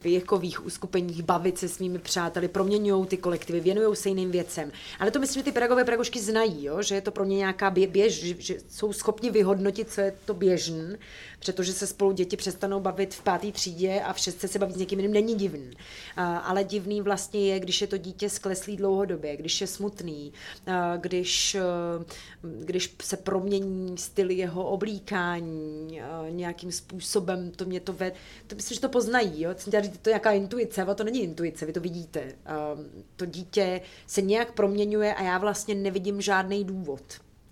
věkových 0.02 0.66
uskupeních 0.66 1.22
bavit 1.22 1.58
se 1.58 1.68
svými 1.68 1.98
přáteli, 1.98 2.48
proměňují 2.48 3.06
ty 3.06 3.16
kolektivy, 3.16 3.60
věnují 3.60 3.96
se 3.96 4.08
jiným 4.08 4.30
věcem. 4.30 4.72
Ale 5.00 5.10
to 5.10 5.18
myslím, 5.18 5.40
že 5.40 5.44
ty 5.44 5.52
pedagogové 5.52 5.84
pedagožky 5.84 6.20
znají, 6.20 6.64
jo? 6.64 6.82
že 6.82 6.94
je 6.94 7.00
to 7.00 7.10
pro 7.10 7.24
ně 7.24 7.36
nějaká 7.36 7.70
běž, 7.70 8.24
že, 8.38 8.56
jsou 8.68 8.92
schopni 8.92 9.30
vyhodnotit, 9.30 9.90
co 9.90 10.00
je 10.00 10.16
to 10.24 10.34
běžný 10.34 10.96
protože 11.44 11.72
se 11.72 11.86
spolu 11.86 12.12
děti 12.12 12.36
přestanou 12.36 12.80
bavit 12.80 13.14
v 13.14 13.22
páté 13.22 13.52
třídě 13.52 14.00
a 14.00 14.12
v 14.12 14.18
šestce 14.18 14.48
se 14.48 14.58
bavit 14.58 14.74
s 14.74 14.78
někým 14.78 14.98
jiným, 14.98 15.12
není 15.12 15.34
divný. 15.34 15.70
Ale 16.16 16.64
divný 16.64 17.00
vlastně 17.00 17.40
je, 17.52 17.60
když 17.60 17.80
je 17.80 17.86
to 17.86 17.96
dítě 17.96 18.28
skleslý 18.28 18.76
dlouhodobě, 18.76 19.36
když 19.36 19.60
je 19.60 19.66
smutný, 19.66 20.32
když, 20.96 21.54
e, 21.54 21.62
když 22.42 22.96
se 23.02 23.16
promění 23.16 23.98
styl 23.98 24.30
jeho 24.30 24.64
oblíkání 24.64 26.00
nějakým 26.30 26.72
způsobem, 26.72 27.50
to 27.50 27.64
mě 27.64 27.80
to 27.80 27.92
ve... 27.92 28.12
To 28.46 28.56
myslím, 28.56 28.74
že 28.74 28.80
to 28.80 28.88
poznají, 28.88 29.42
jo? 29.42 29.50
To 29.88 30.10
je 30.10 30.12
nějaká 30.12 30.30
intuice, 30.30 30.82
ale 30.82 30.94
to 30.94 31.04
není 31.04 31.22
intuice, 31.22 31.66
vy 31.66 31.72
to 31.72 31.80
vidíte. 31.80 32.32
To 33.16 33.26
dítě 33.26 33.80
se 34.06 34.22
nějak 34.22 34.52
proměňuje 34.52 35.14
a 35.14 35.22
já 35.22 35.38
vlastně 35.38 35.74
nevidím 35.74 36.20
žádný 36.20 36.64
důvod. 36.64 37.02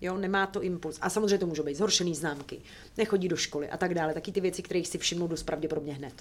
Jo, 0.01 0.17
nemá 0.17 0.47
to 0.47 0.63
impuls. 0.63 0.97
A 1.01 1.09
samozřejmě 1.09 1.37
to 1.37 1.47
může 1.47 1.63
být 1.63 1.75
zhoršený 1.75 2.15
známky, 2.15 2.61
nechodí 2.97 3.27
do 3.27 3.35
školy 3.35 3.69
a 3.69 3.77
tak 3.77 3.93
dále. 3.93 4.13
Taky 4.13 4.31
ty 4.31 4.41
věci, 4.41 4.61
které 4.61 4.83
si 4.85 4.97
všimnou 4.97 5.27
dost 5.27 5.43
pravděpodobně 5.43 5.93
hned. 5.93 6.13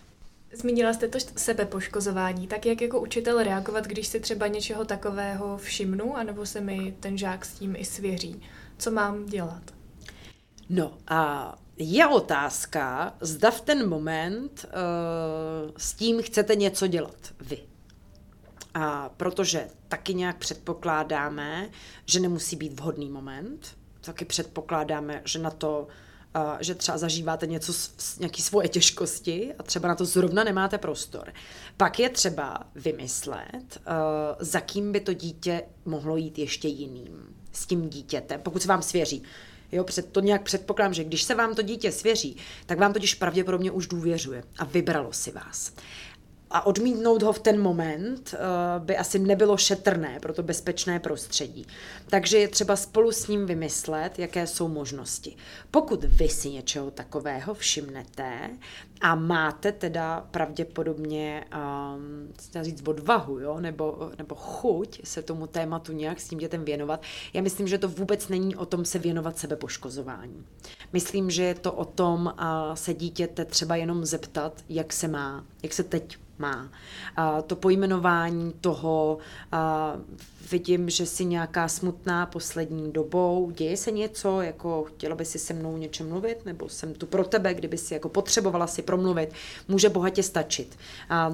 Zmínila 0.52 0.92
jste 0.92 1.08
to 1.08 1.18
sebepoškozování, 1.36 2.46
tak 2.46 2.66
jak 2.66 2.80
jako 2.80 3.00
učitel 3.00 3.42
reagovat, 3.42 3.86
když 3.86 4.06
si 4.06 4.20
třeba 4.20 4.46
něčeho 4.46 4.84
takového 4.84 5.56
všimnu, 5.56 6.16
anebo 6.16 6.46
se 6.46 6.60
mi 6.60 6.96
ten 7.00 7.18
žák 7.18 7.44
s 7.44 7.58
tím 7.58 7.76
i 7.78 7.84
svěří? 7.84 8.42
Co 8.78 8.90
mám 8.90 9.26
dělat? 9.26 9.62
No 10.68 10.98
a 11.08 11.58
je 11.76 12.06
otázka, 12.06 13.14
zda 13.20 13.50
v 13.50 13.60
ten 13.60 13.88
moment 13.88 14.66
uh, 14.68 15.70
s 15.76 15.94
tím 15.94 16.22
chcete 16.22 16.54
něco 16.54 16.86
dělat 16.86 17.34
vy. 17.40 17.58
A 18.74 19.08
protože 19.16 19.68
taky 19.88 20.14
nějak 20.14 20.36
předpokládáme, 20.36 21.70
že 22.06 22.20
nemusí 22.20 22.56
být 22.56 22.80
vhodný 22.80 23.10
moment, 23.10 23.76
taky 24.00 24.24
předpokládáme, 24.24 25.22
že 25.24 25.38
na 25.38 25.50
to, 25.50 25.86
že 26.60 26.74
třeba 26.74 26.98
zažíváte 26.98 27.46
něco, 27.46 27.72
nějaký 28.18 28.42
svoje 28.42 28.68
těžkosti 28.68 29.54
a 29.58 29.62
třeba 29.62 29.88
na 29.88 29.94
to 29.94 30.04
zrovna 30.04 30.44
nemáte 30.44 30.78
prostor. 30.78 31.32
Pak 31.76 31.98
je 31.98 32.08
třeba 32.08 32.58
vymyslet, 32.74 33.80
za 34.38 34.60
kým 34.60 34.92
by 34.92 35.00
to 35.00 35.12
dítě 35.12 35.62
mohlo 35.84 36.16
jít 36.16 36.38
ještě 36.38 36.68
jiným 36.68 37.36
s 37.52 37.66
tím 37.66 37.88
dítětem, 37.88 38.40
pokud 38.40 38.62
se 38.62 38.68
vám 38.68 38.82
svěří. 38.82 39.22
Jo, 39.72 39.84
před, 39.84 40.12
to 40.12 40.20
nějak 40.20 40.42
předpokládám, 40.42 40.94
že 40.94 41.04
když 41.04 41.22
se 41.22 41.34
vám 41.34 41.54
to 41.54 41.62
dítě 41.62 41.92
svěří, 41.92 42.36
tak 42.66 42.78
vám 42.78 42.92
totiž 42.92 43.14
pravděpodobně 43.14 43.70
už 43.70 43.86
důvěřuje 43.86 44.44
a 44.58 44.64
vybralo 44.64 45.12
si 45.12 45.32
vás. 45.32 45.72
A 46.50 46.66
odmítnout 46.66 47.22
ho 47.22 47.32
v 47.32 47.38
ten 47.38 47.60
moment 47.60 48.34
uh, 48.34 48.84
by 48.84 48.96
asi 48.96 49.18
nebylo 49.18 49.56
šetrné 49.56 50.20
pro 50.20 50.32
to 50.32 50.42
bezpečné 50.42 51.00
prostředí. 51.00 51.66
Takže 52.06 52.38
je 52.38 52.48
třeba 52.48 52.76
spolu 52.76 53.12
s 53.12 53.28
ním 53.28 53.46
vymyslet, 53.46 54.18
jaké 54.18 54.46
jsou 54.46 54.68
možnosti. 54.68 55.36
Pokud 55.70 56.04
vy 56.04 56.28
si 56.28 56.50
něčeho 56.50 56.90
takového 56.90 57.54
všimnete 57.54 58.50
a 59.00 59.14
máte 59.14 59.72
teda 59.72 60.26
pravděpodobně, 60.30 61.44
um, 61.54 62.32
říct, 62.62 62.88
odvahu, 62.88 63.38
jo? 63.38 63.60
Nebo, 63.60 64.10
nebo 64.18 64.34
chuť 64.34 65.00
se 65.04 65.22
tomu 65.22 65.46
tématu 65.46 65.92
nějak 65.92 66.20
s 66.20 66.28
tím 66.28 66.38
dětem 66.38 66.64
věnovat, 66.64 67.02
já 67.32 67.42
myslím, 67.42 67.68
že 67.68 67.78
to 67.78 67.88
vůbec 67.88 68.28
není 68.28 68.56
o 68.56 68.66
tom 68.66 68.84
se 68.84 68.98
věnovat 68.98 69.38
sebepoškozování. 69.38 70.46
Myslím, 70.92 71.30
že 71.30 71.42
je 71.42 71.54
to 71.54 71.72
o 71.72 71.84
tom 71.84 72.34
uh, 72.40 72.74
se 72.74 72.94
dítěte 72.94 73.44
třeba 73.44 73.76
jenom 73.76 74.04
zeptat, 74.04 74.64
jak 74.68 74.92
se 74.92 75.08
má, 75.08 75.44
jak 75.62 75.72
se 75.72 75.82
teď 75.82 76.18
má. 76.38 76.68
To 77.46 77.56
pojmenování 77.56 78.52
toho, 78.60 79.18
vidím, 80.50 80.90
že 80.90 81.06
si 81.06 81.24
nějaká 81.24 81.68
smutná 81.68 82.26
poslední 82.26 82.92
dobou, 82.92 83.50
děje 83.50 83.76
se 83.76 83.90
něco, 83.90 84.40
jako 84.40 84.84
chtěla 84.84 85.14
by 85.14 85.24
si 85.24 85.38
se 85.38 85.54
mnou 85.54 85.76
něčem 85.76 86.08
mluvit, 86.08 86.46
nebo 86.46 86.68
jsem 86.68 86.94
tu 86.94 87.06
pro 87.06 87.24
tebe, 87.24 87.54
kdyby 87.54 87.78
si 87.78 87.94
jako 87.94 88.08
potřebovala 88.08 88.66
si 88.66 88.82
promluvit, 88.82 89.32
může 89.68 89.88
bohatě 89.88 90.22
stačit. 90.22 90.76
A 91.08 91.32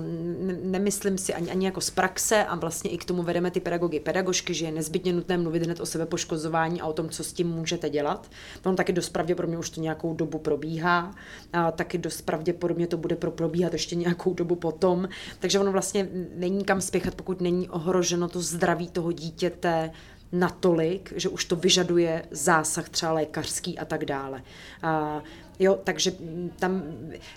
nemyslím 0.62 1.18
si 1.18 1.34
ani, 1.34 1.50
ani 1.50 1.66
jako 1.66 1.80
z 1.80 1.90
praxe 1.90 2.44
a 2.44 2.54
vlastně 2.54 2.90
i 2.90 2.98
k 2.98 3.04
tomu 3.04 3.22
vedeme 3.22 3.50
ty 3.50 3.60
pedagogy, 3.60 4.00
pedagožky, 4.00 4.54
že 4.54 4.64
je 4.64 4.72
nezbytně 4.72 5.12
nutné 5.12 5.38
mluvit 5.38 5.62
hned 5.62 5.80
o 5.80 5.86
sebe 5.86 6.06
poškozování 6.06 6.80
a 6.80 6.86
o 6.86 6.92
tom, 6.92 7.08
co 7.08 7.24
s 7.24 7.32
tím 7.32 7.48
můžete 7.48 7.90
dělat. 7.90 8.30
On 8.64 8.76
taky 8.76 8.92
dost 8.92 9.08
pravděpodobně 9.08 9.58
už 9.58 9.70
to 9.70 9.80
nějakou 9.80 10.14
dobu 10.14 10.38
probíhá, 10.38 11.14
a 11.52 11.72
taky 11.72 11.98
dost 11.98 12.22
pravděpodobně 12.22 12.86
to 12.86 12.96
bude 12.96 13.16
pro 13.16 13.30
probíhat 13.30 13.72
ještě 13.72 13.96
nějakou 13.96 14.34
dobu 14.34 14.56
potom, 14.56 15.08
takže 15.38 15.60
ono 15.60 15.72
vlastně 15.72 16.08
není 16.34 16.64
kam 16.64 16.80
spěchat, 16.80 17.14
pokud 17.14 17.40
není 17.40 17.68
ohroženo 17.68 18.28
to 18.28 18.40
zdraví 18.40 18.88
toho 18.88 19.01
toho 19.02 19.12
dítěte 19.12 19.90
natolik, 20.32 21.12
že 21.16 21.28
už 21.28 21.44
to 21.44 21.56
vyžaduje 21.56 22.22
zásah 22.30 22.88
třeba 22.88 23.12
lékařský 23.12 23.78
a 23.78 23.84
tak 23.84 24.04
dále. 24.04 24.42
A, 24.82 25.22
jo, 25.58 25.78
takže 25.84 26.12
tam 26.58 26.82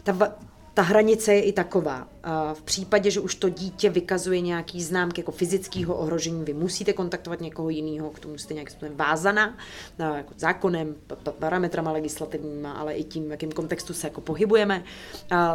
ta, 0.04 0.36
ta 0.76 0.82
hranice 0.82 1.34
je 1.34 1.42
i 1.42 1.52
taková. 1.52 2.08
V 2.54 2.62
případě, 2.62 3.12
že 3.12 3.20
už 3.20 3.36
to 3.36 3.50
dítě 3.50 3.90
vykazuje 3.90 4.42
nějaký 4.42 4.84
známky 4.84 5.22
jako 5.22 5.32
fyzického 5.32 5.96
ohrožení, 5.96 6.44
vy 6.44 6.54
musíte 6.54 6.94
kontaktovat 6.94 7.42
někoho 7.42 7.70
jiného, 7.70 8.10
k 8.10 8.20
tomu 8.20 8.38
jste 8.38 8.54
nějakým 8.54 8.72
způsobem 8.72 8.98
vázaná, 8.98 9.58
jako 10.00 10.34
zákonem, 10.38 10.96
parametrama 11.40 11.92
legislativníma, 11.92 12.72
ale 12.72 12.94
i 12.94 13.04
tím, 13.04 13.28
v 13.28 13.32
jakém 13.32 13.52
kontextu 13.52 13.94
se 13.94 14.08
jako 14.08 14.22
pohybujeme. 14.22 14.84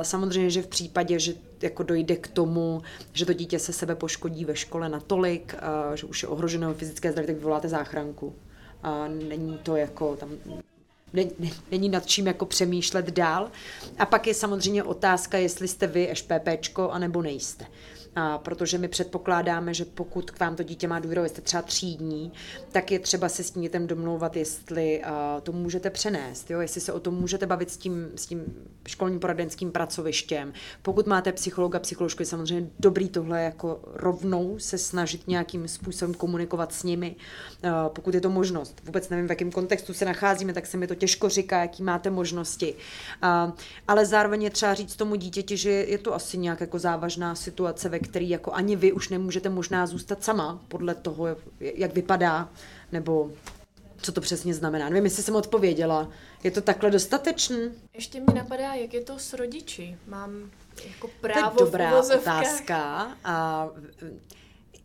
Samozřejmě, 0.03 0.51
že 0.51 0.63
v 0.63 0.67
případě, 0.67 1.19
že 1.19 1.35
jako 1.63 1.83
dojde 1.83 2.17
k 2.17 2.29
tomu, 2.29 2.83
že 3.13 3.27
to 3.27 3.33
dítě 3.33 3.59
se 3.59 3.73
sebe 3.73 3.95
poškodí 3.95 4.45
ve 4.45 4.57
škole 4.57 4.89
natolik, 4.89 5.55
že 5.95 6.07
už 6.07 6.23
je 6.23 6.29
ohroženo 6.29 6.75
fyzické 6.75 7.13
zdraví, 7.13 7.27
tak 7.27 7.37
vyvoláte 7.37 7.69
záchranku. 7.69 8.35
A 8.83 9.09
není 9.09 9.59
to 9.63 9.77
jako 9.77 10.17
tam 10.17 10.31
není 11.71 11.89
nad 11.89 12.07
čím 12.07 12.27
jako 12.27 12.47
přemýšlet 12.47 13.11
dál. 13.11 13.51
A 13.99 14.07
pak 14.07 14.27
je 14.27 14.35
samozřejmě 14.35 14.83
otázka, 14.83 15.39
jestli 15.39 15.69
jste 15.69 15.87
vy 15.87 16.11
šppčko, 16.13 16.91
anebo 16.91 17.23
nejste 17.23 17.67
a 18.17 18.39
protože 18.39 18.79
my 18.79 18.89
předpokládáme, 18.89 19.75
že 19.75 19.85
pokud 19.85 20.31
k 20.31 20.41
vám 20.41 20.57
to 20.57 20.63
dítě 20.63 20.89
má 20.89 20.99
důvěru, 20.99 21.25
jste 21.25 21.41
třeba 21.41 21.63
třídní, 21.63 22.33
tak 22.73 22.91
je 22.91 22.99
třeba 22.99 23.29
se 23.29 23.43
s 23.43 23.51
tím 23.51 23.63
dětem 23.63 23.87
domlouvat, 23.87 24.37
jestli 24.37 25.03
uh, 25.05 25.41
to 25.43 25.53
můžete 25.53 25.91
přenést, 25.91 26.51
jo? 26.51 26.61
jestli 26.61 26.81
se 26.81 26.93
o 26.93 27.01
tom 27.01 27.15
můžete 27.15 27.47
bavit 27.47 27.71
s 27.71 27.77
tím, 27.77 28.09
s 28.17 28.27
tím 28.27 28.45
školním 28.89 29.21
poradenským 29.21 29.73
pracovištěm. 29.73 30.53
Pokud 30.83 31.07
máte 31.07 31.33
psychologa, 31.33 31.79
psycholožku, 31.79 32.23
je 32.23 32.27
samozřejmě 32.27 32.71
dobrý 32.79 33.09
tohle 33.09 33.43
jako 33.43 33.81
rovnou 33.95 34.59
se 34.59 34.79
snažit 34.79 35.29
nějakým 35.29 35.69
způsobem 35.69 36.15
komunikovat 36.15 36.73
s 36.73 36.83
nimi, 36.83 37.17
uh, 37.65 37.71
pokud 37.89 38.15
je 38.15 38.21
to 38.21 38.31
možnost. 38.31 38.83
Vůbec 38.85 39.09
nevím, 39.09 39.27
v 39.27 39.31
jakém 39.31 39.51
kontextu 39.51 39.95
se 39.95 40.05
nacházíme, 40.05 40.53
tak 40.53 40.67
se 40.67 40.77
mi 40.77 40.87
to 40.87 40.95
těžko 40.95 41.29
říká, 41.29 41.61
jaký 41.61 41.83
máte 41.83 42.11
možnosti. 42.11 42.75
Uh, 43.23 43.53
ale 43.89 44.07
zároveň 44.07 44.43
je 44.43 44.51
třeba 44.51 44.75
říct 44.75 44.97
tomu 44.97 45.15
dítěti, 45.15 45.57
že 45.57 45.71
je 45.71 45.99
to 45.99 46.15
asi 46.15 46.39
nějak 46.39 46.61
jako 46.61 46.79
závažná 46.79 47.35
situace, 47.35 47.89
ve 47.89 48.00
který 48.01 48.29
jako 48.29 48.53
ani 48.53 48.77
vy 48.77 48.93
už 48.93 49.09
nemůžete 49.09 49.49
možná 49.49 49.87
zůstat 49.87 50.25
sama 50.25 50.61
podle 50.69 50.95
toho, 50.95 51.27
jak 51.61 51.95
vypadá, 51.95 52.49
nebo 52.93 53.31
co 54.03 54.13
to 54.13 54.21
přesně 54.21 54.55
znamená. 54.55 54.89
Nevím, 54.89 55.05
jestli 55.05 55.23
jsem 55.23 55.37
odpověděla. 55.37 56.09
Je 56.45 56.51
to 56.51 56.61
takhle 56.61 56.91
dostatečný? 56.91 57.71
Ještě 57.95 58.21
mi 58.21 58.35
napadá, 58.35 58.75
jak 58.75 58.95
je 58.95 59.01
to 59.01 59.19
s 59.19 59.33
rodiči. 59.33 59.99
Mám 60.07 60.51
jako 60.89 61.11
právo 61.21 61.57
to 61.57 61.65
je 61.65 61.67
dobrá 61.67 61.99
otázka. 61.99 63.11
A 63.25 63.69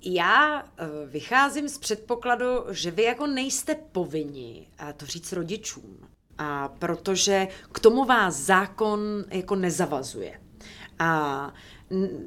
já 0.01 0.61
eh, 0.61 0.85
vycházím 1.05 1.69
z 1.69 1.77
předpokladu, 1.77 2.45
že 2.71 2.91
vy 2.91 3.03
jako 3.03 3.27
nejste 3.27 3.75
povinni 3.75 4.67
to 4.97 5.05
říct 5.05 5.33
rodičům. 5.33 5.97
A 6.37 6.67
protože 6.67 7.47
k 7.71 7.79
tomu 7.79 8.05
vás 8.05 8.35
zákon 8.35 8.99
jako 9.29 9.55
nezavazuje. 9.55 10.39
A 10.99 11.53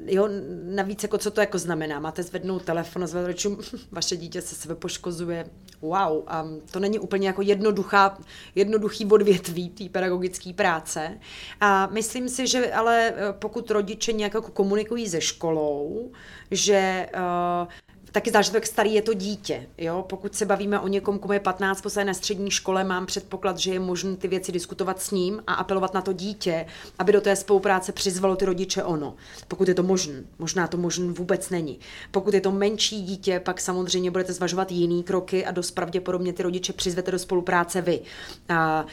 jo, 0.07 0.29
navíc 0.63 1.03
jako 1.03 1.19
co 1.19 1.31
to 1.31 1.41
jako 1.41 1.59
znamená, 1.59 2.01
máte 2.01 2.23
zvednout 2.23 2.65
telefon 2.65 3.05
a 3.05 3.07
zvednout 3.07 3.75
vaše 3.93 4.17
dítě 4.17 4.43
se 4.43 4.55
sebe 4.55 4.75
poškozuje, 4.75 5.51
wow, 5.81 6.23
a 6.27 6.47
to 6.71 6.81
není 6.81 6.99
úplně 6.99 7.27
jako 7.27 7.43
jednoduchá, 7.43 8.19
jednoduchý 8.55 9.07
odvětví 9.07 9.71
té 9.71 9.89
pedagogické 9.89 10.53
práce. 10.53 11.19
A 11.61 11.87
myslím 11.87 12.29
si, 12.29 12.47
že 12.47 12.73
ale 12.73 13.13
eh, 13.17 13.33
pokud 13.33 13.71
rodiče 13.71 14.13
nějak 14.13 14.35
jako 14.35 14.51
komunikují 14.51 15.09
se 15.09 15.21
školou, 15.21 16.13
že 16.51 17.09
uh, 17.15 17.69
taky 18.13 18.31
jak 18.55 18.67
starý 18.67 18.95
je 18.95 19.03
to 19.03 19.15
dítě. 19.15 19.67
Jo? 19.79 20.05
Pokud 20.09 20.35
se 20.35 20.47
bavíme 20.47 20.81
o 20.81 20.89
někom, 20.89 21.19
komu 21.19 21.33
je 21.33 21.41
15, 21.41 21.81
posledně 21.81 22.07
na 22.07 22.15
střední 22.15 22.51
škole, 22.51 22.85
mám 22.85 23.07
předpoklad, 23.07 23.59
že 23.59 23.73
je 23.73 23.81
možné 23.81 24.17
ty 24.17 24.29
věci 24.29 24.53
diskutovat 24.53 25.03
s 25.03 25.11
ním 25.11 25.43
a 25.47 25.55
apelovat 25.55 25.95
na 25.95 26.01
to 26.01 26.13
dítě, 26.13 26.67
aby 26.99 27.13
do 27.13 27.21
té 27.21 27.37
spolupráce 27.37 27.93
přizvalo 27.93 28.37
ty 28.37 28.45
rodiče 28.45 28.83
ono. 28.83 29.15
Pokud 29.49 29.69
je 29.69 29.75
to 29.75 29.83
možné. 29.83 30.25
Možná 30.39 30.67
to 30.67 30.77
možné 30.77 31.13
vůbec 31.13 31.51
není. 31.51 31.79
Pokud 32.11 32.35
je 32.35 32.41
to 32.41 32.53
menší 32.53 33.03
dítě, 33.03 33.41
pak 33.41 33.61
samozřejmě 33.61 34.11
budete 34.11 34.33
zvažovat 34.33 34.73
jiný 34.73 35.03
kroky 35.03 35.47
a 35.47 35.51
dost 35.51 35.71
pravděpodobně 35.71 36.33
ty 36.33 36.43
rodiče 36.43 36.73
přizvete 36.73 37.11
do 37.11 37.19
spolupráce 37.19 37.81
vy. 37.81 38.01
A 38.49 38.87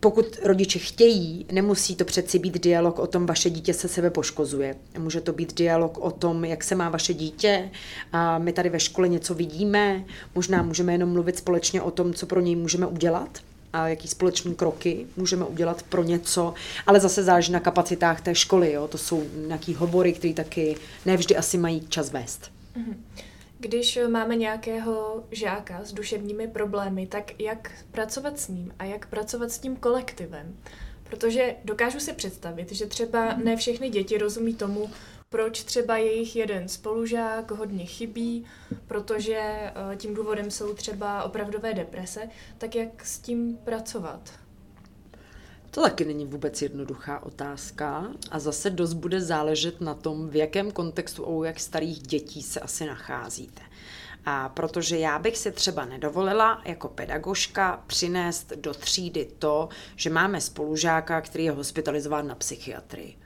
pokud 0.00 0.38
rodiče 0.42 0.78
chtějí, 0.78 1.46
nemusí 1.52 1.96
to 1.96 2.04
přeci 2.04 2.38
být 2.38 2.62
dialog 2.62 2.98
o 2.98 3.06
tom, 3.06 3.26
vaše 3.26 3.50
dítě 3.50 3.74
se 3.74 3.88
sebe 3.88 4.10
poškozuje. 4.10 4.76
Může 4.98 5.20
to 5.20 5.32
být 5.32 5.54
dialog 5.54 5.98
o 5.98 6.10
tom, 6.10 6.44
jak 6.44 6.64
se 6.64 6.74
má 6.74 6.88
vaše 6.88 7.14
dítě. 7.14 7.70
A 8.12 8.38
my 8.38 8.49
tady 8.52 8.68
ve 8.68 8.80
škole 8.80 9.08
něco 9.08 9.34
vidíme, 9.34 10.04
možná 10.34 10.62
můžeme 10.62 10.92
jenom 10.92 11.12
mluvit 11.12 11.38
společně 11.38 11.82
o 11.82 11.90
tom, 11.90 12.14
co 12.14 12.26
pro 12.26 12.40
něj 12.40 12.56
můžeme 12.56 12.86
udělat 12.86 13.38
a 13.72 13.88
jaký 13.88 14.08
společný 14.08 14.54
kroky 14.54 15.06
můžeme 15.16 15.44
udělat 15.44 15.82
pro 15.82 16.02
něco, 16.02 16.54
ale 16.86 17.00
zase 17.00 17.22
záleží 17.22 17.52
na 17.52 17.60
kapacitách 17.60 18.20
té 18.20 18.34
školy, 18.34 18.72
jo? 18.72 18.88
to 18.88 18.98
jsou 18.98 19.22
nějaký 19.46 19.74
hovory, 19.74 20.12
které 20.12 20.34
taky 20.34 20.76
nevždy 21.06 21.36
asi 21.36 21.58
mají 21.58 21.86
čas 21.88 22.10
vést. 22.10 22.50
Mhm. 22.76 23.04
Když 23.58 23.98
máme 24.08 24.36
nějakého 24.36 25.24
žáka 25.30 25.80
s 25.84 25.92
duševními 25.92 26.48
problémy, 26.48 27.06
tak 27.06 27.40
jak 27.40 27.72
pracovat 27.90 28.40
s 28.40 28.48
ním 28.48 28.74
a 28.78 28.84
jak 28.84 29.06
pracovat 29.06 29.52
s 29.52 29.58
tím 29.58 29.76
kolektivem? 29.76 30.56
Protože 31.04 31.54
dokážu 31.64 32.00
si 32.00 32.12
představit, 32.12 32.72
že 32.72 32.86
třeba 32.86 33.34
ne 33.44 33.56
všechny 33.56 33.90
děti 33.90 34.18
rozumí 34.18 34.54
tomu, 34.54 34.90
proč 35.30 35.64
třeba 35.64 35.96
jejich 35.96 36.36
jeden 36.36 36.68
spolužák 36.68 37.50
hodně 37.50 37.84
chybí, 37.84 38.44
protože 38.86 39.38
eh, 39.38 39.72
tím 39.96 40.14
důvodem 40.14 40.50
jsou 40.50 40.74
třeba 40.74 41.22
opravdové 41.22 41.74
deprese, 41.74 42.28
tak 42.58 42.74
jak 42.74 43.06
s 43.06 43.18
tím 43.18 43.56
pracovat? 43.64 44.32
To 45.70 45.82
taky 45.82 46.04
není 46.04 46.26
vůbec 46.26 46.62
jednoduchá 46.62 47.22
otázka 47.22 48.06
a 48.30 48.38
zase 48.38 48.70
dost 48.70 48.92
bude 48.92 49.20
záležet 49.20 49.80
na 49.80 49.94
tom, 49.94 50.28
v 50.28 50.36
jakém 50.36 50.70
kontextu 50.70 51.24
u 51.24 51.44
jak 51.44 51.60
starých 51.60 52.02
dětí 52.02 52.42
se 52.42 52.60
asi 52.60 52.86
nacházíte. 52.86 53.62
A 54.24 54.48
protože 54.48 54.98
já 54.98 55.18
bych 55.18 55.38
si 55.38 55.52
třeba 55.52 55.84
nedovolila 55.84 56.62
jako 56.64 56.88
pedagožka 56.88 57.84
přinést 57.86 58.52
do 58.56 58.74
třídy 58.74 59.28
to, 59.38 59.68
že 59.96 60.10
máme 60.10 60.40
spolužáka, 60.40 61.20
který 61.20 61.44
je 61.44 61.50
hospitalizován 61.50 62.26
na 62.26 62.34
psychiatrii. 62.34 63.19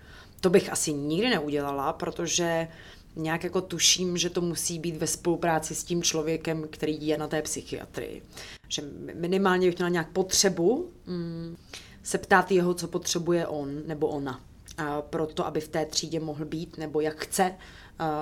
To 0.44 0.50
bych 0.50 0.72
asi 0.72 0.92
nikdy 0.92 1.28
neudělala, 1.28 1.92
protože 1.92 2.68
nějak 3.16 3.44
jako 3.44 3.61
tuším, 3.61 4.16
že 4.16 4.30
to 4.30 4.40
musí 4.40 4.78
být 4.78 4.96
ve 4.96 5.07
spolupráci 5.07 5.74
s 5.74 5.85
tím 5.85 6.02
člověkem, 6.02 6.66
který 6.70 7.07
je 7.07 7.18
na 7.18 7.28
té 7.28 7.42
psychiatrii. 7.42 8.22
Že 8.68 8.83
minimálně 9.14 9.66
bych 9.68 9.78
měla 9.78 9.88
nějak 9.88 10.11
potřebu 10.11 10.92
mm, 11.07 11.57
se 12.02 12.18
ptát 12.18 12.50
jeho, 12.50 12.74
co 12.74 12.88
potřebuje 12.88 13.46
on 13.46 13.83
nebo 13.87 14.09
ona. 14.09 14.40
A 14.78 15.02
proto, 15.02 15.46
aby 15.46 15.61
v 15.61 15.68
té 15.68 15.87
třídě 15.87 16.20
mohl 16.20 16.44
být, 16.44 16.78
nebo 16.78 17.00
jak 17.00 17.24
chce 17.24 17.54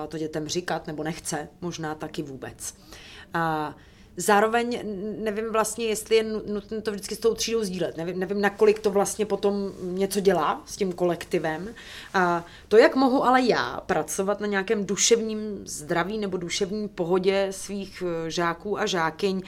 to 0.07 0.17
dětem 0.17 0.47
říkat, 0.47 0.87
nebo 0.87 1.03
nechce, 1.03 1.47
možná 1.61 1.95
taky 1.95 2.21
vůbec. 2.21 2.75
A 3.33 3.75
zároveň 4.17 4.79
nevím 5.23 5.51
vlastně, 5.51 5.85
jestli 5.85 6.15
je 6.15 6.23
nutné 6.23 6.81
to 6.81 6.91
vždycky 6.91 7.15
s 7.15 7.19
tou 7.19 7.33
třídou 7.33 7.63
sdílet. 7.63 7.97
Nevím, 7.97 8.19
nevím, 8.19 8.41
nakolik 8.41 8.79
to 8.79 8.91
vlastně 8.91 9.25
potom 9.25 9.71
něco 9.81 10.19
dělá 10.19 10.63
s 10.65 10.77
tím 10.77 10.93
kolektivem. 10.93 11.69
A 12.13 12.45
to, 12.67 12.77
jak 12.77 12.95
mohu 12.95 13.25
ale 13.25 13.41
já 13.41 13.81
pracovat 13.85 14.39
na 14.39 14.47
nějakém 14.47 14.85
duševním 14.85 15.61
zdraví 15.65 16.17
nebo 16.17 16.37
duševním 16.37 16.89
pohodě 16.89 17.47
svých 17.51 18.03
eh, 18.05 18.31
žáků 18.31 18.79
a 18.79 18.85
žákyň, 18.85 19.41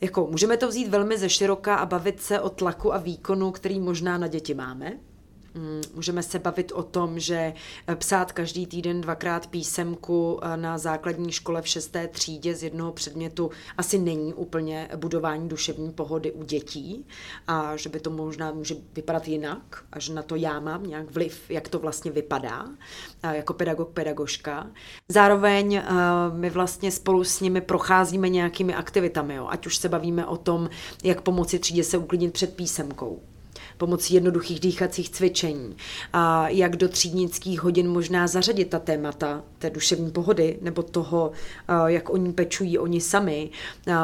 jako 0.00 0.26
můžeme 0.26 0.56
to 0.56 0.68
vzít 0.68 0.88
velmi 0.88 1.18
ze 1.18 1.28
široka 1.28 1.76
a 1.76 1.86
bavit 1.86 2.22
se 2.22 2.40
o 2.40 2.50
tlaku 2.50 2.94
a 2.94 2.98
výkonu, 2.98 3.50
který 3.50 3.80
možná 3.80 4.18
na 4.18 4.26
děti 4.26 4.54
máme, 4.54 4.92
můžeme 5.94 6.22
se 6.22 6.38
bavit 6.38 6.72
o 6.72 6.82
tom, 6.82 7.18
že 7.18 7.52
eh, 7.86 7.96
psát 7.96 8.32
každý 8.32 8.66
týden 8.66 9.00
dvakrát 9.00 9.46
písemku 9.46 10.40
eh, 10.42 10.56
na 10.56 10.78
základní 10.78 11.32
škole 11.32 11.62
v 11.62 11.68
šesté 11.68 12.08
třídě 12.08 12.54
z 12.54 12.62
jednoho 12.62 12.92
předmětu 12.92 13.50
asi 13.76 13.98
není 13.98 14.34
úplně 14.34 14.88
budování 14.96 15.48
duševní 15.48 15.90
pohody 15.92 16.32
u 16.32 16.42
dětí 16.42 17.06
a 17.46 17.76
že 17.76 17.88
by 17.88 18.00
to 18.00 18.10
možná 18.10 18.52
může 18.52 18.74
vypadat 18.92 19.28
jinak 19.28 19.84
a 19.92 19.98
že 19.98 20.14
na 20.14 20.22
to 20.22 20.36
já 20.36 20.60
mám 20.60 20.86
nějak 20.86 21.10
vliv, 21.10 21.50
jak 21.50 21.68
to 21.68 21.78
vlastně 21.78 22.10
vypadá 22.10 22.68
eh, 23.22 23.36
jako 23.36 23.54
pedagog, 23.54 23.90
pedagožka. 23.90 24.70
Zároveň 25.08 25.82
my 26.32 26.50
vlastně 26.50 26.90
spolu 26.90 27.24
s 27.24 27.40
nimi 27.40 27.60
procházíme 27.60 28.28
nějakými 28.28 28.74
aktivitami, 28.74 29.34
jo? 29.34 29.46
ať 29.50 29.66
už 29.66 29.76
se 29.76 29.88
bavíme 29.88 30.26
o 30.26 30.36
tom, 30.36 30.70
jak 31.04 31.20
pomoci 31.20 31.58
třídě 31.58 31.84
se 31.84 31.98
uklidnit 31.98 32.32
před 32.32 32.56
písemkou, 32.56 33.22
pomocí 33.80 34.14
jednoduchých 34.14 34.60
dýchacích 34.60 35.10
cvičení 35.10 35.76
a 36.12 36.48
jak 36.48 36.76
do 36.76 36.88
třídnických 36.88 37.62
hodin 37.62 37.88
možná 37.88 38.26
zařadit 38.26 38.70
ta 38.70 38.78
témata 38.78 39.42
té 39.58 39.70
duševní 39.70 40.10
pohody 40.10 40.58
nebo 40.60 40.82
toho, 40.82 41.32
jak 41.86 42.10
oni 42.10 42.32
pečují 42.32 42.78
oni 42.78 43.00
sami, 43.00 43.50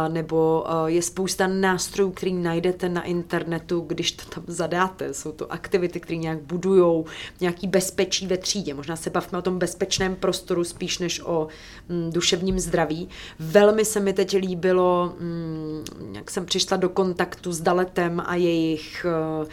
nebo 0.09 0.65
je 0.87 1.03
spousta 1.03 1.47
nástrojů, 1.47 2.11
který 2.11 2.33
najdete 2.33 2.89
na 2.89 3.03
internetu, 3.03 3.81
když 3.81 4.13
to 4.13 4.25
tam 4.35 4.45
zadáte. 4.47 5.15
Jsou 5.15 5.33
to 5.33 5.53
aktivity, 5.53 6.01
které 6.01 6.17
nějak 6.17 6.39
budují 6.39 7.05
nějaký 7.41 7.67
bezpečí 7.67 8.27
ve 8.27 8.37
třídě. 8.37 8.75
Možná 8.75 8.97
se 8.97 9.11
bavíme 9.11 9.39
o 9.39 9.43
tom 9.43 9.59
bezpečném 9.59 10.17
prostoru 10.17 10.65
spíš 10.65 10.99
než 10.99 11.21
o 11.25 11.49
mm, 11.89 12.11
duševním 12.13 12.59
zdraví. 12.61 13.09
Velmi 13.39 13.85
se 13.85 14.01
mi 14.01 14.13
teď 14.13 14.37
líbilo, 14.37 15.15
mm, 15.21 15.85
jak 16.13 16.31
jsem 16.31 16.47
přišla 16.47 16.77
do 16.77 16.89
kontaktu 16.89 17.53
s 17.53 17.61
Daletem 17.61 18.23
a 18.27 18.35
jejich 18.35 19.07
uh, 19.43 19.49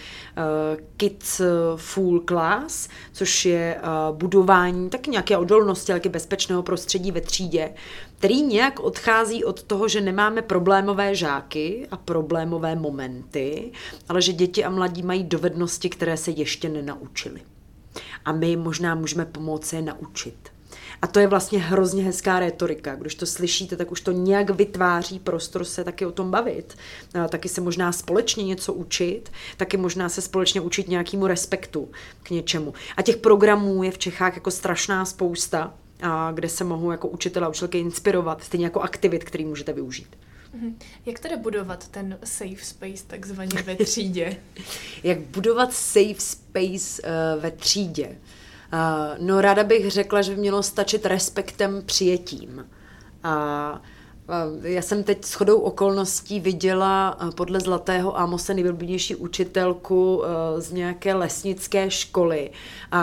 Kids 0.97 1.41
Full 1.75 2.19
Class, 2.19 2.89
což 3.11 3.45
je 3.45 3.81
uh, 4.09 4.17
budování 4.17 4.89
taky 4.89 5.11
nějaké 5.11 5.37
odolnosti, 5.37 5.91
ale 5.91 6.01
bezpečného 6.09 6.63
prostředí 6.63 7.11
ve 7.11 7.21
třídě, 7.21 7.73
který 8.17 8.41
nějak 8.41 8.79
odchází 8.79 9.43
od 9.43 9.63
toho, 9.63 9.87
že 9.87 10.01
nemáme 10.01 10.41
problémové 10.41 11.15
žáky 11.15 11.87
a 11.91 11.97
problémové 11.97 12.75
momenty, 12.75 13.71
ale 14.09 14.21
že 14.21 14.33
děti 14.33 14.63
a 14.63 14.69
mladí 14.69 15.03
mají 15.03 15.23
dovednosti, 15.23 15.89
které 15.89 16.17
se 16.17 16.31
ještě 16.31 16.69
nenaučili. 16.69 17.41
A 18.25 18.31
my 18.31 18.55
možná 18.55 18.95
můžeme 18.95 19.25
pomoci 19.25 19.75
je 19.75 19.81
naučit. 19.81 20.52
A 21.03 21.07
to 21.07 21.19
je 21.19 21.27
vlastně 21.27 21.59
hrozně 21.59 22.03
hezká 22.03 22.39
retorika. 22.39 22.95
Když 22.95 23.15
to 23.15 23.25
slyšíte, 23.25 23.75
tak 23.75 23.91
už 23.91 24.01
to 24.01 24.11
nějak 24.11 24.49
vytváří 24.49 25.19
prostor 25.19 25.65
se 25.65 25.83
taky 25.83 26.05
o 26.05 26.11
tom 26.11 26.31
bavit. 26.31 26.77
Taky 27.29 27.49
se 27.49 27.61
možná 27.61 27.91
společně 27.91 28.43
něco 28.43 28.73
učit, 28.73 29.31
taky 29.57 29.77
možná 29.77 30.09
se 30.09 30.21
společně 30.21 30.61
učit 30.61 30.87
nějakému 30.87 31.27
respektu 31.27 31.89
k 32.23 32.29
něčemu. 32.29 32.73
A 32.97 33.01
těch 33.01 33.17
programů 33.17 33.83
je 33.83 33.91
v 33.91 33.97
Čechách 33.97 34.35
jako 34.35 34.51
strašná 34.51 35.05
spousta, 35.05 35.73
a 36.01 36.31
kde 36.31 36.49
se 36.49 36.63
mohou 36.63 36.91
jako 36.91 37.07
učitel 37.07 37.45
a 37.45 37.49
učitelky 37.49 37.79
inspirovat, 37.79 38.43
stejně 38.43 38.65
jako 38.65 38.81
aktivit, 38.81 39.23
který 39.23 39.45
můžete 39.45 39.73
využít. 39.73 40.17
Mhm. 40.53 40.79
Jak 41.05 41.19
teda 41.19 41.37
budovat 41.37 41.87
ten 41.87 42.19
safe 42.23 42.65
space 42.65 43.03
takzvaně 43.07 43.61
ve 43.61 43.75
třídě? 43.75 44.37
Jak 45.03 45.19
budovat 45.19 45.73
safe 45.73 46.19
space 46.19 47.01
uh, 47.01 47.41
ve 47.41 47.51
třídě? 47.51 48.07
Uh, 48.07 48.15
no 49.19 49.41
ráda 49.41 49.63
bych 49.63 49.91
řekla, 49.91 50.21
že 50.21 50.31
by 50.31 50.41
mělo 50.41 50.63
stačit 50.63 51.05
respektem 51.05 51.83
přijetím. 51.85 52.65
A 53.23 53.81
já 54.61 54.81
jsem 54.81 55.03
teď 55.03 55.25
s 55.25 55.33
chodou 55.33 55.59
okolností 55.59 56.39
viděla 56.39 57.17
podle 57.35 57.59
Zlatého 57.59 58.19
Amose 58.19 58.53
nejvylběnější 58.53 59.15
učitelku 59.15 60.23
z 60.57 60.71
nějaké 60.71 61.13
lesnické 61.13 61.91
školy, 61.91 62.51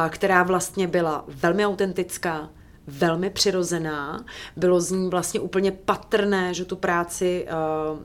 která 0.09 0.42
vlastně 0.42 0.87
byla 0.87 1.24
velmi 1.28 1.66
autentická, 1.66 2.48
velmi 2.87 3.30
přirozená. 3.30 4.24
Bylo 4.56 4.80
z 4.80 4.90
ní 4.90 5.11
vlastně 5.11 5.40
úplně 5.40 5.72
patrné, 5.72 6.54
že 6.54 6.64
tu 6.64 6.76
práci 6.76 7.46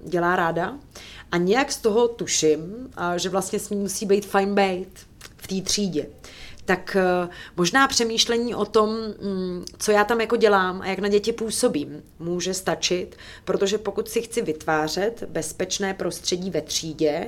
dělá 0.03 0.35
ráda. 0.35 0.73
A 1.31 1.37
nějak 1.37 1.71
z 1.71 1.77
toho 1.77 2.07
tuším, 2.07 2.59
že 3.15 3.29
vlastně 3.29 3.59
s 3.59 3.69
ní 3.69 3.77
musí 3.77 4.05
být 4.05 4.25
fine 4.25 4.53
bait 4.53 4.99
v 5.37 5.47
té 5.47 5.61
třídě 5.61 6.07
tak 6.65 6.97
eh, 6.99 7.29
možná 7.57 7.87
přemýšlení 7.87 8.55
o 8.55 8.65
tom, 8.65 8.89
mm, 8.89 9.65
co 9.77 9.91
já 9.91 10.03
tam 10.03 10.21
jako 10.21 10.35
dělám 10.35 10.81
a 10.81 10.87
jak 10.87 10.99
na 10.99 11.07
děti 11.07 11.33
působím, 11.33 12.03
může 12.19 12.53
stačit, 12.53 13.15
protože 13.45 13.77
pokud 13.77 14.09
si 14.09 14.21
chci 14.21 14.41
vytvářet 14.41 15.23
bezpečné 15.27 15.93
prostředí 15.93 16.51
ve 16.51 16.61
třídě, 16.61 17.27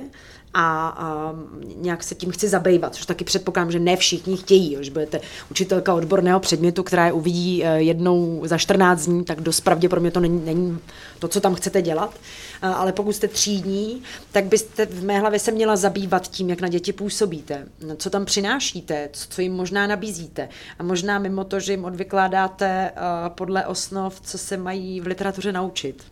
a, 0.54 0.88
a 0.88 1.34
nějak 1.76 2.02
se 2.02 2.14
tím 2.14 2.30
chci 2.30 2.48
zabývat, 2.48 2.94
což 2.94 3.06
taky 3.06 3.24
předpokládám, 3.24 3.72
že 3.72 3.78
ne 3.78 3.96
všichni 3.96 4.36
chtějí, 4.36 4.76
že 4.80 4.90
budete 4.90 5.20
učitelka 5.50 5.94
odborného 5.94 6.40
předmětu, 6.40 6.82
která 6.82 7.06
je 7.06 7.12
uvidí 7.12 7.64
eh, 7.64 7.80
jednou 7.80 8.42
za 8.44 8.58
14 8.58 9.06
dní, 9.06 9.24
tak 9.24 9.40
dost 9.40 9.60
pravděpodobně 9.60 10.10
to 10.10 10.20
není, 10.20 10.44
není 10.44 10.78
to, 11.18 11.28
co 11.28 11.40
tam 11.40 11.54
chcete 11.54 11.82
dělat, 11.82 12.14
ale 12.62 12.92
pokud 12.92 13.12
jste 13.12 13.28
třídní, 13.28 14.02
tak 14.32 14.44
byste 14.44 14.86
v 14.86 15.04
mé 15.04 15.18
hlavě 15.18 15.38
se 15.38 15.52
měla 15.52 15.76
zabývat 15.76 16.28
tím, 16.28 16.50
jak 16.50 16.60
na 16.60 16.68
děti 16.68 16.92
působíte, 16.92 17.66
co 17.96 18.10
tam 18.10 18.24
přinášíte, 18.24 19.08
co 19.12 19.40
jim 19.40 19.52
možná 19.52 19.86
nabízíte. 19.86 20.48
A 20.78 20.82
možná 20.82 21.18
mimo 21.18 21.44
to, 21.44 21.60
že 21.60 21.72
jim 21.72 21.84
odvykládáte 21.84 22.90
eh, 22.90 23.00
podle 23.28 23.66
osnov, 23.66 24.20
co 24.20 24.38
se 24.38 24.56
mají 24.56 25.00
v 25.00 25.06
literatuře 25.06 25.52
naučit 25.52 26.02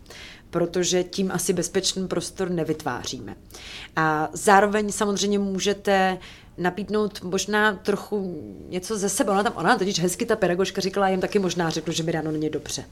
protože 0.49 1.03
tím 1.03 1.31
asi 1.31 1.53
bezpečný 1.53 2.07
prostor 2.07 2.49
nevytváříme. 2.49 3.35
A 3.95 4.29
zároveň 4.33 4.91
samozřejmě 4.91 5.39
můžete 5.39 6.17
nabídnout 6.57 7.23
možná 7.23 7.73
trochu 7.73 8.43
něco 8.69 8.97
ze 8.97 9.09
sebe. 9.09 9.31
Ona 9.31 9.43
tam, 9.43 9.53
ona 9.55 9.77
totiž 9.77 9.99
hezky 9.99 10.25
ta 10.25 10.35
pedagožka 10.35 10.81
říkala, 10.81 11.09
jim 11.09 11.21
taky 11.21 11.39
možná 11.39 11.69
řeknu, 11.69 11.93
že 11.93 12.03
mi 12.03 12.11
ráno 12.11 12.31
není 12.31 12.49
dobře. 12.49 12.85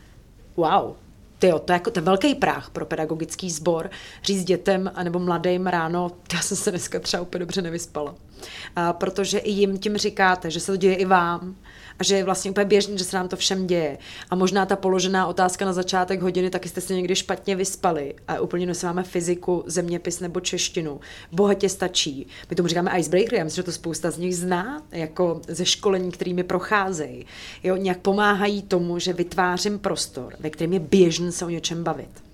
Wow, 0.55 0.95
ty 1.39 1.47
jo, 1.47 1.59
to 1.59 1.71
je 1.71 1.75
jako 1.75 1.91
to 1.91 2.01
velký 2.01 2.35
práh 2.35 2.69
pro 2.69 2.85
pedagogický 2.85 3.51
sbor, 3.51 3.89
říct 4.23 4.43
dětem 4.43 4.91
anebo 4.95 5.19
mladým 5.19 5.67
ráno, 5.67 6.11
já 6.33 6.41
jsem 6.41 6.57
se 6.57 6.71
dneska 6.71 6.99
třeba 6.99 7.23
úplně 7.23 7.39
dobře 7.39 7.61
nevyspala. 7.61 8.15
A 8.75 8.93
protože 8.93 9.37
i 9.37 9.51
jim 9.51 9.77
tím 9.77 9.97
říkáte, 9.97 10.51
že 10.51 10.59
se 10.59 10.71
to 10.71 10.75
děje 10.75 10.95
i 10.95 11.05
vám, 11.05 11.55
a 11.99 12.03
že 12.03 12.15
je 12.15 12.23
vlastně 12.23 12.51
úplně 12.51 12.65
běžný, 12.65 12.97
že 12.97 13.03
se 13.03 13.17
nám 13.17 13.27
to 13.27 13.35
všem 13.35 13.67
děje. 13.67 13.97
A 14.29 14.35
možná 14.35 14.65
ta 14.65 14.75
položená 14.75 15.27
otázka 15.27 15.65
na 15.65 15.73
začátek 15.73 16.21
hodiny, 16.21 16.49
taky 16.49 16.69
jste 16.69 16.81
se 16.81 16.93
někdy 16.93 17.15
špatně 17.15 17.55
vyspali 17.55 18.15
a 18.27 18.39
úplně 18.39 18.75
se 18.75 18.85
máme 18.87 19.03
fyziku, 19.03 19.63
zeměpis 19.67 20.19
nebo 20.19 20.39
češtinu. 20.39 20.99
Bohatě 21.31 21.69
stačí. 21.69 22.27
My 22.49 22.55
tomu 22.55 22.67
říkáme 22.67 22.99
icebreaker, 22.99 23.33
já 23.33 23.43
myslím, 23.43 23.61
že 23.61 23.65
to 23.65 23.71
spousta 23.71 24.11
z 24.11 24.17
nich 24.17 24.37
zná, 24.37 24.81
jako 24.91 25.41
ze 25.47 25.65
školení, 25.65 26.11
kterými 26.11 26.43
procházejí. 26.43 27.25
Jo, 27.63 27.75
nějak 27.75 27.99
pomáhají 27.99 28.61
tomu, 28.61 28.99
že 28.99 29.13
vytvářím 29.13 29.79
prostor, 29.79 30.33
ve 30.39 30.49
kterém 30.49 30.73
je 30.73 30.79
běžný 30.79 31.24
se 31.31 31.45
o 31.45 31.49
něčem 31.49 31.83
bavit 31.83 32.25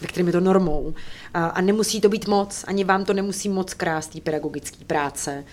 ve 0.00 0.06
kterém 0.06 0.26
je 0.26 0.32
to 0.32 0.40
normou. 0.40 0.94
A, 1.34 1.46
a 1.46 1.60
nemusí 1.60 2.00
to 2.00 2.08
být 2.08 2.26
moc, 2.26 2.64
ani 2.66 2.84
vám 2.84 3.04
to 3.04 3.12
nemusí 3.12 3.48
moc 3.48 3.74
krást 3.74 4.12
té 4.12 4.20
pedagogické 4.20 4.84
práce, 4.84 5.44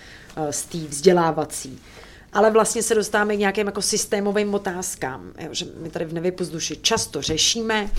z 0.50 0.62
té 0.62 0.78
vzdělávací 0.78 1.80
ale 2.32 2.50
vlastně 2.50 2.82
se 2.82 2.94
dostáváme 2.94 3.36
k 3.36 3.38
nějakým 3.38 3.66
jako 3.66 3.82
systémovým 3.82 4.54
otázkám, 4.54 5.32
jo, 5.38 5.48
že 5.52 5.66
my 5.76 5.90
tady 5.90 6.04
v 6.04 6.12
Nevypozduši 6.12 6.76
často 6.76 7.22
řešíme, 7.22 7.90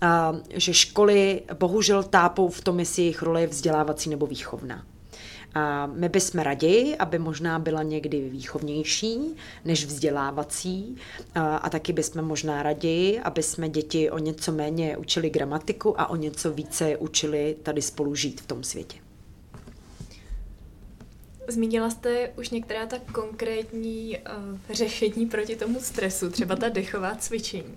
a, 0.00 0.36
že 0.54 0.74
školy 0.74 1.42
bohužel 1.58 2.02
tápou 2.02 2.48
v 2.48 2.60
tom, 2.60 2.80
jestli 2.80 3.02
jejich 3.02 3.22
role 3.22 3.40
je 3.40 3.46
vzdělávací 3.46 4.10
nebo 4.10 4.26
výchovná. 4.26 4.84
A 5.56 5.86
my 5.86 6.08
bychom 6.08 6.40
raději, 6.40 6.96
aby 6.96 7.18
možná 7.18 7.58
byla 7.58 7.82
někdy 7.82 8.28
výchovnější 8.28 9.18
než 9.64 9.84
vzdělávací 9.84 10.96
a, 11.34 11.56
a 11.56 11.70
taky 11.70 11.92
bychom 11.92 12.22
možná 12.22 12.62
raději, 12.62 13.20
aby 13.20 13.42
jsme 13.42 13.68
děti 13.68 14.10
o 14.10 14.18
něco 14.18 14.52
méně 14.52 14.96
učili 14.96 15.30
gramatiku 15.30 16.00
a 16.00 16.10
o 16.10 16.16
něco 16.16 16.52
více 16.52 16.96
učili 16.96 17.56
tady 17.62 17.82
spolu 17.82 18.14
žít 18.14 18.40
v 18.40 18.46
tom 18.46 18.64
světě. 18.64 18.98
Zmínila 21.48 21.90
jste 21.90 22.32
už 22.38 22.50
některá 22.50 22.86
ta 22.86 22.98
konkrétní 23.12 24.18
uh, 24.18 24.58
řešení 24.70 25.26
proti 25.26 25.56
tomu 25.56 25.80
stresu, 25.80 26.30
třeba 26.30 26.56
ta 26.56 26.68
dechová 26.68 27.14
cvičení. 27.14 27.74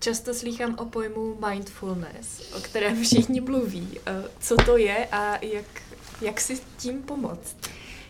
Často 0.00 0.34
slýchám 0.34 0.74
o 0.78 0.84
pojmu 0.84 1.38
mindfulness, 1.48 2.52
o 2.56 2.60
kterém 2.60 3.02
všichni 3.02 3.40
mluví. 3.40 3.88
Uh, 3.88 4.28
co 4.40 4.56
to 4.56 4.76
je 4.76 5.06
a 5.12 5.44
jak, 5.44 5.82
jak 6.22 6.40
si 6.40 6.58
tím 6.78 7.02
pomoct? 7.02 7.56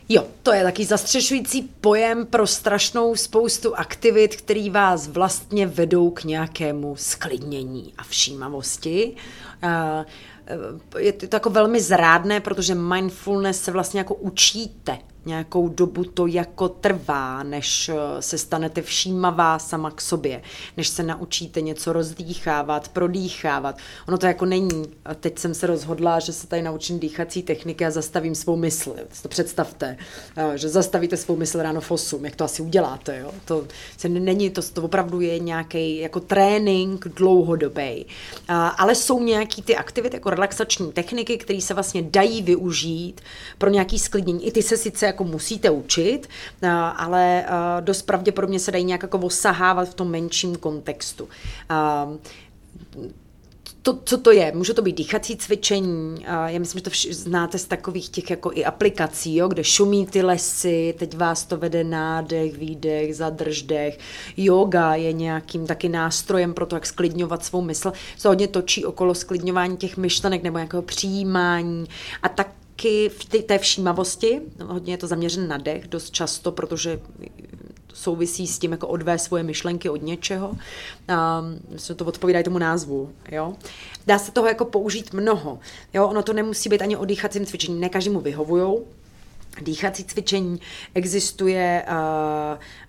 Jo, 0.09 0.27
to 0.43 0.53
je 0.53 0.63
taky 0.63 0.85
zastřešující 0.85 1.63
pojem 1.63 2.27
pro 2.27 2.47
strašnou 2.47 3.17
spoustu 3.17 3.77
aktivit, 3.77 4.37
který 4.37 4.71
vás 4.71 5.09
vlastně 5.09 5.67
vedou 5.67 6.11
k 6.11 6.25
nějakému 6.25 6.97
sklidnění 6.97 7.93
a 7.99 8.03
všímavosti. 8.03 9.17
Je 10.99 11.13
to 11.13 11.37
jako 11.37 11.51
velmi 11.51 11.81
zrádné, 11.81 12.41
protože 12.41 12.75
mindfulness 12.75 13.61
se 13.61 13.71
vlastně 13.71 14.01
jako 14.01 14.15
učíte 14.15 14.99
nějakou 15.27 15.69
dobu 15.69 16.05
to 16.05 16.27
jako 16.27 16.69
trvá, 16.69 17.43
než 17.43 17.89
eh, 17.89 18.23
se 18.23 18.39
stanete 18.39 18.83
všímavá 18.83 19.59
sama 19.59 19.91
k 19.91 20.01
sobě, 20.01 20.43
než 20.77 20.89
se 20.89 21.03
naučíte 21.03 21.61
něco 21.61 21.93
rozdýchávat, 21.93 22.89
prodýchávat. 22.89 23.79
Ono 24.09 24.19
to 24.19 24.27
jako 24.27 24.45
není. 24.45 24.85
A 25.05 25.15
teď 25.15 25.39
jsem 25.39 25.55
se 25.55 25.67
rozhodla, 25.67 26.21
že 26.21 26.33
se 26.33 26.47
tady 26.47 26.63
naučím 26.63 26.99
dýchací 26.99 27.43
techniky 27.43 27.87
a 27.87 27.91
zastavím 27.91 28.35
svou 28.35 28.57
mysl. 28.57 28.95
To 29.23 29.29
představte, 29.29 29.97
eh, 30.37 30.59
že 30.59 30.69
zastavíte 30.69 31.17
svou 31.17 31.37
mysl 31.37 31.63
ráno 31.63 31.81
v 31.81 31.91
8, 31.91 32.25
jak 32.25 32.37
to 32.37 32.45
asi 32.45 32.63
uděláte. 32.63 33.19
Jo? 33.19 33.33
To 33.45 33.67
se 33.97 34.09
není, 34.09 34.51
to, 34.51 34.63
to 34.63 34.83
opravdu 34.83 35.21
je 35.21 35.39
nějaký 35.39 35.99
jako 35.99 36.21
trénink 36.21 37.09
dlouhodobý. 37.09 38.07
Ale 38.79 38.95
jsou 38.95 39.21
nějaký 39.53 39.63
ty 39.63 39.77
aktivity, 39.77 40.17
jako 40.17 40.31
relaxační 40.31 40.93
techniky, 40.93 41.39
které 41.39 41.61
se 41.61 41.75
vlastně 41.75 42.03
dají 42.03 42.43
využít 42.43 43.21
pro 43.59 43.71
nějaký 43.71 43.99
sklidnění. 43.99 44.47
I 44.47 44.53
ty 44.53 44.63
se 44.63 44.77
sice 44.77 45.07
jako 45.07 45.25
musíte 45.25 45.71
učit, 45.71 46.29
eh, 46.63 46.69
ale 46.97 47.45
eh, 47.45 47.81
dost 47.81 48.03
pravděpodobně 48.03 48.59
se 48.59 48.73
dají 48.73 48.85
nějak 48.85 49.03
jako 49.03 49.19
osahávat 49.19 49.89
v 49.89 49.95
tom 49.95 50.11
menším 50.11 50.57
kontextu 50.57 51.29
eh, 51.71 52.19
to, 53.83 53.99
co 54.05 54.19
to 54.19 54.33
je? 54.33 54.53
Může 54.55 54.75
to 54.75 54.83
být 54.83 54.97
dýchací 54.97 55.37
cvičení, 55.37 56.23
já 56.47 56.59
myslím, 56.59 56.79
že 56.79 56.83
to 56.83 56.91
vš- 56.91 57.13
znáte 57.13 57.59
z 57.59 57.65
takových 57.65 58.09
těch 58.09 58.31
jako 58.31 58.51
i 58.55 58.65
aplikací, 58.65 59.37
jo, 59.37 59.49
kde 59.49 59.65
šumí 59.65 60.07
ty 60.07 60.23
lesy, 60.23 60.95
teď 60.99 61.17
vás 61.17 61.45
to 61.45 61.57
vede 61.57 61.85
nádech, 61.85 62.59
výdech, 62.59 63.17
zadrž 63.17 63.63
dech. 63.63 63.99
Yoga 64.37 64.95
je 64.95 65.13
nějakým 65.13 65.67
taky 65.67 65.89
nástrojem 65.89 66.55
pro 66.55 66.67
to, 66.67 66.77
jak 66.77 66.87
sklidňovat 66.87 67.45
svou 67.45 67.63
mysl. 67.63 67.93
Se 68.17 68.29
hodně 68.29 68.49
točí 68.49 68.85
okolo 68.85 69.15
sklidňování 69.15 69.77
těch 69.77 69.97
myšlenek 69.97 70.43
nebo 70.43 70.59
nějakého 70.59 70.83
přijímání 70.83 71.87
a 72.23 72.29
tak 72.29 72.49
taky 72.83 73.09
v 73.09 73.43
té 73.43 73.59
všímavosti, 73.59 74.41
hodně 74.67 74.93
je 74.93 74.99
to 74.99 75.07
zaměřen 75.07 75.49
na 75.49 75.59
dech 75.59 75.89
dost 75.89 76.11
často, 76.11 76.53
protože 76.53 77.01
souvisí 77.95 78.47
s 78.47 78.59
tím 78.59 78.73
jako 78.73 78.89
odvést 78.89 79.25
svoje 79.25 79.43
myšlenky 79.43 79.89
od 79.89 80.03
něčeho. 80.03 80.57
A 81.09 81.45
myslím, 81.69 81.97
to 81.97 82.05
odpovídá 82.05 82.43
tomu 82.43 82.59
názvu. 82.59 83.11
Jo? 83.31 83.55
Dá 84.07 84.19
se 84.19 84.33
toho 84.33 84.47
jako 84.47 84.65
použít 84.65 85.13
mnoho. 85.13 85.59
Jo? 85.95 86.09
Ono 86.09 86.23
to 86.23 86.33
nemusí 86.33 86.69
být 86.69 86.83
ani 86.83 86.97
o 86.97 87.05
dýchacím 87.05 87.47
cvičení. 87.47 87.81
Ne 87.81 87.89
každému 87.89 88.21
vyhovujou, 88.21 88.85
dýchací 89.61 90.05
cvičení, 90.05 90.61
existuje, 90.95 91.85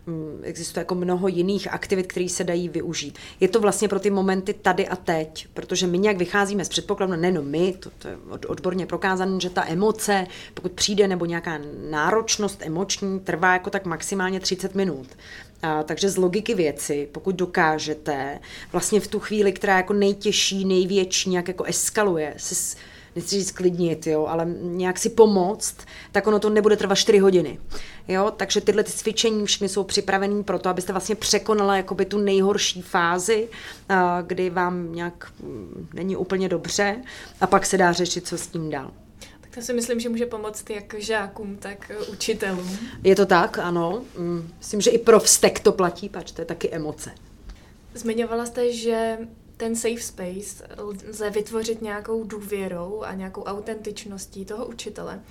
uh, 0.08 0.44
existuje 0.44 0.82
jako 0.82 0.96
mnoho 0.96 1.28
jiných 1.28 1.74
aktivit, 1.74 2.08
které 2.08 2.30
se 2.30 2.44
dají 2.44 2.70
využít. 2.70 3.20
Je 3.40 3.48
to 3.48 3.60
vlastně 3.60 3.88
pro 3.88 4.00
ty 4.00 4.10
momenty 4.10 4.54
tady 4.54 4.88
a 4.88 4.96
teď, 4.96 5.48
protože 5.54 5.88
my 5.88 5.98
nějak 5.98 6.18
vycházíme 6.18 6.66
z 6.66 6.70
předpokladu, 6.70 7.16
nejenom 7.16 7.46
my, 7.46 7.74
to, 7.80 7.90
to 7.98 8.08
je 8.08 8.18
odborně 8.48 8.86
prokázané, 8.86 9.40
že 9.40 9.50
ta 9.50 9.66
emoce, 9.68 10.28
pokud 10.54 10.72
přijde, 10.72 11.08
nebo 11.08 11.26
nějaká 11.26 11.60
náročnost 11.90 12.62
emoční, 12.62 13.20
trvá 13.20 13.54
jako 13.54 13.70
tak 13.70 13.86
maximálně 13.86 14.40
30 14.40 14.76
minut. 14.76 15.08
A, 15.62 15.84
takže 15.84 16.10
z 16.10 16.18
logiky 16.18 16.56
věci, 16.56 17.10
pokud 17.12 17.36
dokážete 17.36 18.40
vlastně 18.72 19.00
v 19.00 19.08
tu 19.08 19.20
chvíli, 19.20 19.52
která 19.52 19.78
jako 19.78 19.94
nejtěžší, 19.94 20.66
největší, 20.66 21.30
nějak 21.30 21.48
jako 21.48 21.64
eskaluje, 21.64 22.34
se 22.38 22.78
nechci 23.16 23.36
říct 23.36 23.52
klidnit, 23.52 24.08
jo, 24.08 24.26
ale 24.26 24.46
nějak 24.62 25.00
si 25.00 25.10
pomoct, 25.10 25.78
tak 26.12 26.28
ono 26.28 26.40
to 26.40 26.50
nebude 26.50 26.78
trvat 26.78 26.96
4 26.96 27.18
hodiny. 27.18 27.60
Jo, 28.08 28.34
takže 28.38 28.62
tyhle 28.62 28.84
ty 28.84 28.92
cvičení 28.92 29.46
všechny 29.46 29.70
jsou 29.70 29.84
připravené 29.84 30.44
pro 30.44 30.60
to, 30.60 30.70
abyste 30.70 30.94
vlastně 30.94 31.16
překonala 31.16 31.78
jakoby 31.78 32.06
tu 32.06 32.18
nejhorší 32.18 32.82
fázi, 32.82 33.48
kdy 34.28 34.50
vám 34.50 34.94
nějak 34.94 35.32
mm, 35.44 35.88
není 35.94 36.16
úplně 36.16 36.50
dobře 36.50 37.04
a 37.42 37.48
pak 37.48 37.66
se 37.66 37.78
dá 37.78 37.92
řešit, 37.92 38.28
co 38.28 38.38
s 38.38 38.48
tím 38.48 38.70
dál. 38.70 38.92
Tak 39.42 39.56
to 39.56 39.62
si 39.62 39.74
myslím, 39.74 40.00
že 40.00 40.10
může 40.10 40.26
pomoct 40.26 40.70
jak 40.70 40.96
žákům, 40.98 41.58
tak 41.58 41.92
učitelům. 42.12 42.78
Je 43.04 43.16
to 43.16 43.26
tak, 43.26 43.58
ano. 43.58 44.02
Mm, 44.18 44.50
myslím, 44.58 44.82
že 44.82 44.92
i 44.92 44.98
pro 44.98 45.20
vztek 45.20 45.60
to 45.60 45.72
platí, 45.72 46.10
pač 46.10 46.32
to 46.32 46.42
je 46.42 46.46
taky 46.46 46.70
emoce. 46.72 47.12
Zmiňovala 47.94 48.46
jste, 48.46 48.74
že 48.74 49.18
ten 49.58 49.76
safe 49.76 50.02
space 50.02 50.68
lze 50.78 51.30
vytvořit 51.30 51.82
nějakou 51.82 52.24
důvěrou 52.24 53.04
a 53.04 53.14
nějakou 53.14 53.44
autentičností 53.44 54.46
toho 54.46 54.66
učitele, 54.66 55.22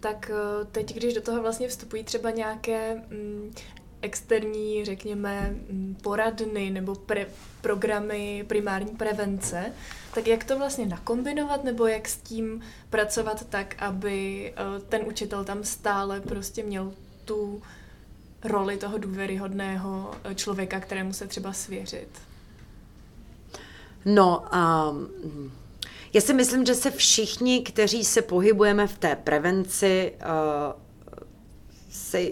tak 0.00 0.30
eh, 0.30 0.64
teď, 0.64 0.94
když 0.94 1.14
do 1.14 1.20
toho 1.20 1.42
vlastně 1.42 1.68
vstupují 1.68 2.04
třeba 2.04 2.30
nějaké 2.30 2.94
mm, 2.94 3.54
externí, 4.02 4.84
řekněme, 4.84 5.50
mm, 5.50 5.96
poradny 6.02 6.70
nebo 6.70 6.94
pre, 6.94 7.26
programy 7.60 8.44
primární 8.48 8.96
prevence, 8.96 9.72
tak 10.14 10.26
jak 10.26 10.44
to 10.44 10.58
vlastně 10.58 10.86
nakombinovat 10.86 11.64
nebo 11.64 11.86
jak 11.86 12.08
s 12.08 12.16
tím 12.16 12.60
pracovat 12.90 13.46
tak, 13.48 13.82
aby 13.82 14.46
eh, 14.56 14.80
ten 14.88 15.02
učitel 15.06 15.44
tam 15.44 15.64
stále 15.64 16.20
prostě 16.20 16.62
měl 16.62 16.94
tu 17.24 17.62
roli 18.44 18.76
toho 18.76 18.98
důvěryhodného 18.98 20.14
eh, 20.24 20.34
člověka, 20.34 20.80
kterému 20.80 21.12
se 21.12 21.26
třeba 21.26 21.52
svěřit? 21.52 22.31
No, 24.04 24.44
um, 24.90 25.52
já 26.12 26.20
si 26.20 26.34
myslím, 26.34 26.66
že 26.66 26.74
se 26.74 26.90
všichni, 26.90 27.62
kteří 27.62 28.04
se 28.04 28.22
pohybujeme 28.22 28.86
v 28.86 28.98
té 28.98 29.16
prevenci, 29.16 30.12
uh, 30.20 30.80
se, 31.90 32.22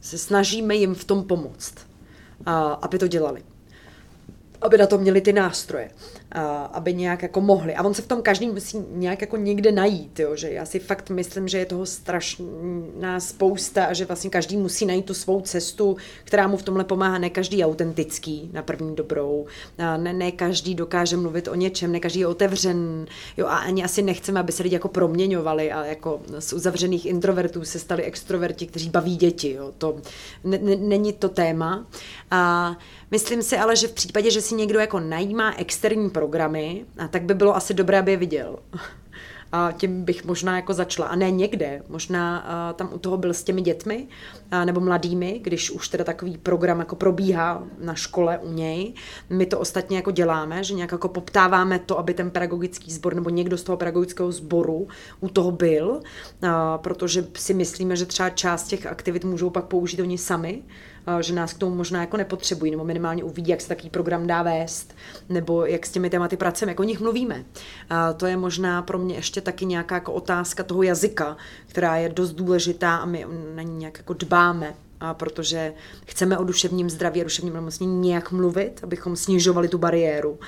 se 0.00 0.18
snažíme 0.18 0.74
jim 0.74 0.94
v 0.94 1.04
tom 1.04 1.24
pomoct, 1.24 1.74
uh, 2.46 2.52
aby 2.82 2.98
to 2.98 3.06
dělali. 3.06 3.44
Aby 4.60 4.78
na 4.78 4.86
to 4.86 4.98
měli 4.98 5.20
ty 5.20 5.32
nástroje 5.32 5.90
aby 6.72 6.94
nějak 6.94 7.22
jako 7.22 7.40
mohli. 7.40 7.74
A 7.74 7.82
on 7.82 7.94
se 7.94 8.02
v 8.02 8.06
tom 8.06 8.22
každý 8.22 8.48
musí 8.48 8.78
nějak 8.90 9.20
jako 9.20 9.36
někde 9.36 9.72
najít, 9.72 10.20
jo? 10.20 10.36
že 10.36 10.50
já 10.50 10.64
si 10.64 10.78
fakt 10.78 11.10
myslím, 11.10 11.48
že 11.48 11.58
je 11.58 11.66
toho 11.66 11.86
strašná 11.86 13.20
spousta 13.20 13.84
a 13.84 13.92
že 13.92 14.04
vlastně 14.04 14.30
každý 14.30 14.56
musí 14.56 14.86
najít 14.86 15.04
tu 15.04 15.14
svou 15.14 15.40
cestu, 15.40 15.96
která 16.24 16.46
mu 16.46 16.56
v 16.56 16.62
tomhle 16.62 16.84
pomáhá. 16.84 17.18
Ne 17.18 17.30
každý 17.30 17.58
je 17.58 17.66
autentický 17.66 18.50
na 18.52 18.62
první 18.62 18.94
dobrou, 18.94 19.46
ne, 19.96 20.12
ne 20.12 20.32
každý 20.32 20.74
dokáže 20.74 21.16
mluvit 21.16 21.48
o 21.48 21.54
něčem, 21.54 21.92
ne 21.92 22.00
každý 22.00 22.20
je 22.20 22.26
otevřen, 22.26 23.06
jo, 23.36 23.46
a 23.46 23.56
ani 23.56 23.84
asi 23.84 24.02
nechceme, 24.02 24.40
aby 24.40 24.52
se 24.52 24.62
lidi 24.62 24.74
jako 24.74 24.88
proměňovali 24.88 25.72
a 25.72 25.84
jako 25.84 26.20
z 26.38 26.52
uzavřených 26.52 27.06
introvertů 27.06 27.64
se 27.64 27.78
stali 27.78 28.02
extroverti, 28.02 28.66
kteří 28.66 28.90
baví 28.90 29.16
děti, 29.16 29.52
jo. 29.52 29.72
to 29.78 29.96
není 30.78 31.12
to 31.12 31.28
téma. 31.28 31.86
A 32.30 32.72
myslím 33.10 33.42
si 33.42 33.56
ale, 33.58 33.76
že 33.76 33.88
v 33.88 33.92
případě, 33.92 34.30
že 34.30 34.40
si 34.40 34.54
někdo 34.54 34.78
jako 34.78 35.00
najímá 35.00 35.54
externí 35.58 36.10
pro 36.10 36.23
programy, 36.24 36.84
a 36.98 37.08
tak 37.08 37.22
by 37.22 37.34
bylo 37.34 37.56
asi 37.56 37.74
dobré, 37.74 37.98
aby 37.98 38.10
je 38.10 38.16
viděl. 38.16 38.58
A 39.52 39.72
tím 39.72 40.04
bych 40.04 40.24
možná 40.24 40.56
jako 40.56 40.72
začala. 40.74 41.08
A 41.08 41.16
ne 41.16 41.30
někde, 41.30 41.82
možná 41.88 42.46
tam 42.76 42.90
u 42.92 42.98
toho 42.98 43.16
byl 43.16 43.34
s 43.34 43.44
těmi 43.44 43.60
dětmi 43.60 44.06
nebo 44.64 44.80
mladými, 44.80 45.40
když 45.42 45.70
už 45.70 45.88
teda 45.88 46.04
takový 46.04 46.38
program 46.38 46.78
jako 46.78 46.96
probíhá 46.96 47.62
na 47.78 47.94
škole 47.94 48.38
u 48.38 48.52
něj. 48.52 48.94
My 49.30 49.46
to 49.46 49.58
ostatně 49.58 49.96
jako 49.96 50.10
děláme, 50.10 50.64
že 50.64 50.74
nějak 50.74 50.92
jako 50.92 51.08
poptáváme 51.08 51.78
to, 51.78 51.98
aby 51.98 52.14
ten 52.14 52.30
pedagogický 52.30 52.92
sbor 52.92 53.14
nebo 53.14 53.30
někdo 53.30 53.58
z 53.58 53.62
toho 53.62 53.76
pedagogického 53.76 54.32
sboru 54.32 54.88
u 55.20 55.28
toho 55.28 55.50
byl, 55.50 56.00
protože 56.76 57.26
si 57.36 57.54
myslíme, 57.54 57.96
že 57.96 58.06
třeba 58.06 58.30
část 58.30 58.66
těch 58.66 58.86
aktivit 58.86 59.24
můžou 59.24 59.50
pak 59.50 59.64
použít 59.64 60.00
oni 60.00 60.18
sami, 60.18 60.62
že 61.20 61.34
nás 61.34 61.52
k 61.52 61.58
tomu 61.58 61.76
možná 61.76 62.00
jako 62.00 62.16
nepotřebují, 62.16 62.70
nebo 62.70 62.84
minimálně 62.84 63.24
uvidí, 63.24 63.50
jak 63.50 63.60
se 63.60 63.68
takový 63.68 63.90
program 63.90 64.26
dá 64.26 64.42
vést, 64.42 64.94
nebo 65.28 65.66
jak 65.66 65.86
s 65.86 65.90
těmi 65.90 66.10
tématy 66.10 66.36
pracujeme, 66.36 66.70
jak 66.70 66.80
o 66.80 66.84
nich 66.84 67.00
mluvíme. 67.00 67.44
A 67.90 68.12
to 68.12 68.26
je 68.26 68.36
možná 68.36 68.82
pro 68.82 68.98
mě 68.98 69.14
ještě 69.14 69.40
taky 69.40 69.66
nějaká 69.66 69.94
jako 69.94 70.12
otázka 70.12 70.62
toho 70.62 70.82
jazyka, 70.82 71.36
která 71.66 71.96
je 71.96 72.08
dost 72.08 72.32
důležitá 72.32 72.96
a 72.96 73.04
my 73.04 73.26
na 73.54 73.62
ní 73.62 73.76
nějak 73.76 73.98
jako 73.98 74.12
dbáme 74.12 74.74
a 75.10 75.14
protože 75.14 75.74
chceme 76.06 76.38
o 76.38 76.44
duševním 76.44 76.90
zdraví 76.90 77.20
a 77.20 77.24
duševním 77.24 77.54
nemocnění 77.54 78.00
nějak 78.00 78.32
mluvit, 78.32 78.80
abychom 78.82 79.16
snižovali 79.16 79.68
tu 79.68 79.78
bariéru 79.78 80.38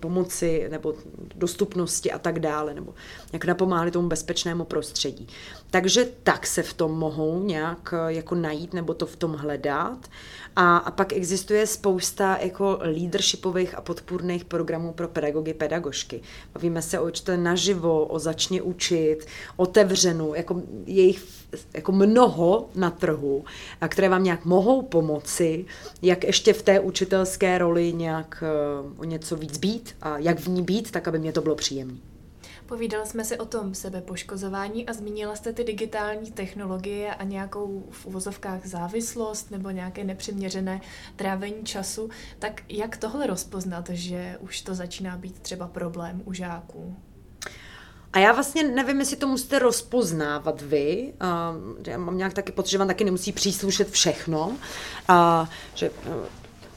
pomoci 0.00 0.68
nebo 0.70 0.94
dostupnosti 1.34 2.12
a 2.12 2.18
tak 2.18 2.38
dále, 2.38 2.74
nebo 2.74 2.94
jak 3.32 3.44
napomáhali 3.44 3.90
tomu 3.90 4.08
bezpečnému 4.08 4.64
prostředí. 4.64 5.28
Takže 5.70 6.08
tak 6.22 6.46
se 6.46 6.62
v 6.62 6.74
tom 6.74 6.98
mohou 6.98 7.42
nějak 7.42 7.94
eh, 7.96 8.12
jako 8.12 8.34
najít 8.34 8.74
nebo 8.74 8.94
to 8.94 9.06
v 9.06 9.16
tom 9.16 9.32
hledat. 9.32 10.08
A, 10.60 10.76
a 10.76 10.90
pak 10.90 11.12
existuje 11.12 11.66
spousta 11.66 12.38
jako 12.42 12.78
leadershipových 12.80 13.74
a 13.74 13.80
podpůrných 13.80 14.44
programů 14.44 14.92
pro 14.92 15.08
pedagogy, 15.08 15.54
pedagožky. 15.54 16.20
Bavíme 16.54 16.82
se 16.82 17.00
o 17.00 17.04
určitě 17.04 17.36
naživo, 17.36 18.06
o 18.06 18.18
začně 18.18 18.62
učit, 18.62 19.26
otevřenou, 19.56 20.34
jako 20.34 20.62
jejich 20.86 21.26
jako 21.74 21.92
mnoho 21.92 22.68
na 22.74 22.90
trhu, 22.90 23.44
a 23.80 23.88
které 23.88 24.08
vám 24.08 24.24
nějak 24.24 24.44
mohou 24.44 24.82
pomoci, 24.82 25.64
jak 26.02 26.24
ještě 26.24 26.52
v 26.52 26.62
té 26.62 26.80
učitelské 26.80 27.58
roli 27.58 27.92
nějak 27.92 28.44
eh, 28.46 29.00
o 29.00 29.04
něco 29.04 29.36
víc 29.36 29.58
být 29.58 29.96
a 30.02 30.18
jak 30.18 30.40
v 30.40 30.48
ní 30.48 30.62
být, 30.62 30.90
tak 30.90 31.08
aby 31.08 31.18
mě 31.18 31.32
to 31.32 31.40
bylo 31.40 31.54
příjemné. 31.54 32.17
Povídali 32.68 33.06
jsme 33.06 33.24
si 33.24 33.38
o 33.38 33.44
tom 33.46 33.74
sebepoškozování 33.74 34.88
a 34.88 34.92
zmínila 34.92 35.36
jste 35.36 35.52
ty 35.52 35.64
digitální 35.64 36.30
technologie 36.30 37.14
a 37.14 37.24
nějakou 37.24 37.86
v 37.90 38.06
uvozovkách 38.06 38.66
závislost 38.66 39.50
nebo 39.50 39.70
nějaké 39.70 40.04
nepřiměřené 40.04 40.80
trávení 41.16 41.64
času. 41.64 42.10
Tak 42.38 42.62
jak 42.68 42.96
tohle 42.96 43.26
rozpoznat, 43.26 43.88
že 43.90 44.36
už 44.40 44.62
to 44.62 44.74
začíná 44.74 45.16
být 45.16 45.38
třeba 45.38 45.68
problém 45.68 46.22
u 46.24 46.32
žáků? 46.32 46.96
A 48.12 48.18
já 48.18 48.32
vlastně 48.32 48.62
nevím, 48.62 49.00
jestli 49.00 49.16
to 49.16 49.26
musíte 49.26 49.58
rozpoznávat 49.58 50.62
vy. 50.62 51.14
Já 51.86 51.98
mám 51.98 52.18
nějak 52.18 52.34
taky 52.34 52.52
pocit, 52.52 52.70
že 52.70 52.78
vám 52.78 52.88
taky 52.88 53.04
nemusí 53.04 53.32
příslušet 53.32 53.90
všechno. 53.90 54.56
A 55.08 55.48
že 55.74 55.90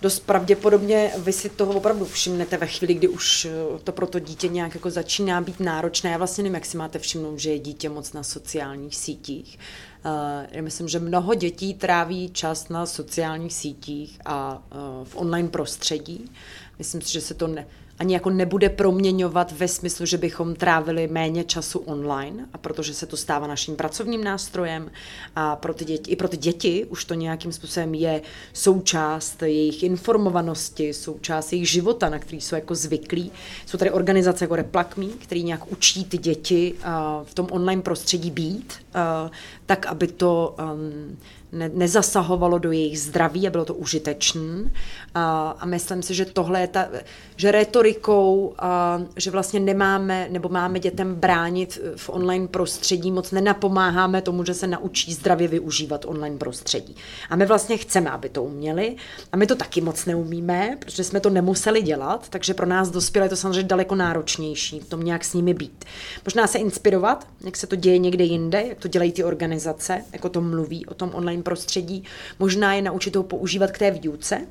dost 0.02 0.20
pravděpodobně 0.20 1.12
vy 1.18 1.34
si 1.34 1.49
toho 1.49 1.74
opravdu 1.74 2.06
všimnete 2.06 2.58
ve 2.58 2.68
chvíli, 2.68 2.93
kdy 2.93 3.08
už 3.08 3.45
uh, 3.45 3.80
to 3.80 3.91
pro 3.91 4.08
to 4.08 4.20
dítě 4.20 4.47
nějak 4.47 4.76
jako 4.76 4.89
začíná 4.89 5.41
být 5.41 5.60
náročné. 5.60 6.10
Já 6.12 6.18
vlastně 6.18 6.43
nevím, 6.43 6.56
jak 6.56 6.66
si 6.66 6.78
máte 6.78 6.99
všimnout, 6.99 7.39
že 7.39 7.52
je 7.52 7.60
dítě 7.60 7.89
moc 7.89 8.14
na 8.14 8.24
sociálních 8.24 8.95
sítích. 8.95 9.60
Uh, 10.06 10.12
já 10.52 10.62
myslím, 10.62 10.88
že 10.88 10.99
mnoho 10.99 11.34
dětí 11.34 11.74
tráví 11.74 12.30
čas 12.30 12.70
na 12.70 12.86
sociálních 12.86 13.54
sítích 13.54 14.20
a 14.26 14.64
uh, 14.72 15.06
v 15.06 15.16
online 15.16 15.49
prostředí. 15.49 16.32
Myslím 16.80 17.02
si, 17.02 17.12
že 17.14 17.22
se 17.22 17.34
to 17.34 17.47
ne, 17.47 17.68
ani 18.02 18.14
jako 18.14 18.30
nebude 18.30 18.70
proměňovat 18.70 19.52
ve 19.52 19.68
smyslu, 19.68 20.06
že 20.06 20.18
bychom 20.18 20.56
trávili 20.56 21.08
méně 21.08 21.43
času 21.43 21.80
online, 21.80 22.45
a 22.54 22.58
protože 22.58 22.93
se 22.93 23.06
to 23.06 23.18
stává 23.18 23.47
naším 23.47 23.76
pracovním 23.76 24.24
nástrojem 24.24 24.91
a 25.36 25.56
pro 25.56 25.74
ty 25.74 25.86
děti, 25.86 26.12
i 26.12 26.16
pro 26.16 26.28
ty 26.28 26.38
děti 26.38 26.86
už 26.86 27.06
to 27.06 27.14
nějakým 27.14 27.52
způsobem 27.52 27.93
je 27.93 28.22
součást 28.54 29.41
jejich 29.41 29.84
informovanosti, 29.84 30.93
součást 30.93 31.54
jejich 31.54 31.70
života, 31.70 32.10
na 32.10 32.20
který 32.20 32.41
jsou 32.41 32.56
jako 32.56 32.76
zvyklí. 32.76 33.32
Jsou 33.66 33.78
tady 33.78 33.91
organizace 33.91 34.43
jako 34.43 34.56
Replakmí, 34.56 35.10
který 35.10 35.43
nějak 35.43 35.72
učí 35.72 36.06
ty 36.06 36.18
děti 36.18 36.74
uh, 36.74 37.26
v 37.26 37.34
tom 37.34 37.47
online 37.52 37.82
prostředí 37.82 38.32
být, 38.32 38.74
uh, 38.95 39.32
tak, 39.66 39.86
aby 39.86 40.08
to 40.08 40.56
um, 40.60 41.18
ne, 41.52 41.70
nezasahovalo 41.74 42.58
do 42.58 42.72
jejich 42.72 42.99
zdraví 42.99 43.47
a 43.47 43.49
bylo 43.49 43.66
to 43.66 43.74
užitečné. 43.74 44.72
A, 45.16 45.56
a 45.60 45.66
myslím 45.66 46.04
si, 46.04 46.14
že 46.14 46.26
tohle 46.26 46.62
je 46.62 46.68
ta, 46.68 46.88
že 47.36 47.52
retorikou, 47.52 48.54
a, 48.58 49.02
že 49.18 49.32
vlastně 49.32 49.60
nemáme, 49.60 50.28
nebo 50.32 50.49
máme 50.49 50.80
dětem 50.80 51.16
bránit 51.16 51.80
v 51.95 52.10
online 52.10 52.47
prostředí, 52.47 53.12
moc 53.12 53.32
nenapomáháme 53.32 54.22
tomu, 54.22 54.43
že 54.43 54.54
se 54.54 54.68
naučí 54.68 55.14
zdravě 55.14 55.47
využívat 55.47 56.06
online 56.06 56.38
prostředí. 56.38 56.95
A 57.30 57.36
my 57.36 57.45
vlastně 57.45 57.78
chceme, 57.78 58.10
aby 58.10 58.30
to 58.30 58.43
uměli. 58.43 58.95
A 59.32 59.38
my 59.38 59.47
to 59.47 59.56
taky 59.56 59.82
moc 59.82 60.06
neumíme, 60.06 60.78
protože 60.80 61.04
jsme 61.04 61.20
to 61.20 61.30
nemuseli 61.30 61.82
dělat, 61.82 62.30
takže 62.30 62.54
pro 62.54 62.66
nás 62.66 62.89
dospělé 62.89 63.26
je 63.26 63.30
to 63.30 63.36
samozřejmě 63.36 63.64
daleko 63.64 63.95
náročnější 63.95 64.80
v 64.80 64.89
tom 64.89 65.04
nějak 65.04 65.26
s 65.26 65.34
nimi 65.34 65.54
být. 65.54 65.86
Možná 66.26 66.47
se 66.47 66.58
inspirovat, 66.58 67.28
jak 67.45 67.58
se 67.58 67.68
to 67.68 67.76
děje 67.76 67.97
někde 67.97 68.24
jinde, 68.24 68.64
jak 68.68 68.80
to 68.80 68.88
dělají 68.88 69.12
ty 69.12 69.24
organizace, 69.24 70.04
jako 70.14 70.30
to 70.30 70.41
mluví 70.41 70.86
o 70.86 70.93
tom 70.93 71.12
online 71.14 71.40
prostředí. 71.43 72.03
Možná 72.39 72.73
je 72.73 72.81
naučit 72.81 73.15
ho 73.15 73.23
používat 73.23 73.71
k 73.71 73.77
té 73.77 73.91
výuce, 73.91 74.41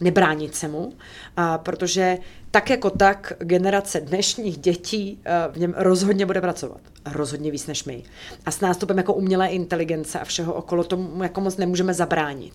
nebránit 0.00 0.54
se 0.54 0.68
mu, 0.68 0.92
a 1.36 1.58
protože 1.58 2.18
tak 2.50 2.70
jako 2.70 2.90
tak 2.90 3.32
generace 3.38 4.00
dnešních 4.00 4.58
dětí 4.58 5.20
v 5.52 5.58
něm 5.58 5.74
rozhodně 5.76 6.26
bude 6.26 6.40
pracovat. 6.40 6.80
Rozhodně 7.14 7.50
víc 7.50 7.66
než 7.66 7.84
my. 7.84 8.02
A 8.46 8.50
s 8.50 8.60
nástupem 8.60 8.98
jako 8.98 9.14
umělé 9.14 9.48
inteligence 9.48 10.20
a 10.20 10.24
všeho 10.24 10.54
okolo 10.54 10.84
tomu 10.84 11.22
jako 11.22 11.40
moc 11.40 11.56
nemůžeme 11.56 11.94
zabránit. 11.94 12.52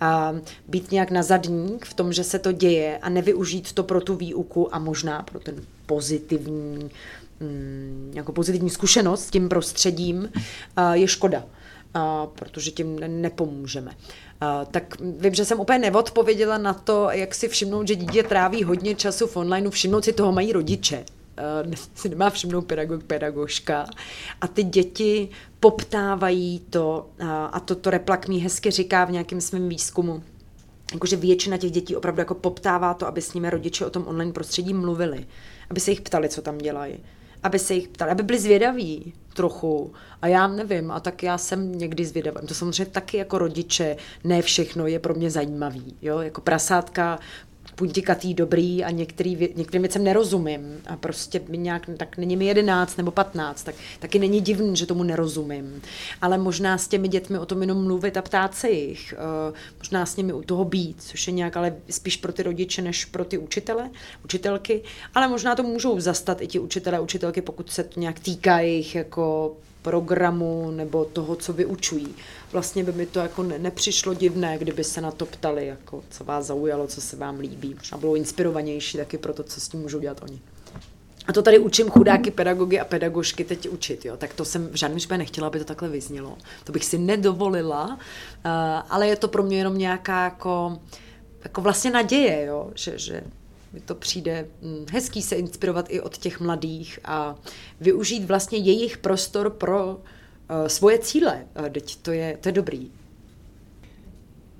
A 0.00 0.34
být 0.68 0.92
nějak 0.92 1.10
na 1.10 1.22
zadník 1.22 1.84
v 1.84 1.94
tom, 1.94 2.12
že 2.12 2.24
se 2.24 2.38
to 2.38 2.52
děje 2.52 2.98
a 2.98 3.08
nevyužít 3.08 3.72
to 3.72 3.82
pro 3.82 4.00
tu 4.00 4.14
výuku 4.16 4.74
a 4.74 4.78
možná 4.78 5.22
pro 5.22 5.40
ten 5.40 5.54
pozitivní, 5.86 6.90
mm, 7.40 8.12
jako 8.14 8.32
pozitivní 8.32 8.70
zkušenost 8.70 9.24
s 9.24 9.30
tím 9.30 9.48
prostředím 9.48 10.32
je 10.92 11.08
škoda 11.08 11.44
protože 12.34 12.70
tím 12.70 13.00
nepomůžeme. 13.22 13.92
Tak 14.70 14.96
vím, 15.00 15.34
že 15.34 15.44
jsem 15.44 15.60
úplně 15.60 15.78
neodpověděla 15.78 16.58
na 16.58 16.74
to, 16.74 17.10
jak 17.10 17.34
si 17.34 17.48
všimnout, 17.48 17.88
že 17.88 17.94
dítě 17.96 18.22
tráví 18.22 18.64
hodně 18.64 18.94
času 18.94 19.26
v 19.26 19.36
online, 19.36 19.70
všimnout 19.70 20.04
si 20.04 20.12
toho 20.12 20.32
mají 20.32 20.52
rodiče. 20.52 21.04
Si 21.94 22.08
nemá 22.08 22.30
všimnout 22.30 22.62
pedagog, 22.62 23.04
pedagožka. 23.04 23.86
A 24.40 24.48
ty 24.48 24.62
děti 24.62 25.28
poptávají 25.60 26.62
to, 26.70 27.06
a 27.52 27.60
to, 27.60 27.74
to 27.74 27.90
Replak 27.90 28.28
mi 28.28 28.38
hezky 28.38 28.70
říká 28.70 29.04
v 29.04 29.10
nějakém 29.10 29.40
svém 29.40 29.68
výzkumu, 29.68 30.22
jakože 30.92 31.16
většina 31.16 31.56
těch 31.56 31.70
dětí 31.70 31.96
opravdu 31.96 32.20
jako 32.20 32.34
poptává 32.34 32.94
to, 32.94 33.06
aby 33.06 33.22
s 33.22 33.34
nimi 33.34 33.50
rodiče 33.50 33.86
o 33.86 33.90
tom 33.90 34.06
online 34.06 34.32
prostředí 34.32 34.74
mluvili, 34.74 35.26
aby 35.70 35.80
se 35.80 35.90
jich 35.90 36.00
ptali, 36.00 36.28
co 36.28 36.42
tam 36.42 36.58
dělají 36.58 36.98
aby 37.42 37.58
se 37.58 37.74
jich 37.74 37.88
ptali, 37.88 38.10
aby 38.10 38.22
byli 38.22 38.38
zvědaví 38.38 39.12
trochu. 39.40 39.92
A 40.22 40.26
já 40.26 40.46
nevím, 40.46 40.90
a 40.90 41.00
tak 41.00 41.22
já 41.22 41.38
jsem 41.38 41.78
někdy 41.78 42.04
zvědavá. 42.04 42.40
To 42.40 42.54
samozřejmě 42.54 42.92
taky 42.92 43.16
jako 43.16 43.38
rodiče, 43.38 43.96
ne 44.24 44.42
všechno 44.42 44.86
je 44.86 44.98
pro 44.98 45.14
mě 45.14 45.30
zajímavý. 45.30 45.96
Jo? 46.02 46.18
Jako 46.18 46.40
prasátka 46.40 47.18
puntikatý, 47.80 48.34
dobrý 48.34 48.84
a 48.84 48.90
některý, 48.90 49.48
některým 49.54 49.82
věcem 49.82 50.04
nerozumím 50.04 50.80
a 50.86 50.96
prostě 50.96 51.40
mi 51.48 51.58
nějak, 51.58 51.90
tak 51.96 52.18
není 52.18 52.36
mi 52.36 52.44
jedenáct 52.44 52.96
nebo 52.96 53.10
patnáct, 53.10 53.62
tak 53.62 53.74
taky 53.98 54.18
není 54.18 54.40
divný, 54.40 54.76
že 54.76 54.86
tomu 54.86 55.02
nerozumím. 55.02 55.82
Ale 56.20 56.38
možná 56.38 56.78
s 56.78 56.88
těmi 56.88 57.08
dětmi 57.08 57.38
o 57.38 57.46
tom 57.46 57.60
jenom 57.60 57.84
mluvit 57.84 58.16
a 58.16 58.22
ptát 58.22 58.54
se 58.54 58.70
jich, 58.70 59.14
uh, 59.48 59.54
možná 59.78 60.06
s 60.06 60.16
nimi 60.16 60.32
u 60.32 60.42
toho 60.42 60.64
být, 60.64 61.02
což 61.02 61.26
je 61.26 61.32
nějak 61.32 61.56
ale 61.56 61.76
spíš 61.90 62.16
pro 62.16 62.32
ty 62.32 62.42
rodiče 62.42 62.82
než 62.82 63.04
pro 63.04 63.24
ty 63.24 63.38
učitele, 63.38 63.90
učitelky, 64.24 64.82
ale 65.14 65.28
možná 65.28 65.56
to 65.56 65.62
můžou 65.62 66.00
zastat 66.00 66.40
i 66.40 66.46
ti 66.46 66.58
učitelé 66.58 66.98
a 66.98 67.00
učitelky, 67.00 67.42
pokud 67.42 67.70
se 67.70 67.84
to 67.84 68.00
nějak 68.00 68.20
týká 68.20 68.60
jejich 68.60 68.94
jako 68.94 69.56
programu 69.82 70.70
nebo 70.70 71.04
toho, 71.04 71.36
co 71.36 71.52
vyučují. 71.52 72.14
Vlastně 72.52 72.84
by 72.84 72.92
mi 72.92 73.06
to 73.06 73.18
jako 73.18 73.42
nepřišlo 73.42 74.14
divné, 74.14 74.58
kdyby 74.58 74.84
se 74.84 75.00
na 75.00 75.10
to 75.10 75.26
ptali, 75.26 75.66
jako 75.66 76.02
co 76.10 76.24
vás 76.24 76.46
zaujalo, 76.46 76.86
co 76.86 77.00
se 77.00 77.16
vám 77.16 77.38
líbí. 77.38 77.74
Možná 77.74 77.98
bylo 77.98 78.14
inspirovanější 78.14 78.98
taky 78.98 79.18
pro 79.18 79.32
to, 79.32 79.42
co 79.42 79.60
s 79.60 79.68
tím 79.68 79.80
můžou 79.80 79.98
dělat 79.98 80.22
oni. 80.22 80.40
A 81.26 81.32
to 81.32 81.42
tady 81.42 81.58
učím 81.58 81.90
chudáky 81.90 82.30
pedagogy 82.30 82.80
a 82.80 82.84
pedagožky 82.84 83.44
teď 83.44 83.68
učit, 83.68 84.04
jo. 84.04 84.16
Tak 84.16 84.34
to 84.34 84.44
jsem 84.44 84.68
v 84.68 84.74
žádném 84.74 84.96
případě 84.96 85.18
nechtěla, 85.18 85.46
aby 85.46 85.58
to 85.58 85.64
takhle 85.64 85.88
vyznělo. 85.88 86.38
To 86.64 86.72
bych 86.72 86.84
si 86.84 86.98
nedovolila, 86.98 87.86
uh, 87.86 87.96
ale 88.88 89.08
je 89.08 89.16
to 89.16 89.28
pro 89.28 89.42
mě 89.42 89.58
jenom 89.58 89.78
nějaká 89.78 90.24
jako, 90.24 90.78
jako 91.44 91.60
vlastně 91.60 91.90
naděje, 91.90 92.44
jo, 92.44 92.70
že, 92.74 92.98
že 92.98 93.22
mi 93.72 93.80
to 93.80 93.94
přijde 93.94 94.48
hm, 94.62 94.86
hezký 94.92 95.22
se 95.22 95.36
inspirovat 95.36 95.86
i 95.88 96.00
od 96.00 96.18
těch 96.18 96.40
mladých 96.40 96.98
a 97.04 97.38
využít 97.80 98.24
vlastně 98.24 98.58
jejich 98.58 98.98
prostor 98.98 99.50
pro 99.50 99.86
uh, 99.96 100.66
svoje 100.66 100.98
cíle. 100.98 101.46
Teď 101.72 101.96
to 101.96 102.12
je, 102.12 102.38
to 102.40 102.48
je 102.48 102.52
dobrý. 102.52 102.92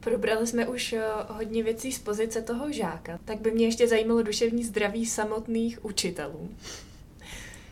Probrali 0.01 0.47
jsme 0.47 0.69
už 0.69 0.93
uh, 0.93 1.37
hodně 1.37 1.63
věcí 1.63 1.93
z 1.93 1.99
pozice 1.99 2.43
toho 2.43 2.73
žáka, 2.73 3.19
tak 3.25 3.41
by 3.41 3.51
mě 3.51 3.67
ještě 3.67 3.89
zajímalo 3.89 4.23
duševní 4.23 4.65
zdraví 4.65 5.07
samotných 5.07 5.85
učitelů. 5.85 6.51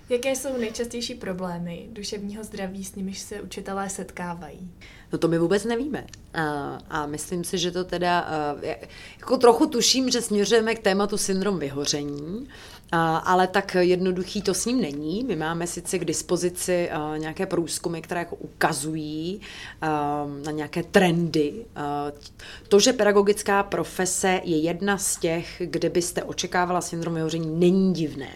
Jaké 0.09 0.31
jsou 0.37 0.57
nejčastější 0.59 1.15
problémy 1.15 1.87
duševního 1.93 2.45
zdraví, 2.45 2.85
s 2.85 2.95
nimiž 2.95 3.19
se 3.19 3.41
učitelé 3.41 3.91
setkávají? 3.91 4.71
No 5.13 5.19
to 5.19 5.29
my 5.29 5.39
vůbec 5.39 5.65
nevíme. 5.65 6.07
A, 6.35 6.79
a 6.91 7.07
myslím 7.07 7.45
si, 7.45 7.59
že 7.59 7.71
to 7.71 7.85
teda, 7.85 8.29
jako 9.19 9.37
trochu 9.37 9.67
tuším, 9.67 10.11
že 10.11 10.23
směřujeme 10.23 10.75
k 10.75 10.83
tématu 10.83 11.19
syndrom 11.19 11.59
vyhoření, 11.59 12.49
ale 12.93 13.47
tak 13.47 13.77
jednoduchý 13.81 14.43
to 14.43 14.55
s 14.55 14.67
ním 14.67 14.81
není. 14.81 15.25
My 15.25 15.37
máme 15.37 15.67
sice 15.67 15.99
k 15.99 16.05
dispozici 16.05 16.91
nějaké 17.17 17.47
průzkumy, 17.47 18.01
které 18.01 18.21
jako 18.21 18.37
ukazují 18.37 19.41
na 20.45 20.53
nějaké 20.53 20.83
trendy. 20.83 21.65
To, 22.69 22.81
že 22.81 22.93
pedagogická 22.93 23.63
profese 23.63 24.41
je 24.45 24.59
jedna 24.59 24.99
z 24.99 25.17
těch, 25.17 25.63
kde 25.65 25.91
byste 25.91 26.23
očekávala 26.23 26.81
syndrom 26.81 27.15
vyhoření, 27.15 27.61
není 27.61 27.93
divné. 27.93 28.29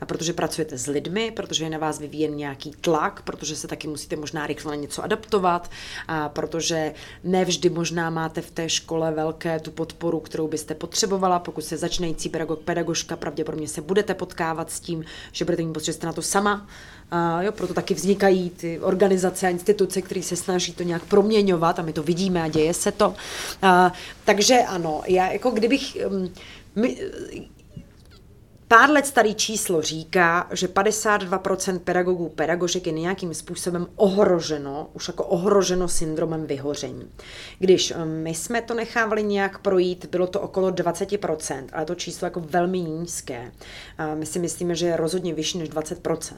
A 0.00 0.06
protože 0.06 0.32
pracujete 0.32 0.78
s 0.78 0.86
lidmi, 0.86 1.30
protože 1.30 1.64
je 1.64 1.70
na 1.70 1.78
vás 1.78 1.98
vyvíjen 1.98 2.36
nějaký 2.36 2.70
tlak, 2.80 3.22
protože 3.22 3.56
se 3.56 3.68
taky 3.68 3.88
musíte 3.88 4.16
možná 4.16 4.46
rychle 4.46 4.76
na 4.76 4.82
něco 4.82 5.04
adaptovat, 5.04 5.70
a 6.08 6.28
protože 6.28 6.94
nevždy 7.24 7.70
možná 7.70 8.10
máte 8.10 8.40
v 8.40 8.50
té 8.50 8.68
škole 8.68 9.12
velké 9.12 9.60
tu 9.60 9.70
podporu, 9.70 10.20
kterou 10.20 10.48
byste 10.48 10.74
potřebovala. 10.74 11.38
Pokud 11.38 11.64
se 11.64 11.76
začínající 11.76 12.28
pedagog, 12.28 12.60
pedagožka, 12.60 13.16
pravděpodobně 13.16 13.68
se 13.68 13.80
budete 13.92 14.14
potkávat 14.14 14.70
s 14.70 14.80
tím, 14.80 15.04
že 15.32 15.44
budete 15.44 15.62
mít 15.62 15.72
pocit, 15.72 15.86
že 15.86 15.92
jste 15.92 16.06
na 16.06 16.12
to 16.12 16.22
sama. 16.22 16.66
A 17.10 17.42
jo, 17.42 17.52
proto 17.52 17.74
taky 17.74 17.94
vznikají 17.94 18.50
ty 18.50 18.80
organizace 18.80 19.46
a 19.46 19.50
instituce, 19.50 20.02
které 20.02 20.22
se 20.22 20.36
snaží 20.36 20.72
to 20.72 20.82
nějak 20.82 21.04
proměňovat 21.04 21.78
a 21.78 21.82
my 21.82 21.92
to 21.92 22.02
vidíme 22.02 22.42
a 22.42 22.48
děje 22.48 22.74
se 22.74 22.92
to. 22.92 23.14
A, 23.62 23.92
takže 24.24 24.58
ano, 24.58 25.02
já 25.06 25.32
jako 25.32 25.50
kdybych... 25.50 25.96
Um, 26.06 26.32
my, 26.76 26.96
Pár 28.72 28.90
let 28.90 29.06
starý 29.06 29.34
číslo 29.34 29.82
říká, 29.82 30.48
že 30.52 30.66
52% 30.66 31.78
pedagogů 31.78 32.28
pedagožek 32.28 32.86
je 32.86 32.92
nějakým 32.92 33.34
způsobem 33.34 33.86
ohroženo, 33.96 34.90
už 34.92 35.08
jako 35.08 35.24
ohroženo 35.24 35.88
syndromem 35.88 36.46
vyhoření. 36.46 37.10
Když 37.58 37.90
eh, 37.90 38.04
my 38.04 38.34
jsme 38.34 38.62
to 38.62 38.74
nechávali 38.74 39.22
nějak 39.22 39.58
projít, 39.58 40.06
bylo 40.10 40.26
to 40.26 40.40
okolo 40.40 40.70
20%, 40.70 41.64
ale 41.72 41.84
to 41.84 41.94
číslo 41.94 42.26
jako 42.26 42.40
velmi 42.40 42.80
nízké. 42.80 43.52
My 44.14 44.26
si 44.26 44.38
myslíme, 44.38 44.74
že 44.74 44.86
je 44.86 44.96
rozhodně 44.96 45.34
vyšší 45.34 45.58
než 45.58 45.70
20%. 45.70 46.34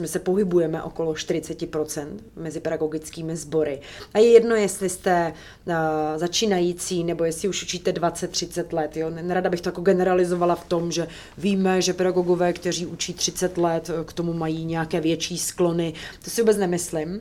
My 0.00 0.08
se 0.08 0.18
pohybujeme 0.18 0.82
okolo 0.82 1.12
40% 1.12 2.06
mezi 2.36 2.60
pedagogickými 2.60 3.36
sbory. 3.36 3.80
A 4.14 4.18
je 4.18 4.32
jedno, 4.32 4.54
jestli 4.54 4.88
jste 4.88 5.32
uh, 5.64 5.74
začínající, 6.16 7.04
nebo 7.04 7.24
jestli 7.24 7.48
už 7.48 7.62
učíte 7.62 7.92
20-30 7.92 8.74
let. 8.74 8.96
Jo? 8.96 9.10
Nerada 9.10 9.50
bych 9.50 9.60
to 9.60 9.68
jako 9.68 9.80
generalizovala 9.80 10.54
v 10.54 10.64
tom, 10.64 10.92
že 10.92 11.08
víme, 11.38 11.71
že 11.80 11.92
pedagogové, 11.92 12.52
kteří 12.52 12.86
učí 12.86 13.14
30 13.14 13.58
let, 13.58 13.90
k 14.04 14.12
tomu 14.12 14.32
mají 14.32 14.64
nějaké 14.64 15.00
větší 15.00 15.38
sklony. 15.38 15.94
To 16.24 16.30
si 16.30 16.42
vůbec 16.42 16.56
nemyslím. 16.56 17.08
Uh, 17.14 17.18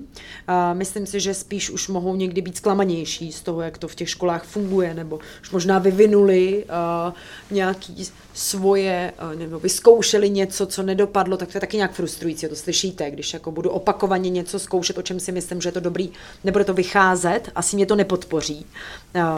myslím 0.74 1.06
si, 1.06 1.20
že 1.20 1.34
spíš 1.34 1.70
už 1.70 1.88
mohou 1.88 2.16
někdy 2.16 2.42
být 2.42 2.58
zklamanější 2.58 3.32
z 3.32 3.42
toho, 3.42 3.62
jak 3.62 3.78
to 3.78 3.88
v 3.88 3.96
těch 3.96 4.10
školách 4.10 4.44
funguje, 4.44 4.94
nebo 4.94 5.20
už 5.42 5.52
možná 5.52 5.80
vyvinuli 5.80 6.66
uh, 6.66 7.14
nějaký 7.52 8.08
svoje, 8.34 9.14
uh, 9.32 9.40
nebo 9.40 9.60
vyzkoušeli 9.60 10.30
něco, 10.30 10.66
co 10.66 10.84
nedopadlo, 10.84 11.38
tak 11.38 11.52
to 11.52 11.58
je 11.58 11.62
taky 11.62 11.78
nějak 11.78 11.94
frustrující, 11.94 12.48
to 12.48 12.56
slyšíte, 12.56 13.12
když 13.12 13.34
jako 13.34 13.52
budu 13.52 13.70
opakovaně 13.70 14.30
něco 14.30 14.60
zkoušet, 14.60 14.98
o 14.98 15.02
čem 15.02 15.20
si 15.20 15.32
myslím, 15.32 15.62
že 15.62 15.70
je 15.70 15.74
to 15.74 15.80
dobrý, 15.80 16.12
nebude 16.44 16.66
to 16.66 16.74
vycházet, 16.74 17.52
asi 17.56 17.76
mě 17.76 17.86
to 17.86 17.96
nepodpoří 17.96 18.66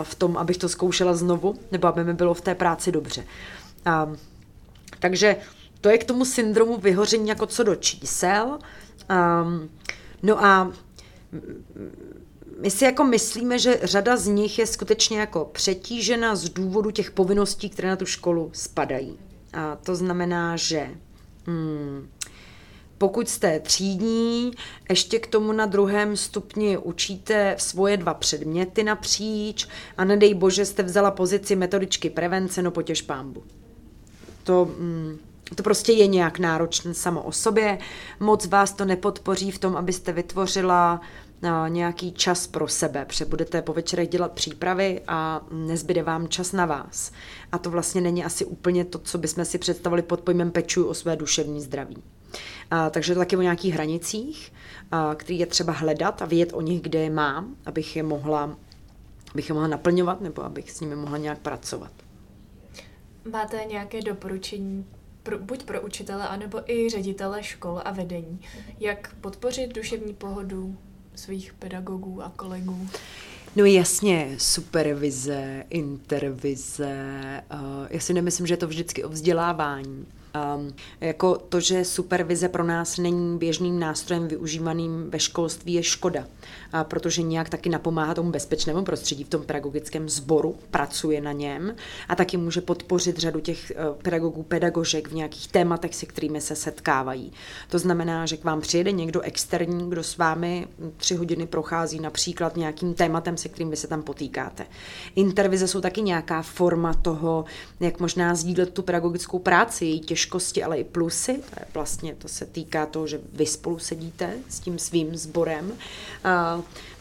v 0.03 0.15
tom, 0.15 0.37
abych 0.37 0.57
to 0.57 0.69
zkoušela 0.69 1.13
znovu, 1.13 1.55
nebo 1.71 1.87
aby 1.87 2.03
mi 2.03 2.13
bylo 2.13 2.33
v 2.33 2.41
té 2.41 2.55
práci 2.55 2.91
dobře. 2.91 3.23
Um, 4.05 4.17
takže 4.99 5.35
to 5.81 5.89
je 5.89 5.97
k 5.97 6.03
tomu 6.03 6.25
syndromu 6.25 6.77
vyhoření 6.77 7.29
jako 7.29 7.45
co 7.45 7.63
do 7.63 7.75
čísel. 7.75 8.59
Um, 9.09 9.69
no 10.23 10.45
a 10.45 10.71
my 12.61 12.71
si 12.71 12.85
jako 12.85 13.03
myslíme, 13.03 13.59
že 13.59 13.79
řada 13.83 14.17
z 14.17 14.27
nich 14.27 14.59
je 14.59 14.67
skutečně 14.67 15.19
jako 15.19 15.45
přetížena 15.45 16.35
z 16.35 16.49
důvodu 16.49 16.91
těch 16.91 17.11
povinností, 17.11 17.69
které 17.69 17.89
na 17.89 17.95
tu 17.95 18.05
školu 18.05 18.49
spadají. 18.53 19.19
A 19.53 19.75
to 19.75 19.95
znamená, 19.95 20.55
že 20.55 20.89
hmm, 21.45 22.09
pokud 22.97 23.29
jste 23.29 23.59
třídní, 23.59 24.51
ještě 24.89 25.19
k 25.19 25.27
tomu 25.27 25.51
na 25.51 25.65
druhém 25.65 26.17
stupni 26.17 26.77
učíte 26.77 27.55
svoje 27.59 27.97
dva 27.97 28.13
předměty 28.13 28.83
napříč 28.83 29.67
a 29.97 30.05
nedej 30.05 30.33
bože 30.33 30.65
jste 30.65 30.83
vzala 30.83 31.11
pozici 31.11 31.55
metodičky 31.55 32.09
prevence, 32.09 32.61
no 32.61 32.71
potěž 32.71 33.01
pámbu. 33.01 33.43
To, 34.43 34.65
mm, 34.65 35.17
to 35.55 35.63
prostě 35.63 35.91
je 35.91 36.07
nějak 36.07 36.39
náročné 36.39 36.93
samo 36.93 37.21
o 37.21 37.31
sobě. 37.31 37.77
Moc 38.19 38.45
vás 38.45 38.73
to 38.73 38.85
nepodpoří 38.85 39.51
v 39.51 39.59
tom, 39.59 39.75
abyste 39.75 40.11
vytvořila 40.11 41.01
nějaký 41.67 42.11
čas 42.11 42.47
pro 42.47 42.67
sebe, 42.67 43.05
protože 43.05 43.25
budete 43.25 43.61
po 43.61 43.73
večerech 43.73 44.09
dělat 44.09 44.31
přípravy 44.31 45.01
a 45.07 45.41
nezbyde 45.51 46.03
vám 46.03 46.27
čas 46.27 46.51
na 46.51 46.65
vás. 46.65 47.11
A 47.51 47.57
to 47.57 47.69
vlastně 47.69 48.01
není 48.01 48.25
asi 48.25 48.45
úplně 48.45 48.85
to, 48.85 48.99
co 48.99 49.17
bychom 49.17 49.45
si 49.45 49.57
představili 49.57 50.01
pod 50.01 50.21
pojmem 50.21 50.51
pečuju 50.51 50.87
o 50.87 50.93
své 50.93 51.15
duševní 51.15 51.61
zdraví. 51.61 51.97
A, 52.71 52.89
takže 52.89 53.13
to 53.13 53.19
taky 53.19 53.37
o 53.37 53.41
nějakých 53.41 53.73
hranicích, 53.73 54.53
a, 54.91 55.15
který 55.15 55.39
je 55.39 55.45
třeba 55.45 55.73
hledat 55.73 56.21
a 56.21 56.25
vědět 56.25 56.53
o 56.53 56.61
nich, 56.61 56.81
kde 56.81 56.99
je 56.99 57.09
mám, 57.09 57.55
abych 57.65 57.95
je 57.95 58.03
mohla, 58.03 58.57
abych 59.31 59.49
je 59.49 59.53
mohla 59.53 59.67
naplňovat 59.67 60.21
nebo 60.21 60.43
abych 60.43 60.71
s 60.71 60.79
nimi 60.79 60.95
mohla 60.95 61.17
nějak 61.17 61.39
pracovat. 61.39 61.91
Máte 63.31 63.65
nějaké 63.69 64.01
doporučení 64.01 64.85
pro, 65.23 65.39
buď 65.39 65.63
pro 65.63 65.81
učitele, 65.81 66.27
anebo 66.27 66.71
i 66.71 66.89
ředitele 66.89 67.43
škol 67.43 67.81
a 67.85 67.91
vedení, 67.91 68.39
jak 68.79 69.15
podpořit 69.21 69.75
duševní 69.75 70.13
pohodu 70.13 70.77
svých 71.15 71.53
pedagogů 71.53 72.23
a 72.23 72.33
kolegů? 72.35 72.87
No 73.55 73.65
jasně, 73.65 74.35
supervize, 74.37 75.63
intervize. 75.69 77.43
Uh, 77.53 77.87
já 77.89 77.99
si 77.99 78.13
nemyslím, 78.13 78.47
že 78.47 78.53
je 78.53 78.57
to 78.57 78.67
vždycky 78.67 79.03
o 79.03 79.09
vzdělávání. 79.09 80.05
Um, 80.55 80.73
jako 81.01 81.35
to, 81.35 81.59
že 81.59 81.85
supervize 81.85 82.49
pro 82.49 82.63
nás 82.63 82.97
není 82.97 83.37
běžným 83.37 83.79
nástrojem 83.79 84.27
využívaným 84.27 85.09
ve 85.09 85.19
školství, 85.19 85.73
je 85.73 85.83
škoda 85.83 86.27
a 86.73 86.83
protože 86.83 87.21
nějak 87.21 87.49
taky 87.49 87.69
napomáhá 87.69 88.13
tomu 88.13 88.31
bezpečnému 88.31 88.83
prostředí 88.83 89.23
v 89.23 89.29
tom 89.29 89.43
pedagogickém 89.43 90.09
sboru, 90.09 90.55
pracuje 90.71 91.21
na 91.21 91.31
něm 91.31 91.75
a 92.09 92.15
taky 92.15 92.37
může 92.37 92.61
podpořit 92.61 93.17
řadu 93.17 93.39
těch 93.39 93.71
eh, 93.71 93.75
pedagogů, 94.01 94.43
pedagožek 94.43 95.07
v 95.07 95.13
nějakých 95.13 95.47
tématech, 95.47 95.95
se 95.95 96.05
kterými 96.05 96.41
se 96.41 96.55
setkávají. 96.55 97.31
To 97.69 97.79
znamená, 97.79 98.25
že 98.25 98.37
k 98.37 98.43
vám 98.43 98.61
přijede 98.61 98.91
někdo 98.91 99.21
externí, 99.21 99.89
kdo 99.89 100.03
s 100.03 100.17
vámi 100.17 100.67
tři 100.97 101.15
hodiny 101.15 101.47
prochází 101.47 101.99
například 101.99 102.57
nějakým 102.57 102.93
tématem, 102.93 103.37
se 103.37 103.49
kterým 103.49 103.69
vy 103.69 103.75
se 103.75 103.87
tam 103.87 104.01
potýkáte. 104.01 104.65
Intervize 105.15 105.67
jsou 105.67 105.81
taky 105.81 106.01
nějaká 106.01 106.41
forma 106.41 106.93
toho, 106.93 107.45
jak 107.79 107.99
možná 107.99 108.35
sdílet 108.35 108.73
tu 108.73 108.81
pedagogickou 108.83 109.39
práci, 109.39 109.85
její 109.85 109.99
těžkosti, 109.99 110.63
ale 110.63 110.77
i 110.77 110.83
plusy. 110.83 111.33
To 111.33 111.55
je 111.59 111.65
vlastně, 111.73 112.15
to 112.15 112.27
se 112.27 112.45
týká 112.45 112.85
toho, 112.85 113.07
že 113.07 113.19
vy 113.33 113.45
spolu 113.45 113.79
sedíte 113.79 114.33
s 114.49 114.59
tím 114.59 114.79
svým 114.79 115.17
sborem 115.17 115.71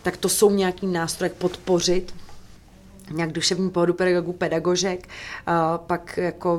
tak 0.02 0.16
to 0.16 0.28
jsou 0.28 0.50
nějaký 0.50 0.86
nástroj, 0.86 1.26
jak 1.26 1.38
podpořit 1.38 2.14
nějak 3.10 3.32
duševní 3.32 3.70
pohodu 3.70 3.94
pedagogů, 3.94 4.32
pedagožek, 4.32 5.08
a 5.46 5.78
pak 5.78 6.16
jako 6.16 6.58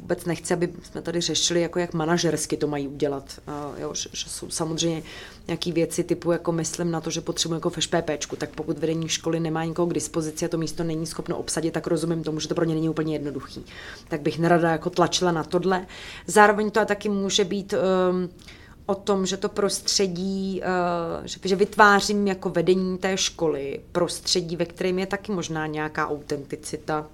vůbec 0.00 0.24
nechci, 0.24 0.54
aby 0.54 0.68
jsme 0.82 1.02
tady 1.02 1.20
řešili, 1.20 1.60
jako 1.60 1.78
jak 1.78 1.94
manažersky 1.94 2.56
to 2.56 2.66
mají 2.66 2.88
udělat. 2.88 3.24
A 3.46 3.72
jo, 3.78 3.94
že, 3.94 4.08
že, 4.12 4.28
jsou 4.28 4.50
samozřejmě 4.50 5.02
nějaké 5.46 5.72
věci 5.72 6.04
typu, 6.04 6.32
jako 6.32 6.52
myslím 6.52 6.90
na 6.90 7.00
to, 7.00 7.10
že 7.10 7.20
potřebuji 7.20 7.54
jako 7.54 7.70
v 7.70 7.80
ŠPPčku, 7.80 8.36
tak 8.36 8.50
pokud 8.50 8.78
vedení 8.78 9.08
školy 9.08 9.40
nemá 9.40 9.64
nikoho 9.64 9.86
k 9.86 9.94
dispozici 9.94 10.44
a 10.44 10.48
to 10.48 10.58
místo 10.58 10.84
není 10.84 11.06
schopno 11.06 11.36
obsadit, 11.36 11.70
tak 11.74 11.86
rozumím 11.86 12.22
tomu, 12.22 12.40
že 12.40 12.48
to 12.48 12.54
pro 12.54 12.64
ně 12.64 12.74
není 12.74 12.88
úplně 12.88 13.14
jednoduchý. 13.14 13.64
Tak 14.08 14.20
bych 14.20 14.38
nerada 14.38 14.70
jako 14.70 14.90
tlačila 14.90 15.32
na 15.32 15.44
tohle. 15.44 15.86
Zároveň 16.26 16.70
to 16.70 16.84
taky 16.84 17.08
může 17.08 17.44
být 17.44 17.74
um, 17.74 18.28
o 18.86 18.94
tom, 18.94 19.26
že 19.26 19.36
to 19.36 19.48
prostředí, 19.48 20.60
eh, 20.62 21.28
že, 21.44 21.56
vytvářím 21.56 22.26
jako 22.26 22.50
vedení 22.50 22.98
té 22.98 23.16
školy 23.16 23.80
prostředí, 23.92 24.56
ve 24.56 24.64
kterém 24.64 24.98
je 24.98 25.06
taky 25.06 25.32
možná 25.32 25.66
nějaká 25.66 26.08
autenticita, 26.08 27.06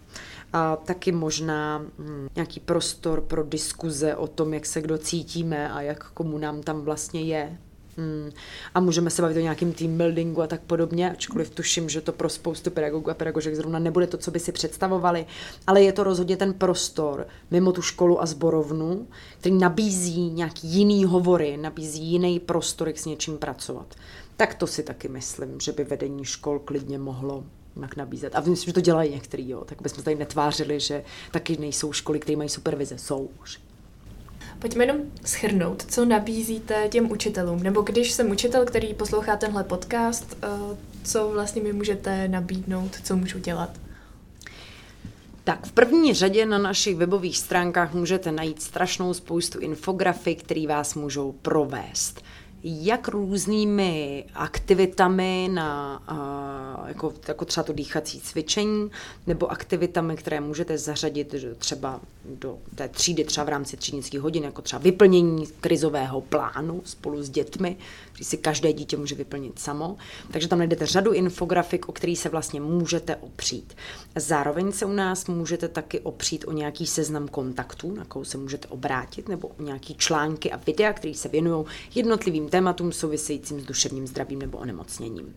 a 0.52 0.76
taky 0.76 1.12
možná 1.12 1.78
hm, 1.98 2.28
nějaký 2.36 2.60
prostor 2.60 3.20
pro 3.20 3.44
diskuze 3.44 4.16
o 4.16 4.26
tom, 4.26 4.54
jak 4.54 4.66
se 4.66 4.80
kdo 4.80 4.98
cítíme 4.98 5.72
a 5.72 5.80
jak 5.80 6.10
komu 6.10 6.38
nám 6.38 6.62
tam 6.62 6.80
vlastně 6.80 7.22
je. 7.22 7.58
Hmm. 8.00 8.30
A 8.74 8.80
můžeme 8.80 9.10
se 9.10 9.22
bavit 9.22 9.36
o 9.36 9.40
nějakým 9.40 9.72
team 9.72 9.96
buildingu 9.96 10.42
a 10.42 10.46
tak 10.46 10.60
podobně, 10.60 11.10
ačkoliv 11.10 11.50
tuším, 11.50 11.88
že 11.88 12.00
to 12.00 12.12
pro 12.12 12.28
spoustu 12.28 12.70
pedagogů 12.70 13.10
a 13.10 13.14
pedagožek 13.14 13.54
zrovna 13.54 13.78
nebude 13.78 14.06
to, 14.06 14.18
co 14.18 14.30
by 14.30 14.40
si 14.40 14.52
představovali, 14.52 15.26
ale 15.66 15.82
je 15.82 15.92
to 15.92 16.04
rozhodně 16.04 16.36
ten 16.36 16.54
prostor 16.54 17.26
mimo 17.50 17.72
tu 17.72 17.82
školu 17.82 18.22
a 18.22 18.26
zborovnu, 18.26 19.06
který 19.38 19.54
nabízí 19.54 20.30
nějaký 20.30 20.68
jiný 20.68 21.04
hovory, 21.04 21.56
nabízí 21.56 22.02
jiný 22.02 22.40
prostor, 22.40 22.88
jak 22.88 22.98
s 22.98 23.06
něčím 23.06 23.38
pracovat. 23.38 23.94
Tak 24.36 24.54
to 24.54 24.66
si 24.66 24.82
taky 24.82 25.08
myslím, 25.08 25.60
že 25.60 25.72
by 25.72 25.84
vedení 25.84 26.24
škol 26.24 26.58
klidně 26.58 26.98
mohlo 26.98 27.44
jak 27.82 27.96
nabízet. 27.96 28.36
A 28.36 28.40
myslím, 28.40 28.66
že 28.66 28.72
to 28.72 28.80
dělají 28.80 29.10
některý, 29.10 29.48
jo. 29.48 29.64
tak 29.64 29.82
bychom 29.82 30.04
tady 30.04 30.16
netvářili, 30.16 30.80
že 30.80 31.04
taky 31.30 31.56
nejsou 31.56 31.92
školy, 31.92 32.18
které 32.18 32.36
mají 32.36 32.48
supervize. 32.48 32.98
Jsou 32.98 33.30
už. 33.42 33.60
Pojďme 34.60 34.84
jenom 34.84 34.96
schrnout, 35.24 35.84
co 35.88 36.04
nabízíte 36.04 36.88
těm 36.88 37.10
učitelům, 37.10 37.62
nebo 37.62 37.82
když 37.82 38.12
jsem 38.12 38.30
učitel, 38.30 38.64
který 38.64 38.94
poslouchá 38.94 39.36
tenhle 39.36 39.64
podcast, 39.64 40.36
eh, 40.42 40.48
co 41.04 41.28
vlastně 41.28 41.62
mi 41.62 41.72
můžete 41.72 42.28
nabídnout, 42.28 42.96
co 43.04 43.16
můžu 43.16 43.38
dělat? 43.38 43.70
Tak 45.44 45.66
v 45.66 45.72
první 45.72 46.14
řadě 46.14 46.46
na 46.46 46.58
našich 46.58 46.96
webových 46.96 47.38
stránkách 47.38 47.94
můžete 47.94 48.32
najít 48.32 48.62
strašnou 48.62 49.14
spoustu 49.14 49.58
infografik, 49.58 50.42
které 50.42 50.66
vás 50.66 50.94
můžou 50.94 51.32
provést 51.32 52.22
jak 52.62 53.08
různými 53.08 54.24
aktivitami 54.34 55.48
na, 55.52 56.02
jako, 56.86 57.12
jako 57.28 57.44
třeba 57.44 57.64
to 57.64 57.72
dýchací 57.72 58.20
cvičení, 58.20 58.90
nebo 59.26 59.50
aktivitami, 59.50 60.16
které 60.16 60.40
můžete 60.40 60.78
zařadit 60.78 61.34
třeba 61.58 62.00
do 62.24 62.58
té 62.74 62.88
třídy, 62.88 63.24
třeba 63.24 63.44
v 63.44 63.48
rámci 63.48 63.76
třídnických 63.76 64.20
hodin, 64.20 64.44
jako 64.44 64.62
třeba 64.62 64.82
vyplnění 64.82 65.46
krizového 65.60 66.20
plánu 66.20 66.82
spolu 66.84 67.22
s 67.22 67.30
dětmi, 67.30 67.76
který 68.20 68.28
si 68.28 68.36
každé 68.36 68.72
dítě 68.72 68.96
může 68.96 69.14
vyplnit 69.14 69.58
samo. 69.58 69.96
Takže 70.30 70.48
tam 70.48 70.58
najdete 70.58 70.86
řadu 70.86 71.12
infografik, 71.12 71.88
o 71.88 71.92
který 71.92 72.16
se 72.16 72.28
vlastně 72.28 72.60
můžete 72.60 73.16
opřít. 73.16 73.74
Zároveň 74.16 74.72
se 74.72 74.86
u 74.86 74.92
nás 74.92 75.26
můžete 75.26 75.68
taky 75.68 76.00
opřít 76.00 76.44
o 76.48 76.52
nějaký 76.52 76.86
seznam 76.86 77.28
kontaktů, 77.28 77.94
na 77.94 78.04
koho 78.04 78.24
se 78.24 78.38
můžete 78.38 78.68
obrátit, 78.68 79.28
nebo 79.28 79.48
o 79.48 79.62
nějaký 79.62 79.94
články 79.94 80.52
a 80.52 80.56
videa, 80.56 80.92
které 80.92 81.14
se 81.14 81.28
věnují 81.28 81.66
jednotlivým 81.94 82.48
tématům 82.48 82.92
souvisejícím 82.92 83.60
s 83.60 83.64
duševním 83.64 84.06
zdravím 84.06 84.38
nebo 84.38 84.58
onemocněním. 84.58 85.34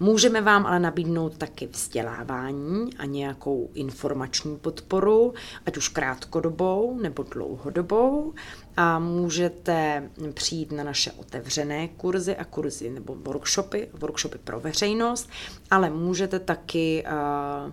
Můžeme 0.00 0.40
vám 0.40 0.66
ale 0.66 0.80
nabídnout 0.80 1.36
taky 1.36 1.66
vzdělávání 1.66 2.94
a 2.98 3.04
nějakou 3.04 3.70
informační 3.74 4.56
podporu, 4.56 5.34
ať 5.66 5.76
už 5.76 5.88
krátkodobou 5.88 6.98
nebo 7.02 7.22
dlouhodobou 7.22 8.34
a 8.76 8.98
můžete 8.98 10.10
přijít 10.34 10.72
na 10.72 10.84
naše 10.84 11.12
otevřené 11.12 11.88
kurzy 11.88 12.36
a 12.36 12.44
kurzy 12.44 12.90
nebo 12.90 13.14
workshopy, 13.14 13.88
workshopy 13.92 14.38
pro 14.38 14.60
veřejnost, 14.60 15.28
ale 15.70 15.90
můžete 15.90 16.38
taky 16.38 17.04
uh, 17.06 17.72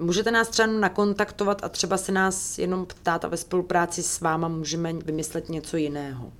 Můžete 0.00 0.30
nás 0.30 0.48
třeba 0.48 0.66
nakontaktovat 0.66 1.64
a 1.64 1.68
třeba 1.68 1.96
se 1.96 2.12
nás 2.12 2.58
jenom 2.58 2.86
ptát 2.86 3.24
a 3.24 3.28
ve 3.28 3.36
spolupráci 3.36 4.02
s 4.02 4.20
váma 4.20 4.48
můžeme 4.48 4.92
vymyslet 4.92 5.48
něco 5.48 5.76
jiného. 5.76 6.32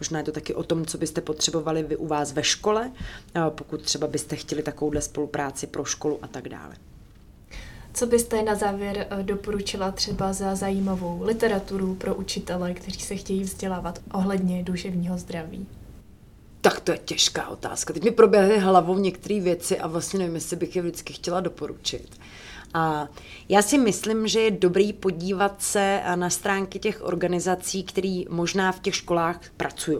Možná 0.00 0.18
je 0.18 0.24
to 0.24 0.32
taky 0.32 0.54
o 0.54 0.62
tom, 0.62 0.86
co 0.86 0.98
byste 0.98 1.20
potřebovali 1.20 1.82
vy 1.82 1.96
u 1.96 2.06
vás 2.06 2.32
ve 2.32 2.42
škole, 2.42 2.92
pokud 3.48 3.82
třeba 3.82 4.06
byste 4.06 4.36
chtěli 4.36 4.62
takovouhle 4.62 5.00
spolupráci 5.02 5.66
pro 5.66 5.84
školu 5.84 6.18
a 6.22 6.26
tak 6.26 6.48
dále. 6.48 6.76
Co 7.96 8.06
byste 8.06 8.42
na 8.42 8.54
závěr 8.54 9.06
eh, 9.10 9.22
doporučila 9.22 9.90
třeba 9.90 10.32
za 10.32 10.54
zajímavou 10.54 11.22
literaturu 11.24 11.94
pro 11.94 12.14
učitele, 12.14 12.74
kteří 12.74 13.00
se 13.00 13.16
chtějí 13.16 13.42
vzdělávat 13.42 14.00
ohledně 14.12 14.62
duševního 14.62 15.18
zdraví? 15.18 15.66
Tak 16.60 16.80
to 16.80 16.92
je 16.92 16.98
těžká 16.98 17.48
otázka. 17.48 17.94
Teď 17.94 18.04
mi 18.04 18.10
proběhly 18.10 18.58
hlavou 18.58 18.98
některé 18.98 19.40
věci 19.40 19.78
a 19.78 19.86
vlastně 19.86 20.18
nevím, 20.18 20.34
jestli 20.34 20.56
bych 20.56 20.76
je 20.76 20.82
vždycky 20.82 21.12
chtěla 21.12 21.40
doporučit. 21.40 22.16
A 22.74 23.08
já 23.48 23.62
si 23.62 23.78
myslím, 23.78 24.28
že 24.28 24.40
je 24.40 24.50
dobrý 24.50 24.92
podívat 24.92 25.62
se 25.62 26.02
na 26.14 26.30
stránky 26.30 26.78
těch 26.78 27.02
organizací, 27.04 27.82
které 27.82 28.22
možná 28.28 28.72
v 28.72 28.80
těch 28.80 28.94
školách 28.94 29.40
pracují. 29.56 29.98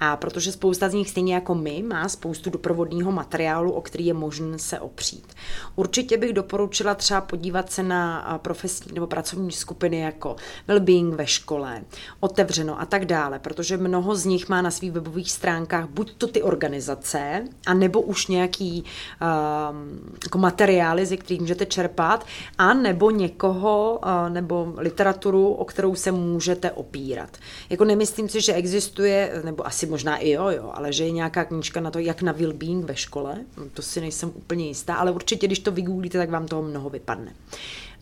A 0.00 0.16
protože 0.16 0.52
spousta 0.52 0.88
z 0.88 0.94
nich, 0.94 1.10
stejně 1.10 1.34
jako 1.34 1.54
my, 1.54 1.82
má 1.88 2.08
spoustu 2.08 2.50
doprovodního 2.50 3.12
materiálu, 3.12 3.72
o 3.72 3.80
který 3.80 4.06
je 4.06 4.14
možné 4.14 4.58
se 4.58 4.80
opřít. 4.80 5.34
Určitě 5.76 6.16
bych 6.16 6.32
doporučila 6.32 6.94
třeba 6.94 7.20
podívat 7.20 7.72
se 7.72 7.82
na 7.82 8.38
profesní 8.42 8.92
nebo 8.94 9.06
pracovní 9.06 9.52
skupiny 9.52 10.00
jako 10.00 10.36
Wellbeing 10.68 11.14
ve 11.14 11.26
škole, 11.26 11.82
Otevřeno 12.20 12.80
a 12.80 12.86
tak 12.86 13.04
dále, 13.04 13.38
protože 13.38 13.76
mnoho 13.76 14.16
z 14.16 14.24
nich 14.24 14.48
má 14.48 14.62
na 14.62 14.70
svých 14.70 14.92
webových 14.92 15.32
stránkách 15.32 15.88
buď 15.88 16.14
to 16.18 16.26
ty 16.26 16.42
organizace, 16.42 17.44
a 17.66 17.74
nebo 17.74 18.00
už 18.00 18.26
nějaký 18.26 18.84
um, 18.84 20.00
jako 20.24 20.38
materiály, 20.38 21.06
ze 21.06 21.16
kterých 21.16 21.40
můžete 21.40 21.66
čerpat, 21.66 22.26
a 22.58 22.74
nebo 22.74 23.10
někoho, 23.10 24.00
uh, 24.04 24.32
nebo 24.32 24.74
literaturu, 24.76 25.52
o 25.52 25.64
kterou 25.64 25.94
se 25.94 26.12
můžete 26.12 26.70
opírat. 26.70 27.36
Jako 27.70 27.84
nemyslím 27.84 28.28
si, 28.28 28.40
že 28.40 28.52
existuje, 28.52 29.40
nebo 29.44 29.53
asi 29.64 29.86
možná 29.86 30.16
i 30.16 30.30
jo, 30.30 30.48
jo, 30.48 30.70
ale 30.74 30.92
že 30.92 31.04
je 31.04 31.10
nějaká 31.10 31.44
knížka 31.44 31.80
na 31.80 31.90
to, 31.90 31.98
jak 31.98 32.22
na 32.22 32.34
well-being 32.34 32.84
ve 32.84 32.96
škole, 32.96 33.36
to 33.74 33.82
si 33.82 34.00
nejsem 34.00 34.32
úplně 34.34 34.66
jistá, 34.66 34.94
ale 34.94 35.10
určitě, 35.10 35.46
když 35.46 35.58
to 35.58 35.70
vygooglíte, 35.70 36.18
tak 36.18 36.30
vám 36.30 36.46
toho 36.46 36.62
mnoho 36.62 36.90
vypadne. 36.90 37.32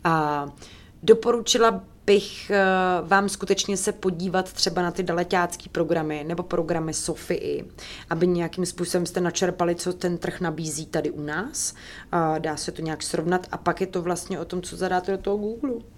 A 0.03 0.45
doporučila 1.03 1.83
bych 2.05 2.49
eh, 2.49 2.65
vám 3.01 3.29
skutečně 3.29 3.77
se 3.77 3.91
podívat 3.91 4.53
třeba 4.53 4.81
na 4.81 4.91
ty 4.91 5.03
daleťácký 5.03 5.69
programy 5.69 6.23
nebo 6.27 6.43
programy 6.43 6.93
Sofii, 6.93 7.71
aby 8.09 8.27
nějakým 8.27 8.65
způsobem 8.65 9.05
jste 9.05 9.21
načerpali, 9.21 9.75
co 9.75 9.93
ten 9.93 10.17
trh 10.17 10.41
nabízí 10.41 10.85
tady 10.85 11.11
u 11.11 11.21
nás. 11.21 11.73
Dá 12.39 12.57
se 12.57 12.71
to 12.71 12.81
nějak 12.81 13.03
srovnat 13.03 13.47
a 13.51 13.57
pak 13.57 13.81
je 13.81 13.87
to 13.87 14.01
vlastně 14.01 14.39
o 14.39 14.45
tom, 14.45 14.61
co 14.61 14.75
zadáte 14.77 15.11
do 15.11 15.17
toho 15.17 15.37
Google. 15.37 15.92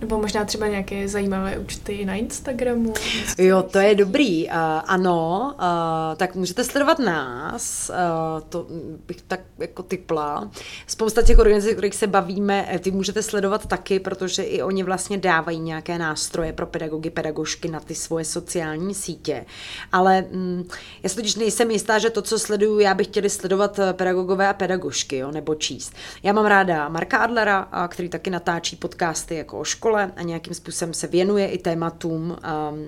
Nebo 0.00 0.18
možná 0.18 0.44
třeba 0.44 0.66
nějaké 0.66 1.08
zajímavé 1.08 1.58
účty 1.58 2.04
na 2.04 2.14
Instagramu? 2.14 2.94
Jo, 3.38 3.62
to 3.62 3.78
je 3.78 3.94
dobrý. 3.94 4.46
Uh, 4.46 4.52
ano, 4.86 5.54
uh, 5.54 6.16
tak 6.16 6.34
můžete 6.34 6.64
sledovat 6.64 6.98
nás, 6.98 7.90
uh, 7.90 8.42
to 8.48 8.66
bych 9.06 9.22
tak 9.22 9.40
jako 9.58 9.82
typla. 9.82 10.50
Spousta 10.86 11.22
těch 11.22 11.38
organizací, 11.38 11.72
kterých 11.72 11.94
se 11.94 12.06
bavíme, 12.06 12.78
ty 12.80 12.90
můžete 12.90 13.22
sledovat 13.22 13.66
taky, 13.66 14.00
protože 14.00 14.42
i 14.42 14.62
oni 14.62 14.82
vlastně 14.82 15.18
dávají 15.18 15.60
nějaké 15.60 15.98
nástroje 15.98 16.52
pro 16.52 16.66
pedagogy, 16.66 17.10
pedagožky 17.10 17.68
na 17.68 17.80
ty 17.80 17.94
svoje 17.94 18.24
sociální 18.24 18.94
sítě. 18.94 19.46
Ale 19.92 20.24
mm, 20.30 20.68
já 21.02 21.08
si 21.08 21.16
totiž 21.16 21.34
nejsem 21.34 21.70
jistá, 21.70 21.98
že 21.98 22.10
to, 22.10 22.22
co 22.22 22.38
sleduju, 22.38 22.78
já 22.78 22.94
bych 22.94 23.06
chtěli 23.06 23.30
sledovat 23.30 23.80
pedagogové 23.92 24.48
a 24.48 24.52
pedagožky, 24.52 25.16
jo, 25.16 25.30
nebo 25.30 25.54
číst. 25.54 25.92
Já 26.22 26.32
mám 26.32 26.46
ráda 26.46 26.88
Marka 26.88 27.18
Adlera, 27.18 27.68
který 27.88 28.08
taky 28.08 28.30
natáčí 28.30 28.76
podcasty 28.76 29.34
jako 29.34 29.58
o 29.58 29.64
škole, 29.78 30.12
a 30.16 30.22
nějakým 30.22 30.54
způsobem 30.54 30.94
se 30.94 31.06
věnuje 31.06 31.48
i 31.48 31.58
tématům 31.58 32.30
um, 32.30 32.36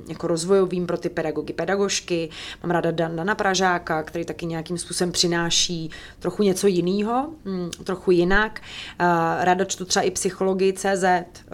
jako 0.09 0.27
rozvojovým 0.27 0.87
pro 0.87 0.99
ty 0.99 1.09
pedagogy, 1.09 1.53
pedagožky. 1.53 2.29
Mám 2.63 2.71
ráda 2.71 2.91
Dana 2.91 3.35
Pražáka, 3.35 4.03
který 4.03 4.25
taky 4.25 4.47
nějakým 4.47 4.79
způsobem 4.79 5.13
přináší 5.13 5.91
trochu 6.19 6.43
něco 6.43 6.67
jiného, 6.67 7.29
um, 7.47 7.71
trochu 7.85 8.11
jinak. 8.11 8.61
Uh, 9.01 9.07
ráda 9.45 9.65
čtu 9.65 9.85
třeba 9.85 10.03
i 10.03 10.11
psychologii 10.11 10.73
CZ. 10.73 11.05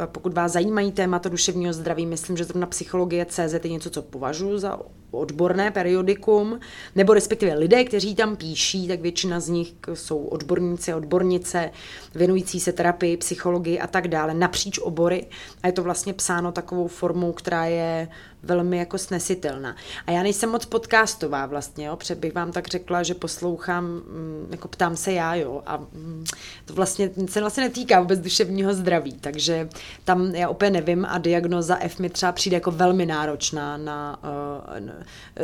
Pokud 0.07 0.35
vás 0.35 0.53
zajímají 0.53 0.93
témata 0.93 1.29
duševního 1.29 1.73
zdraví, 1.73 2.07
myslím, 2.07 2.37
že 2.37 2.45
zrovna 2.45 2.67
psychologie 2.67 3.27
CZ 3.27 3.65
je 3.65 3.71
něco, 3.71 3.91
co 3.91 4.03
považuji 4.03 4.59
za 4.59 4.79
odborné 5.11 5.71
periodikum, 5.71 6.61
nebo 6.95 7.15
respektive 7.15 7.55
lidé, 7.55 7.85
kteří 7.85 8.15
tam 8.15 8.37
píší, 8.37 8.89
tak 8.89 9.01
většina 9.01 9.41
z 9.41 9.49
nich 9.49 9.75
jsou 9.95 10.25
odborníci, 10.25 10.95
odbornice, 10.95 11.71
věnující 12.15 12.61
se 12.61 12.73
terapii, 12.73 13.17
psychologii 13.17 13.79
a 13.79 13.87
tak 13.87 14.09
dále, 14.09 14.35
napříč 14.35 14.79
obory. 14.79 15.26
A 15.63 15.67
je 15.67 15.73
to 15.73 15.83
vlastně 15.83 16.15
psáno 16.15 16.53
takovou 16.53 16.89
formou, 16.89 17.33
která 17.33 17.65
je 17.65 18.09
velmi 18.43 18.79
jako 18.79 18.99
snesitelná. 18.99 19.77
A 20.07 20.11
já 20.11 20.23
nejsem 20.23 20.51
moc 20.51 20.67
podcastová 20.67 21.47
vlastně, 21.47 21.87
jo, 21.87 21.97
protože 21.97 22.15
bych 22.15 22.35
vám 22.35 22.53
tak 22.53 22.69
řekla, 22.69 23.03
že 23.03 23.15
poslouchám, 23.15 23.85
mm, 23.85 24.49
jako 24.51 24.69
ptám 24.69 24.97
se 24.97 25.13
já, 25.13 25.35
jo, 25.35 25.63
a 25.67 25.77
mm, 25.77 26.25
to 26.65 26.75
vlastně 26.75 27.11
se 27.29 27.41
vlastně 27.41 27.63
netýká 27.63 28.01
vůbec 28.01 28.21
duševního 28.21 28.75
zdraví, 28.75 29.13
takže 29.13 29.69
tam 30.05 30.35
já 30.35 30.49
úplně 30.49 30.71
nevím 30.71 31.07
a 31.09 31.19
diagnoza 31.19 31.79
F 31.81 31.99
mi 31.99 32.11
třeba 32.11 32.33
přijde 32.33 32.57
jako 32.57 32.71
velmi 32.71 33.07
náročná 33.07 33.77
na, 33.77 34.19
uh, 34.23 34.81
na 34.81 34.95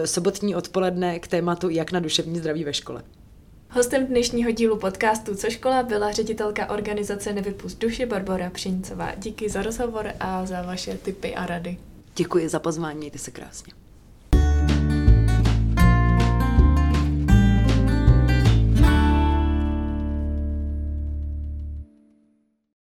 sobotní 0.04 0.54
odpoledne 0.54 1.18
k 1.18 1.28
tématu, 1.28 1.68
jak 1.68 1.92
na 1.92 2.00
duševní 2.00 2.38
zdraví 2.38 2.64
ve 2.64 2.74
škole. 2.74 3.02
Hostem 3.74 4.06
dnešního 4.06 4.50
dílu 4.50 4.78
podcastu 4.78 5.34
Co 5.34 5.50
škola 5.50 5.82
byla 5.82 6.12
ředitelka 6.12 6.70
organizace 6.70 7.32
Nevypust 7.32 7.78
duši 7.78 8.06
Barbara 8.06 8.50
Přincová. 8.50 9.14
Díky 9.14 9.48
za 9.48 9.62
rozhovor 9.62 10.12
a 10.20 10.46
za 10.46 10.62
vaše 10.62 10.94
tipy 10.94 11.34
a 11.34 11.46
rady. 11.46 11.76
Děkuji 12.16 12.48
za 12.48 12.58
pozvání, 12.58 12.98
mějte 12.98 13.18
se 13.18 13.30
krásně. 13.30 13.72